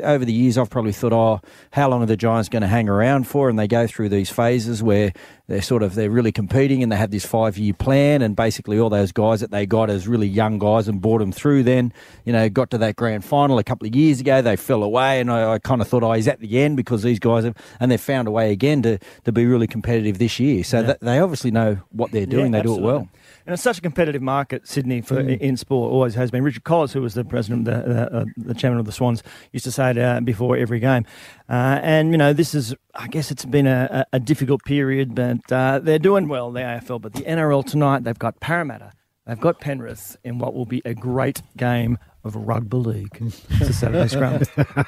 uh, 0.02 0.06
over 0.06 0.24
the 0.24 0.32
years, 0.32 0.56
I've 0.56 0.70
probably 0.70 0.92
thought, 0.92 1.12
oh, 1.12 1.40
how 1.72 1.88
long 1.88 2.02
are 2.02 2.06
the 2.06 2.16
Giants 2.16 2.48
going 2.48 2.62
to 2.62 2.68
hang 2.68 2.88
around 2.88 3.26
for? 3.26 3.48
And 3.48 3.58
they 3.58 3.66
go 3.66 3.86
through 3.88 4.08
these 4.10 4.30
phases 4.30 4.82
where 4.84 5.12
they're 5.48 5.62
sort 5.62 5.83
of 5.83 5.94
they're 5.94 6.11
really 6.11 6.33
competing 6.33 6.83
and 6.83 6.90
they 6.90 6.96
have 6.96 7.11
this 7.11 7.24
five 7.24 7.57
year 7.57 7.72
plan, 7.72 8.22
and 8.22 8.35
basically 8.35 8.79
all 8.79 8.90
those 8.90 9.12
guys 9.12 9.40
that 9.40 9.50
they 9.50 9.66
got 9.66 9.90
as 9.90 10.09
really 10.09 10.26
young 10.26 10.59
guys 10.59 10.88
and 10.88 11.00
brought 11.00 11.18
them 11.18 11.33
through. 11.33 11.62
Then, 11.62 11.92
you 12.24 12.33
know, 12.33 12.48
got 12.48 12.70
to 12.70 12.79
that 12.79 12.96
grand 12.96 13.24
final 13.24 13.59
a 13.59 13.64
couple 13.64 13.87
of 13.87 13.94
years 13.94 14.20
ago, 14.20 14.42
they 14.42 14.57
fell 14.57 14.83
away, 14.83 15.20
and 15.20 15.31
I, 15.31 15.55
I 15.55 15.59
kind 15.59 15.81
of 15.81 15.88
thought, 15.88 16.02
oh, 16.02 16.12
he's 16.12 16.29
at 16.29 16.40
the 16.40 16.59
end 16.61 16.76
because 16.76 17.02
these 17.02 17.18
guys 17.18 17.44
have, 17.44 17.57
and 17.81 17.90
they've 17.90 18.00
found 18.00 18.29
a 18.29 18.31
way 18.31 18.52
again 18.52 18.83
to 18.83 18.98
to 19.24 19.33
be 19.33 19.46
really 19.46 19.66
competitive 19.66 20.18
this 20.18 20.40
year. 20.40 20.64
So 20.64 20.83
that, 20.83 21.00
they 21.00 21.18
obviously 21.18 21.50
know 21.50 21.79
what 21.90 22.12
they're 22.12 22.26
doing. 22.26 22.52
Yeah, 22.52 22.61
they 22.61 22.66
do 22.66 22.76
it 22.76 22.83
well. 22.83 23.09
And 23.46 23.54
it's 23.54 23.62
such 23.62 23.78
a 23.78 23.80
competitive 23.80 24.22
market, 24.22 24.66
Sydney, 24.66 25.00
for 25.00 25.20
in 25.20 25.56
sport 25.56 25.92
always 25.92 26.16
has 26.16 26.32
been. 26.32 26.42
Richard 26.42 26.64
Colless, 26.64 26.92
who 26.92 27.00
was 27.00 27.14
the 27.14 27.24
president, 27.24 27.64
the 27.64 27.70
the, 27.82 28.12
uh, 28.12 28.24
the 28.37 28.54
chairman 28.54 28.80
of 28.80 28.87
the 28.87 28.92
Swans, 28.92 29.22
used 29.52 29.64
to 29.64 29.70
say 29.70 29.90
it 29.90 29.98
uh, 29.98 30.20
before 30.20 30.56
every 30.56 30.80
game. 30.80 31.06
Uh, 31.48 31.78
and 31.80 32.11
you 32.11 32.18
know, 32.18 32.32
this 32.32 32.54
is, 32.56 32.74
I 32.96 33.06
guess, 33.06 33.30
it's 33.30 33.44
been 33.44 33.68
a, 33.68 34.06
a, 34.12 34.16
a 34.16 34.20
difficult 34.20 34.64
period, 34.64 35.14
but 35.14 35.52
uh, 35.52 35.78
they're 35.78 36.00
doing 36.00 36.26
well, 36.26 36.50
the 36.50 36.61
AFL. 36.61 37.00
But 37.00 37.12
the 37.12 37.22
NRL 37.22 37.64
tonight, 37.64 38.02
they've 38.02 38.18
got 38.18 38.40
Parramatta, 38.40 38.90
they've 39.26 39.40
got 39.40 39.61
Penrith, 39.61 40.16
in 40.24 40.38
what 40.38 40.52
will 40.52 40.66
be 40.66 40.82
a 40.85 40.94
great 40.94 41.42
game 41.56 41.98
of 42.24 42.35
rugby 42.35 42.78
league. 42.78 43.16
it's 43.20 43.61
a 43.61 43.72
Saturday 43.72 44.09
scrum. 44.09 44.42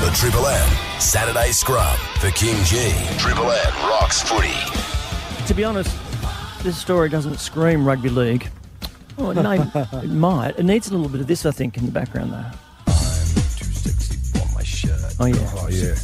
The 0.00 0.16
Triple 0.16 0.46
M 0.46 0.68
Saturday 0.98 1.52
Scrum 1.52 1.96
for 2.18 2.28
KingGee. 2.28 3.18
Triple 3.18 3.50
M 3.52 3.72
rocks 3.88 4.22
footy. 4.22 4.79
To 5.50 5.54
be 5.56 5.64
honest, 5.64 5.90
this 6.62 6.78
story 6.78 7.08
doesn't 7.08 7.40
scream 7.40 7.84
rugby 7.84 8.08
league. 8.08 8.48
Oh, 9.18 9.32
no, 9.34 9.50
it 9.50 10.08
might. 10.08 10.56
It 10.56 10.62
needs 10.62 10.88
a 10.88 10.92
little 10.94 11.08
bit 11.08 11.20
of 11.20 11.26
this, 11.26 11.44
I 11.44 11.50
think, 11.50 11.76
in 11.76 11.86
the 11.86 11.90
background, 11.90 12.32
though. 12.32 12.46
Oh, 15.18 15.26
yeah. 15.26 15.50
Oh, 15.58 15.68
yeah. 15.68 15.96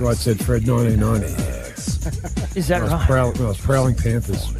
Right 0.00 0.16
said 0.16 0.44
Fred, 0.44 0.66
1990. 0.66 1.26
Is 2.58 2.66
that 2.66 2.80
I 2.80 2.82
was, 2.82 2.92
right? 2.92 3.06
prowl- 3.06 3.38
I 3.38 3.46
was 3.46 3.58
prowling 3.60 3.94
Panthers. 3.94 4.52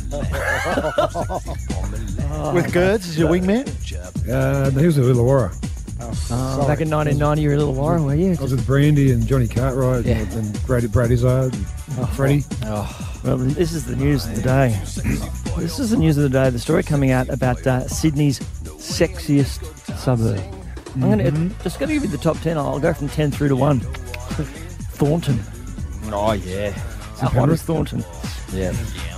With 2.52 2.72
Gerds 2.72 3.08
as 3.08 3.18
your 3.18 3.30
wingman? 3.30 3.66
Uh, 4.30 4.70
he 4.78 4.86
was 4.86 4.96
a 4.98 5.00
Illawarra. 5.00 5.52
Oh, 6.30 6.66
back 6.66 6.80
in 6.80 6.90
1990, 6.90 7.42
you 7.42 7.48
were 7.48 7.54
a 7.54 7.58
little 7.58 7.74
while, 7.74 8.04
were 8.04 8.14
you? 8.14 8.36
I 8.38 8.42
was 8.42 8.52
with 8.52 8.66
Brandy 8.66 9.12
and 9.12 9.26
Johnny 9.26 9.46
Cartwright 9.48 10.04
Yeah. 10.04 10.18
and, 10.18 10.32
and 10.34 10.66
Brad, 10.66 10.90
Brad 10.92 11.10
Izzard 11.10 11.54
and 11.54 12.08
Freddie. 12.10 12.44
Well, 12.62 13.36
this 13.38 13.72
is 13.72 13.84
the 13.86 13.94
news 13.96 14.26
of 14.26 14.34
the 14.36 14.42
day. 14.42 14.68
This 15.56 15.78
is 15.78 15.90
the 15.90 15.96
news 15.96 16.16
of 16.16 16.24
the 16.24 16.28
day. 16.30 16.50
The 16.50 16.58
story 16.58 16.82
coming 16.82 17.10
out 17.12 17.28
about 17.28 17.64
uh, 17.66 17.86
Sydney's 17.86 18.40
sexiest 18.40 19.62
suburb. 19.96 20.40
I'm 20.94 21.00
going 21.00 21.18
to 21.18 21.62
just 21.62 21.78
going 21.78 21.88
to 21.88 21.94
give 21.94 22.02
you 22.02 22.08
the 22.10 22.18
top 22.18 22.38
10. 22.40 22.58
I'll 22.58 22.80
go 22.80 22.92
from 22.92 23.08
10 23.08 23.30
through 23.30 23.48
to 23.48 23.56
1. 23.56 23.80
Thornton. 23.80 25.40
Oh 26.12 26.32
yeah, 26.32 26.70
How 27.20 27.28
hot 27.28 27.48
Thornton? 27.60 28.04
yeah. 28.52 28.72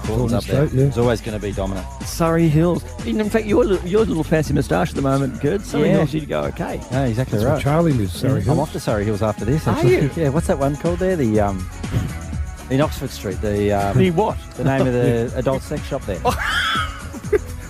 Thornton's 0.05 0.33
up 0.35 0.45
there. 0.45 0.67
Yeah. 0.67 0.85
It's 0.87 0.99
always 0.99 1.21
going 1.21 1.39
to 1.39 1.43
be 1.45 1.53
dominant. 1.53 1.87
Surry 2.05 2.49
Hills. 2.49 2.85
In 3.07 3.29
fact, 3.31 3.47
your, 3.47 3.65
your 3.87 4.05
little 4.05 4.25
fancy 4.25 4.53
moustache 4.55 4.91
at 4.91 4.97
the 4.97 5.03
moment, 5.03 5.41
good. 5.41 5.65
Surry 5.65 5.89
Yeah. 5.89 5.97
Hills, 5.99 6.15
you'd 6.15 6.29
go 6.29 6.43
okay. 6.45 6.81
Yeah, 6.91 7.07
exactly 7.07 7.39
That's 7.39 7.51
right. 7.51 7.63
Charlie 7.63 7.93
lives, 7.93 8.13
Surry 8.13 8.43
I'm 8.49 8.59
off 8.59 8.73
to 8.73 8.81
Surry 8.81 9.05
Hills 9.05 9.23
after 9.23 9.45
this. 9.45 9.67
Are 9.67 9.85
you? 9.85 10.11
Yeah. 10.17 10.29
What's 10.29 10.47
that 10.49 10.59
one 10.59 10.77
called 10.77 10.99
there? 10.99 11.17
The 11.17 11.41
um, 11.41 11.69
in 12.71 12.81
Oxford 12.81 13.11
Street. 13.11 13.41
The 13.41 13.73
um, 13.73 13.97
The 13.99 14.11
what? 14.13 14.37
the 14.57 14.65
name 14.65 14.87
of 14.87 14.93
the 14.93 15.33
adult 15.37 15.63
sex 15.63 15.83
shop 15.87 16.03
there. 16.07 16.21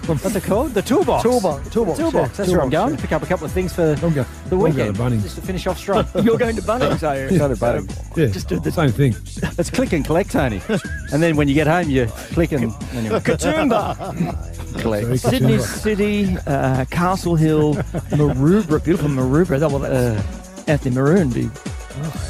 What's 0.06 0.36
it 0.36 0.42
called? 0.44 0.72
The 0.74 0.82
toolbox. 0.82 1.22
Toolbox. 1.22 1.68
Toolbox. 1.70 1.98
Toolbox. 1.98 2.14
yeah, 2.14 2.36
That's 2.36 2.50
where 2.50 2.60
I'm 2.62 2.70
toolbox, 2.70 2.90
going. 2.92 2.96
Pick 2.98 3.12
up 3.12 3.22
a 3.22 3.26
couple 3.26 3.46
of 3.46 3.52
things 3.52 3.72
for 3.72 3.96
I'm 4.02 4.12
go- 4.12 4.26
the 4.48 4.56
weekend. 4.56 4.94
to 4.96 5.00
Bunnings. 5.02 5.22
Just 5.22 5.36
to 5.36 5.42
finish 5.42 5.66
off 5.66 5.78
strong. 5.78 6.06
You're 6.22 6.36
going 6.38 6.56
to 6.56 6.62
Bunnings, 6.62 7.02
are 7.08 7.30
you? 7.32 7.38
Go 7.38 7.48
to 7.48 7.54
Bunnings. 7.54 8.16
Yeah, 8.16 8.26
Just 8.26 8.48
do 8.48 8.60
the- 8.60 8.70
same 8.72 8.92
thing. 8.92 9.14
It's 9.58 9.70
click 9.70 9.92
and 9.92 10.04
collect, 10.04 10.30
Tony. 10.32 10.60
and 11.12 11.22
then 11.22 11.36
when 11.36 11.48
you 11.48 11.54
get 11.54 11.66
home, 11.66 11.88
you 11.88 12.06
click 12.06 12.52
and 12.52 12.64
anyway, 12.92 13.20
Katoomba. 13.20 14.80
collect. 14.80 15.20
Sydney 15.20 15.58
City, 15.58 16.36
uh, 16.46 16.84
Castle 16.86 17.36
Hill, 17.36 17.74
Maroubra, 18.10 18.82
beautiful 18.84 19.08
Maroubra. 19.08 19.58
That, 19.60 19.70
that's 19.70 20.28
Uh, 20.68 20.70
Anthony 20.70 20.94
Maroon. 20.96 21.30
Be, 21.30 21.48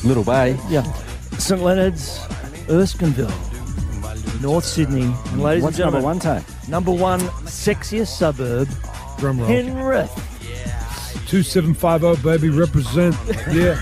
Little 0.04 0.24
Bay. 0.24 0.56
yeah. 0.68 0.82
St 1.38 1.60
Leonard's, 1.62 2.18
Erskineville, 2.68 3.32
North 4.44 4.66
Sydney. 4.66 5.04
And 5.04 5.42
ladies 5.42 5.64
What's 5.64 5.78
and 5.78 5.90
number 5.90 6.04
one, 6.04 6.20
Tony? 6.20 6.44
number 6.68 6.90
one 6.92 7.20
sexiest 7.48 8.08
suburb, 8.08 8.68
Drum 9.18 9.38
roll. 9.38 9.48
Penrith. 9.48 10.10
2750, 11.28 12.22
baby, 12.22 12.50
represent. 12.50 13.16
Yeah. 13.50 13.74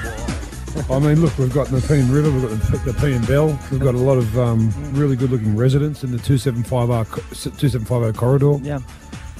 I 0.89 0.99
mean, 1.01 1.21
look, 1.21 1.37
we've 1.37 1.53
got 1.53 1.67
the 1.67 1.81
Nepean 1.81 2.11
River, 2.13 2.31
we've 2.31 2.49
got 2.49 2.85
the 2.85 2.93
Nepean 2.93 3.27
Belle, 3.27 3.59
we've 3.73 3.81
got 3.81 3.95
a 3.97 3.99
lot 3.99 4.17
of 4.19 4.39
um, 4.39 4.73
really 4.93 5.17
good 5.17 5.31
looking 5.31 5.57
residents 5.57 6.05
in 6.05 6.13
the 6.13 6.19
2750, 6.19 7.21
2750 7.51 8.17
corridor. 8.19 8.59
Yeah. 8.63 8.79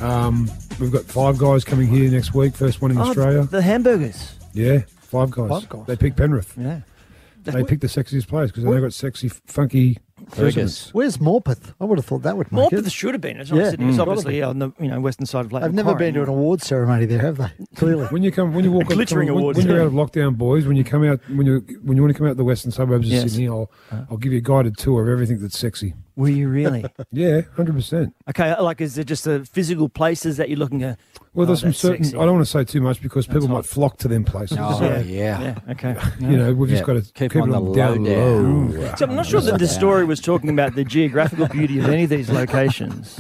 Um, 0.01 0.51
we've 0.81 0.91
got 0.93 1.05
five 1.05 1.39
guys 1.39 1.63
coming 1.65 1.87
here 1.87 2.11
next 2.11 2.35
week, 2.35 2.55
first 2.57 2.83
one 2.83 2.91
in 2.91 2.99
Oh, 2.99 3.03
Australia. 3.03 3.45
The 3.45 3.63
hamburgers. 3.63 4.35
Yeah, 4.53 4.81
five 5.01 5.31
guys. 5.31 5.49
Five 5.49 5.69
guys. 5.69 5.87
They 5.87 5.97
picked 5.97 6.17
Penrith. 6.17 6.53
Yeah. 6.59 6.81
They 7.45 7.63
picked 7.65 7.81
the 7.83 7.87
sexiest 7.89 8.27
place 8.29 8.51
because 8.51 8.65
they've 8.65 8.81
got 8.83 8.93
sexy, 8.93 9.29
funky 9.29 9.99
residents. 10.39 10.93
Where's 10.95 11.19
Morpeth? 11.19 11.75
I 11.81 11.85
would 11.85 11.99
have 11.99 12.05
thought 12.07 12.23
that 12.23 12.37
would 12.37 12.51
make 12.53 12.71
Morpeth 12.71 12.87
it. 12.87 12.93
should 12.93 13.15
have 13.15 13.21
been. 13.21 13.39
It's, 13.41 13.51
Yeah. 13.51 13.65
obviously, 13.65 13.87
it's 13.89 13.97
Mm. 13.99 14.01
obviously 14.01 14.43
on 14.43 14.59
the 14.59 14.71
you 14.81 14.89
know 14.89 15.01
western 15.01 15.27
side 15.27 15.45
of 15.47 15.53
Lake 15.53 15.65
I've 15.65 15.75
never 15.75 15.95
been 15.95 16.15
to 16.15 16.23
an 16.23 16.29
awards 16.29 16.67
ceremony 16.67 17.07
there, 17.07 17.21
have 17.21 17.37
they? 17.39 17.51
Clearly. 17.77 18.07
When 18.07 18.23
you 18.23 18.33
come, 18.33 18.55
when 18.55 18.65
you 18.65 18.73
walk, 18.73 18.83
up, 18.87 18.93
glittering 18.93 19.29
come- 19.29 19.35
when, 19.37 19.43
awards. 19.45 19.59
when 19.59 19.67
you're 19.69 19.81
out 19.81 19.87
of 19.87 19.93
lockdown, 19.93 20.37
boys, 20.37 20.67
when 20.67 20.77
you 20.77 20.85
come 20.85 21.05
out, 21.05 21.21
when 21.29 21.47
you 21.47 21.65
when 21.83 21.97
you 21.97 22.03
want 22.03 22.13
to 22.15 22.19
come 22.19 22.27
out 22.27 22.37
the 22.37 22.45
western 22.45 22.71
suburbs 22.71 23.07
of 23.07 23.13
Yes. 23.13 23.25
Uh. 23.25 23.29
Sydney, 23.29 23.49
I'll 23.49 23.71
I'll 24.11 24.17
give 24.17 24.33
you 24.33 24.39
a 24.39 24.43
guided 24.43 24.77
tour 24.79 25.03
of 25.03 25.09
everything 25.09 25.41
that's 25.41 25.59
sexy. 25.59 25.95
Were 26.17 26.29
you 26.29 26.49
really? 26.49 26.85
Yeah, 27.11 27.43
hundred 27.57 27.75
percent. 27.75 28.15
okay, 28.29 28.51
uh, 28.51 28.63
like 28.63 28.81
is 28.81 28.97
it 28.99 29.05
just 29.05 29.25
the 29.25 29.45
physical 29.45 29.89
places 29.89 30.37
that 30.37 30.49
you're 30.49 30.59
looking 30.59 30.83
at? 30.83 30.99
Well, 31.35 31.45
Oh, 31.45 31.47
there's 31.47 31.61
some 31.61 31.73
certain. 31.73 32.05
sexy. 32.05 32.17
I 32.19 32.25
don't 32.27 32.35
want 32.35 32.45
to 32.47 32.51
say 32.51 32.65
too 32.65 32.81
much 32.83 33.01
because 33.03 33.27
people 33.27 33.49
hot. 33.49 33.55
might 33.55 33.65
flock 33.67 33.97
to 33.99 34.09
them 34.09 34.25
places. 34.25 34.59
Oh, 34.61 34.79
Yeah. 34.83 34.99
yeah. 35.01 35.41
Yeah. 35.41 35.73
Okay. 35.73 35.97
You 36.21 36.37
know, 36.37 36.53
we've 36.53 36.71
Yeah. 36.71 36.77
just 36.77 36.87
got 36.87 36.93
to 36.95 37.03
Keep 37.13 37.33
keep, 37.33 37.43
on 37.43 37.49
it 37.51 37.53
the 37.53 37.73
down 37.75 38.05
low 38.05 38.43
hmm. 38.43 38.71
low. 38.73 38.95
So 38.97 39.07
I'm 39.07 39.15
not 39.17 39.27
sure 39.27 39.41
that 39.41 39.59
the 39.59 39.67
story 39.67 40.05
was 40.05 40.21
talking 40.21 40.51
about 40.51 40.75
the 40.75 40.85
geographical 40.85 41.49
beauty 41.49 41.79
of 41.79 41.89
any 41.89 42.05
of 42.05 42.11
these 42.11 42.29
locations. 42.41 43.19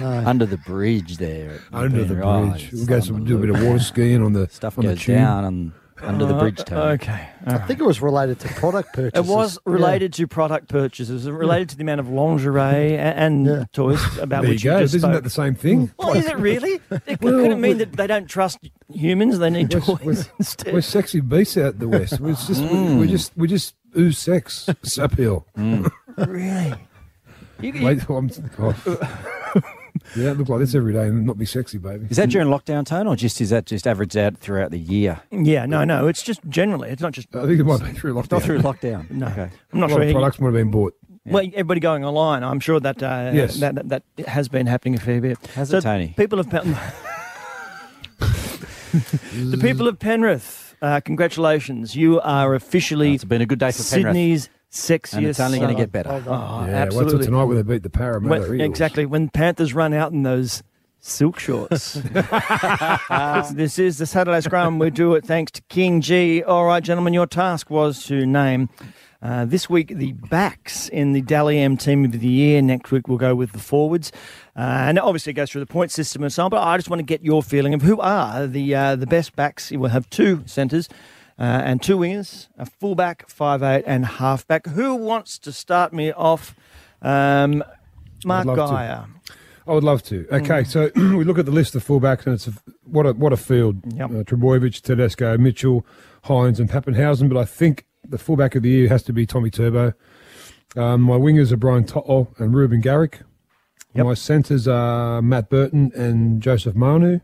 Under 0.00 0.46
the 0.46 0.58
bridge 0.58 1.16
there. 1.18 1.60
Under 1.72 2.04
the 2.04 2.14
bridge, 2.14 2.70
we'll 2.72 2.86
go 2.86 3.00
some 3.00 3.24
do 3.24 3.36
a 3.36 3.40
bit 3.40 3.50
of 3.50 3.62
water 3.62 3.78
skiing 3.78 4.22
on 4.22 4.32
the 4.32 4.48
Stuff 4.48 4.78
on 4.78 4.84
the 4.84 4.92
goes 4.92 5.02
tube. 5.02 5.16
down 5.16 5.44
and 5.44 5.72
under 6.02 6.26
the 6.26 6.34
bridge, 6.34 6.60
Uh, 6.60 6.64
Tony. 6.64 6.92
Okay. 6.94 7.28
all 7.46 7.52
I 7.52 7.56
right. 7.56 7.66
think 7.66 7.80
it 7.80 7.84
was 7.84 8.00
related 8.02 8.38
to 8.40 8.48
product 8.48 8.92
purchases. 8.92 9.28
It 9.28 9.32
was 9.32 9.58
related 9.64 10.12
to 10.14 10.26
product 10.26 10.68
purchases. 10.68 11.26
It 11.26 11.30
was 11.30 11.38
related 11.40 11.70
to 11.70 11.76
the 11.76 11.82
amount 11.82 12.00
of 12.00 12.08
lingerie 12.08 12.94
a- 12.94 12.98
and 13.14 13.46
Yeah. 13.46 13.64
toys 13.72 14.00
about 14.18 14.42
There 14.42 14.50
you 14.50 14.54
which 14.56 14.64
you 14.64 14.70
go. 14.72 14.80
just 14.80 14.94
Isn't 14.94 15.00
spoke. 15.08 15.14
that 15.14 15.24
the 15.24 15.30
same 15.30 15.54
thing? 15.54 15.90
well, 15.98 16.12
is 16.12 16.26
it 16.26 16.36
really? 16.38 16.80
It, 17.06 17.20
Well, 17.22 17.34
could 17.40 17.50
it 17.52 17.56
mean 17.58 17.78
that 17.78 17.92
they 17.92 18.06
don't 18.06 18.26
trust 18.28 18.58
humans? 18.92 19.38
They 19.38 19.50
need 19.50 19.72
We're- 19.72 19.84
toys 19.86 19.98
we're- 20.04 20.24
instead. 20.38 20.74
We're 20.74 20.80
sexy 20.82 21.20
beasts 21.20 21.56
out 21.56 21.78
the 21.78 21.88
west. 21.88 22.20
We're 22.20 22.34
just 22.34 22.60
we're 22.62 23.06
just 23.06 23.32
we 23.36 23.48
just 23.48 23.74
ooze 23.96 24.18
sex 24.18 24.68
uphill. 24.98 25.46
really? 25.56 26.74
You, 27.58 27.72
you- 27.72 27.86
Wait, 27.86 28.06
I'm, 28.10 28.30
oh. 28.58 28.74
Yeah, 30.14 30.32
look 30.32 30.48
like 30.48 30.60
this 30.60 30.74
every 30.74 30.92
day 30.92 31.06
and 31.06 31.24
not 31.26 31.38
be 31.38 31.46
sexy, 31.46 31.78
baby. 31.78 32.06
Is 32.10 32.16
that 32.18 32.28
during 32.30 32.48
lockdown, 32.48 32.84
Tone, 32.86 33.06
or 33.06 33.16
just 33.16 33.40
is 33.40 33.50
that 33.50 33.66
just 33.66 33.86
averaged 33.86 34.16
out 34.16 34.36
throughout 34.36 34.70
the 34.70 34.78
year? 34.78 35.22
yeah, 35.30 35.66
no, 35.66 35.84
no. 35.84 36.06
It's 36.08 36.22
just 36.22 36.40
generally. 36.48 36.90
It's 36.90 37.02
not 37.02 37.12
just. 37.12 37.34
I 37.34 37.46
think 37.46 37.58
it 37.60 37.64
might 37.64 37.82
be 37.82 37.92
through 37.92 38.14
lockdown. 38.14 38.32
Not 38.32 38.42
through 38.42 38.58
lockdown. 38.60 39.10
No, 39.16 39.26
Okay. 39.28 39.50
I'm 39.72 39.78
A 39.78 39.78
not 39.78 39.90
lot 39.90 39.96
sure. 39.96 40.02
of 40.04 40.12
products 40.12 40.40
might 40.40 40.46
have 40.48 40.54
been 40.54 40.70
bought. 40.70 40.94
Well, 41.24 41.44
everybody 41.54 41.80
going 41.80 42.04
online. 42.04 42.44
I'm 42.44 42.60
sure 42.60 42.78
that 42.80 43.02
uh, 43.02 43.32
Yes. 43.34 43.56
that, 43.58 43.74
that 43.88 43.88
that 44.16 44.28
has 44.28 44.48
been 44.48 44.66
happening 44.66 44.94
a 44.94 45.00
fair 45.00 45.20
bit. 45.20 45.38
Has 45.54 45.70
So 45.70 45.78
it, 45.78 45.80
Tony? 45.82 46.14
People 46.16 46.38
of 46.38 46.48
Pen- 46.48 46.76
the 49.50 49.58
people 49.60 49.88
of 49.88 49.98
Penrith. 49.98 50.74
Uh, 50.82 51.00
congratulations, 51.00 51.96
you 51.96 52.20
are 52.20 52.54
officially 52.54 53.14
It's 53.14 53.24
been 53.24 53.40
a 53.40 53.46
good 53.46 53.58
day 53.58 53.72
for 53.72 53.82
Penrith. 53.82 53.88
Sydney's 54.12 54.48
sexiest. 54.70 55.14
And 55.14 55.26
it's 55.26 55.40
only 55.40 55.58
going 55.58 55.74
to 55.74 55.80
get 55.80 55.92
better. 55.92 56.10
Oh, 56.10 56.66
yeah, 56.66 56.84
wait 56.84 56.90
till 56.90 57.00
absolutely. 57.00 57.26
tonight 57.26 57.44
when 57.44 57.56
they 57.56 57.62
beat 57.62 57.82
the 57.82 57.90
Parramatta 57.90 58.42
When- 58.42 58.54
Eagles. 58.54 58.68
exactly 58.68 59.06
when 59.06 59.28
Panthers 59.28 59.74
run 59.74 59.92
out 59.94 60.12
in 60.12 60.22
those 60.22 60.62
silk 61.00 61.38
shorts. 61.38 61.92
this 63.52 63.78
is 63.78 63.98
the 63.98 64.06
Saturday 64.06 64.40
Scrum. 64.40 64.78
We 64.78 64.90
do 64.90 65.14
it 65.14 65.24
thanks 65.24 65.52
to 65.52 65.62
KingGee. 65.62 66.42
All 66.46 66.66
right, 66.66 66.82
gentlemen, 66.82 67.14
your 67.14 67.26
task 67.26 67.70
was 67.70 68.04
to 68.06 68.26
name 68.26 68.68
uh, 69.22 69.44
this 69.44 69.70
week 69.70 69.88
the 69.88 70.12
backs 70.12 70.88
in 70.88 71.12
the 71.12 71.22
Dally 71.22 71.58
M 71.58 71.76
Team 71.76 72.04
of 72.04 72.12
the 72.12 72.26
Year. 72.26 72.60
Next 72.60 72.90
week 72.90 73.08
we'll 73.08 73.18
go 73.18 73.34
with 73.34 73.52
the 73.52 73.58
forwards. 73.58 74.12
Uh, 74.56 74.60
and 74.60 74.98
obviously 74.98 75.30
it 75.30 75.34
goes 75.34 75.50
through 75.50 75.60
the 75.60 75.66
point 75.66 75.90
system 75.90 76.22
and 76.22 76.32
so 76.32 76.44
on, 76.44 76.50
but 76.50 76.62
I 76.62 76.76
just 76.76 76.90
want 76.90 77.00
to 77.00 77.04
get 77.04 77.22
your 77.24 77.42
feeling 77.42 77.72
of 77.74 77.82
who 77.82 78.00
are 78.00 78.46
the 78.46 78.74
uh, 78.74 78.96
the 78.96 79.06
best 79.06 79.34
backs. 79.36 79.70
We'll 79.70 79.90
have 79.90 80.08
two 80.10 80.42
centres. 80.46 80.88
Uh, 81.38 81.42
and 81.42 81.82
two 81.82 81.98
wingers, 81.98 82.48
a 82.56 82.64
fullback, 82.64 83.28
five 83.28 83.62
eight, 83.62 83.84
and 83.86 84.06
halfback. 84.06 84.66
Who 84.68 84.94
wants 84.94 85.38
to 85.40 85.52
start 85.52 85.92
me 85.92 86.12
off? 86.12 86.54
Um, 87.02 87.62
Mark 88.24 88.46
love 88.46 88.70
to. 88.70 89.06
I 89.68 89.72
would 89.72 89.84
love 89.84 90.02
to. 90.04 90.26
Okay, 90.30 90.64
so 90.64 90.90
we 90.96 91.24
look 91.24 91.38
at 91.38 91.44
the 91.44 91.52
list 91.52 91.74
of 91.74 91.84
fullbacks, 91.84 92.24
and 92.24 92.34
it's 92.34 92.46
a, 92.46 92.52
what 92.84 93.04
a 93.04 93.12
what 93.12 93.32
a 93.32 93.36
field. 93.36 93.76
Yep. 93.94 94.10
Uh, 94.10 94.12
Trbojevic, 94.22 94.80
Tedesco, 94.80 95.36
Mitchell, 95.38 95.84
Hynes, 96.24 96.58
and 96.58 96.70
Papenhuyzen. 96.70 97.28
But 97.28 97.38
I 97.38 97.44
think 97.44 97.86
the 98.08 98.18
fullback 98.18 98.54
of 98.54 98.62
the 98.62 98.70
year 98.70 98.88
has 98.88 99.02
to 99.04 99.12
be 99.12 99.26
Tommy 99.26 99.50
Turbo. 99.50 99.92
Um, 100.76 101.02
my 101.02 101.16
wingers 101.16 101.52
are 101.52 101.56
Brian 101.56 101.84
To'o 101.84 102.28
and 102.38 102.54
Reuben 102.54 102.80
Garrick. 102.80 103.20
Yep. 103.94 104.06
My 104.06 104.14
centres 104.14 104.68
are 104.68 105.22
Matt 105.22 105.48
Burton 105.48 105.90
and 105.94 106.40
Joseph 106.40 106.74
Manu. 106.74 107.20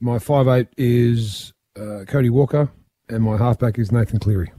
My 0.00 0.18
five 0.18 0.46
eight 0.46 0.68
is 0.76 1.52
uh, 1.76 2.04
Cody 2.06 2.30
Walker, 2.30 2.70
and 3.08 3.22
my 3.22 3.36
halfback 3.36 3.78
is 3.78 3.90
Nathan 3.92 4.18
Cleary. 4.18 4.52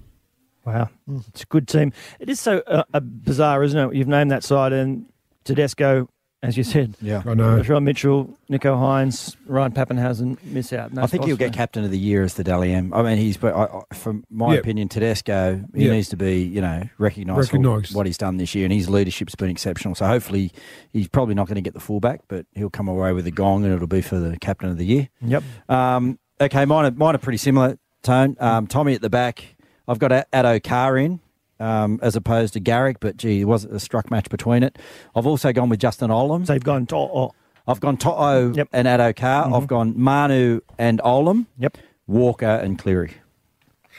Wow, 0.65 0.89
it's 1.27 1.43
a 1.43 1.45
good 1.45 1.67
team. 1.67 1.93
It 2.19 2.29
is 2.29 2.39
so 2.39 2.61
uh, 2.67 2.83
uh, 2.93 2.99
bizarre, 2.99 3.63
isn't 3.63 3.79
it? 3.79 3.95
You've 3.95 4.07
named 4.07 4.29
that 4.31 4.43
side, 4.43 4.71
and 4.73 5.05
Tedesco, 5.45 6.09
as 6.43 6.57
you 6.57 6.63
said, 6.63 6.95
Yeah. 7.01 7.23
I 7.25 7.33
know. 7.33 7.63
Sean 7.63 7.85
Mitchell, 7.85 8.37
Nicho 8.51 8.75
Hynes, 8.77 9.35
Ryan 9.47 9.71
Papenhuyzen 9.71 10.37
miss 10.43 10.71
out. 10.73 10.93
No 10.93 11.01
I 11.01 11.07
think 11.07 11.25
he'll 11.25 11.37
get 11.37 11.53
captain 11.53 11.83
of 11.83 11.91
the 11.91 11.97
year 11.97 12.23
as 12.23 12.35
the 12.35 12.43
Dally 12.43 12.71
M. 12.73 12.93
I 12.93 13.01
mean, 13.01 13.17
he's, 13.17 13.35
but 13.37 13.55
I, 13.55 13.63
I, 13.89 13.95
from 13.95 14.23
my 14.29 14.53
Yeah. 14.53 14.59
opinion, 14.59 14.89
Tedesco, 14.89 15.63
he 15.73 15.85
Yeah. 15.87 15.93
needs 15.93 16.09
to 16.09 16.17
be, 16.17 16.43
you 16.43 16.61
know, 16.61 16.83
recognised 16.97 17.49
for 17.49 17.57
Recognised. 17.57 17.95
what 17.95 18.05
he's 18.05 18.17
done 18.17 18.37
this 18.37 18.53
year, 18.53 18.65
and 18.65 18.73
his 18.73 18.89
leadership's 18.89 19.35
been 19.35 19.49
exceptional. 19.49 19.95
So 19.95 20.05
hopefully, 20.05 20.51
he's 20.91 21.07
probably 21.07 21.33
not 21.35 21.47
going 21.47 21.55
to 21.55 21.61
get 21.61 21.73
the 21.73 21.79
fullback, 21.79 22.21
but 22.27 22.45
he'll 22.53 22.69
come 22.69 22.87
away 22.87 23.11
with 23.13 23.25
a 23.25 23.31
gong, 23.31 23.63
and 23.65 23.73
it'll 23.73 23.87
be 23.87 24.01
for 24.01 24.19
the 24.19 24.37
captain 24.37 24.69
of 24.69 24.77
the 24.77 24.85
year. 24.85 25.09
Yep. 25.21 25.43
Um, 25.67 26.19
okay, 26.39 26.65
mine 26.65 26.85
are, 26.85 26.91
mine 26.91 27.15
are 27.15 27.19
pretty 27.19 27.37
similar, 27.37 27.77
Tone. 28.03 28.35
Um, 28.39 28.67
Tommy 28.67 28.93
at 28.95 29.01
the 29.01 29.09
back. 29.09 29.55
I've 29.87 29.99
got 29.99 30.11
Addo 30.31 30.63
Carr 30.63 30.97
in. 30.97 31.19
Um, 31.61 31.99
as 32.01 32.15
opposed 32.15 32.53
to 32.53 32.61
Garrick, 32.61 33.01
but 33.01 33.17
gee, 33.17 33.41
it 33.41 33.43
was 33.43 33.65
a 33.65 33.81
struck 33.81 34.09
match 34.09 34.29
between 34.29 34.63
it. 34.63 34.79
I've 35.13 35.27
also 35.27 35.51
gone 35.51 35.67
with 35.67 35.81
Justin 35.81 36.09
Olam. 36.09 36.47
So 36.47 36.53
you've 36.53 36.63
gone 36.63 36.85
to 36.85 36.95
oh, 36.95 37.33
I've 37.67 37.81
gone 37.81 37.97
To'o 37.97 38.53
Yep. 38.55 38.69
and 38.71 38.87
Addo 38.87 39.13
Carr. 39.13 39.53
I've 39.53 39.67
gone 39.67 39.93
Manu 39.97 40.61
and 40.77 41.01
Olam. 41.03 41.47
Yep. 41.57 41.77
Walker 42.07 42.45
and 42.45 42.79
Cleary. 42.79 43.15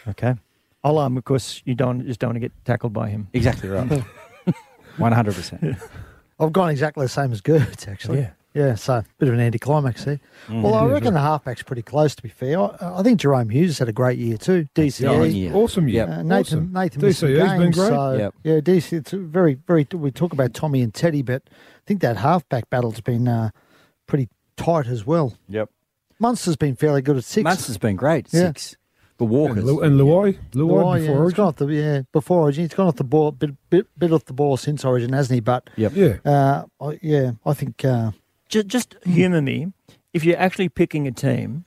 okay. 0.08 0.36
Olam, 0.82 1.18
of 1.18 1.24
course, 1.24 1.60
you 1.66 1.74
don't 1.74 2.06
just 2.06 2.18
don't 2.18 2.28
want 2.30 2.36
to 2.36 2.40
get 2.40 2.52
tackled 2.64 2.94
by 2.94 3.10
him. 3.10 3.28
Exactly 3.34 3.68
right. 3.68 4.02
One 4.96 5.12
hundred 5.12 5.34
percent. 5.34 5.76
I've 6.40 6.52
gone 6.54 6.70
exactly 6.70 7.04
the 7.04 7.10
same 7.10 7.30
as 7.30 7.42
Gertz, 7.42 7.86
actually. 7.86 8.20
Yeah. 8.20 8.30
Yeah, 8.52 8.74
so 8.74 9.04
bit 9.18 9.28
of 9.28 9.34
an 9.34 9.40
anticlimax 9.40 10.04
there. 10.04 10.18
Well, 10.48 10.74
I 10.74 10.84
reckon 10.86 11.14
the 11.14 11.20
halfback's 11.20 11.62
pretty 11.62 11.82
close, 11.82 12.16
to 12.16 12.22
be 12.22 12.28
fair. 12.28 12.58
I, 12.58 12.76
I 12.98 13.02
think 13.04 13.20
Jahrome 13.20 13.52
Hughes 13.52 13.70
has 13.70 13.78
had 13.78 13.88
a 13.88 13.92
great 13.92 14.18
year 14.18 14.36
too. 14.36 14.66
DCE. 14.74 15.44
Yeah. 15.44 15.52
Awesome 15.52 15.86
year. 15.86 16.04
Uh, 16.04 16.22
Nathan, 16.22 16.32
awesome. 16.32 16.72
Nathan 16.72 17.02
missed 17.02 17.20
some 17.20 17.28
DCE's 17.28 17.58
been 17.58 17.70
great. 17.70 17.88
So, 17.88 18.12
Yep. 18.18 18.34
Yeah, 18.42 18.60
DC. 18.60 18.92
It's 18.92 19.12
a 19.12 19.18
very, 19.18 19.54
very. 19.54 19.86
We 19.92 20.10
talk 20.10 20.32
about 20.32 20.52
Tommy 20.52 20.82
and 20.82 20.92
Teddy, 20.92 21.22
but 21.22 21.42
I 21.48 21.52
think 21.86 22.00
that 22.00 22.16
halfback 22.16 22.68
battle's 22.70 23.00
been 23.00 23.28
uh, 23.28 23.50
pretty 24.08 24.28
tight 24.56 24.88
as 24.88 25.06
well. 25.06 25.34
Yep. 25.48 25.70
Munster's 26.18 26.56
been 26.56 26.74
fairly 26.74 27.02
good 27.02 27.16
at 27.16 27.24
six. 27.24 27.44
Munster's 27.44 27.78
been 27.78 27.96
great. 27.96 28.26
Yeah. 28.32 28.48
Six. 28.48 28.76
But 29.16 29.26
And, 29.26 29.32
Walker's. 29.34 29.64
Lu- 29.64 29.80
and 29.82 30.00
Luai, 30.00 30.38
Luai 30.52 30.66
before 30.66 30.96
yeah, 30.96 31.00
he's 31.02 31.08
Origin. 31.10 31.36
gone 31.36 31.46
off 31.48 31.56
the 31.56 31.66
yeah 31.66 32.02
before 32.12 32.40
Origin. 32.40 32.64
He's 32.64 32.74
gone 32.74 32.86
off 32.88 32.96
the 32.96 33.04
ball 33.04 33.30
bit 33.30 33.50
bit, 33.70 33.86
bit 33.98 34.12
off 34.12 34.24
the 34.24 34.32
ball 34.32 34.56
since 34.56 34.84
Origin, 34.84 35.12
hasn't 35.12 35.34
he? 35.36 35.40
But 35.40 35.70
Yep. 35.76 35.92
Yeah, 35.94 36.16
uh, 36.24 36.64
I, 36.80 36.98
yeah, 37.00 37.32
I 37.46 37.52
think 37.54 37.84
uh, 37.84 38.10
Just, 38.50 38.66
just 38.66 38.96
humour 39.04 39.40
me. 39.40 39.72
If 40.12 40.24
you're 40.24 40.38
actually 40.38 40.68
picking 40.68 41.06
a 41.06 41.12
team, 41.12 41.64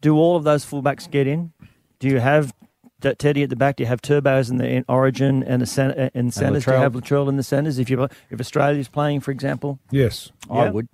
do 0.00 0.14
all 0.16 0.36
of 0.36 0.44
those 0.44 0.64
fullbacks 0.64 1.10
get 1.10 1.26
in? 1.26 1.52
Do 1.98 2.08
you 2.08 2.20
have 2.20 2.52
T- 3.00 3.14
Teddy 3.14 3.42
at 3.42 3.50
the 3.50 3.56
back? 3.56 3.76
Do 3.76 3.82
you 3.82 3.86
have 3.88 4.02
Turbos 4.02 4.50
in 4.50 4.58
the 4.58 4.68
in 4.68 4.84
Origin 4.88 5.42
and 5.42 5.62
the 5.62 5.66
cen- 5.66 5.92
uh, 5.92 6.10
in 6.14 6.30
centres? 6.30 6.64
Do 6.66 6.72
you 6.72 6.76
have 6.76 6.92
Latrell 6.92 7.28
in 7.28 7.36
the 7.36 7.42
centres? 7.42 7.78
If 7.78 7.88
you 7.90 8.08
if 8.30 8.38
Australia's 8.40 8.88
playing, 8.88 9.20
for 9.20 9.30
example, 9.30 9.78
yes. 9.90 10.30
I 10.50 10.64
Yeah. 10.64 10.70
would. 10.70 10.88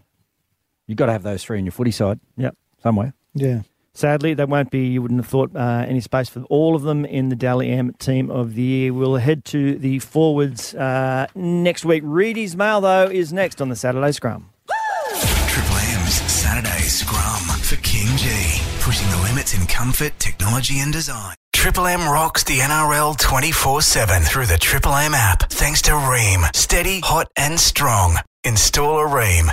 You've 0.87 0.97
got 0.99 1.07
to 1.07 1.12
have 1.12 1.23
those 1.25 1.43
three 1.45 1.59
in 1.59 1.66
your 1.66 1.73
footy 1.73 1.91
side 1.91 2.19
yep. 2.37 2.57
somewhere. 2.83 3.12
yeah. 3.35 3.62
Sadly, 3.95 4.33
there 4.33 4.47
won't 4.47 4.71
be, 4.71 4.87
you 4.87 5.03
wouldn't 5.03 5.19
have 5.19 5.27
thought, 5.27 5.57
uh, 5.57 5.85
any 5.89 5.99
space 6.01 6.29
for 6.29 6.43
all 6.45 6.77
of 6.77 6.83
them 6.83 7.05
in 7.05 7.31
the 7.31 7.35
Dally 7.35 7.69
M 7.73 7.93
Team 7.95 8.31
of 8.31 8.55
the 8.55 8.62
Year. 8.62 8.95
We'll 8.95 9.16
head 9.16 9.45
to 9.47 9.75
the 9.75 9.99
forwards 9.99 10.73
uh, 10.77 11.27
next 11.35 11.85
week. 11.85 12.05
Reedy's 12.07 12.55
Mail, 12.57 12.81
though, 12.81 13.07
is 13.07 13.33
next 13.33 13.61
on 13.61 13.71
the 13.71 13.75
Saturday 13.75 14.12
Scrum. 14.12 14.51
In 19.55 19.66
comfort, 19.66 20.12
technology, 20.18 20.80
and 20.80 20.92
design. 20.92 21.34
Triple 21.55 21.86
M 21.86 22.07
rocks 22.07 22.44
the 22.44 22.59
NRL 22.59 23.18
24 23.18 23.80
7 23.80 24.22
through 24.22 24.44
the 24.44 24.59
Triple 24.59 24.94
M 24.94 25.14
app. 25.14 25.49
Thanks 25.51 25.80
to 25.82 25.92
Rheem. 25.92 26.55
Steady, 26.55 27.01
hot, 27.01 27.28
and 27.34 27.59
strong. 27.59 28.18
Install 28.44 28.99
a 28.99 29.07
Rheem. 29.09 29.51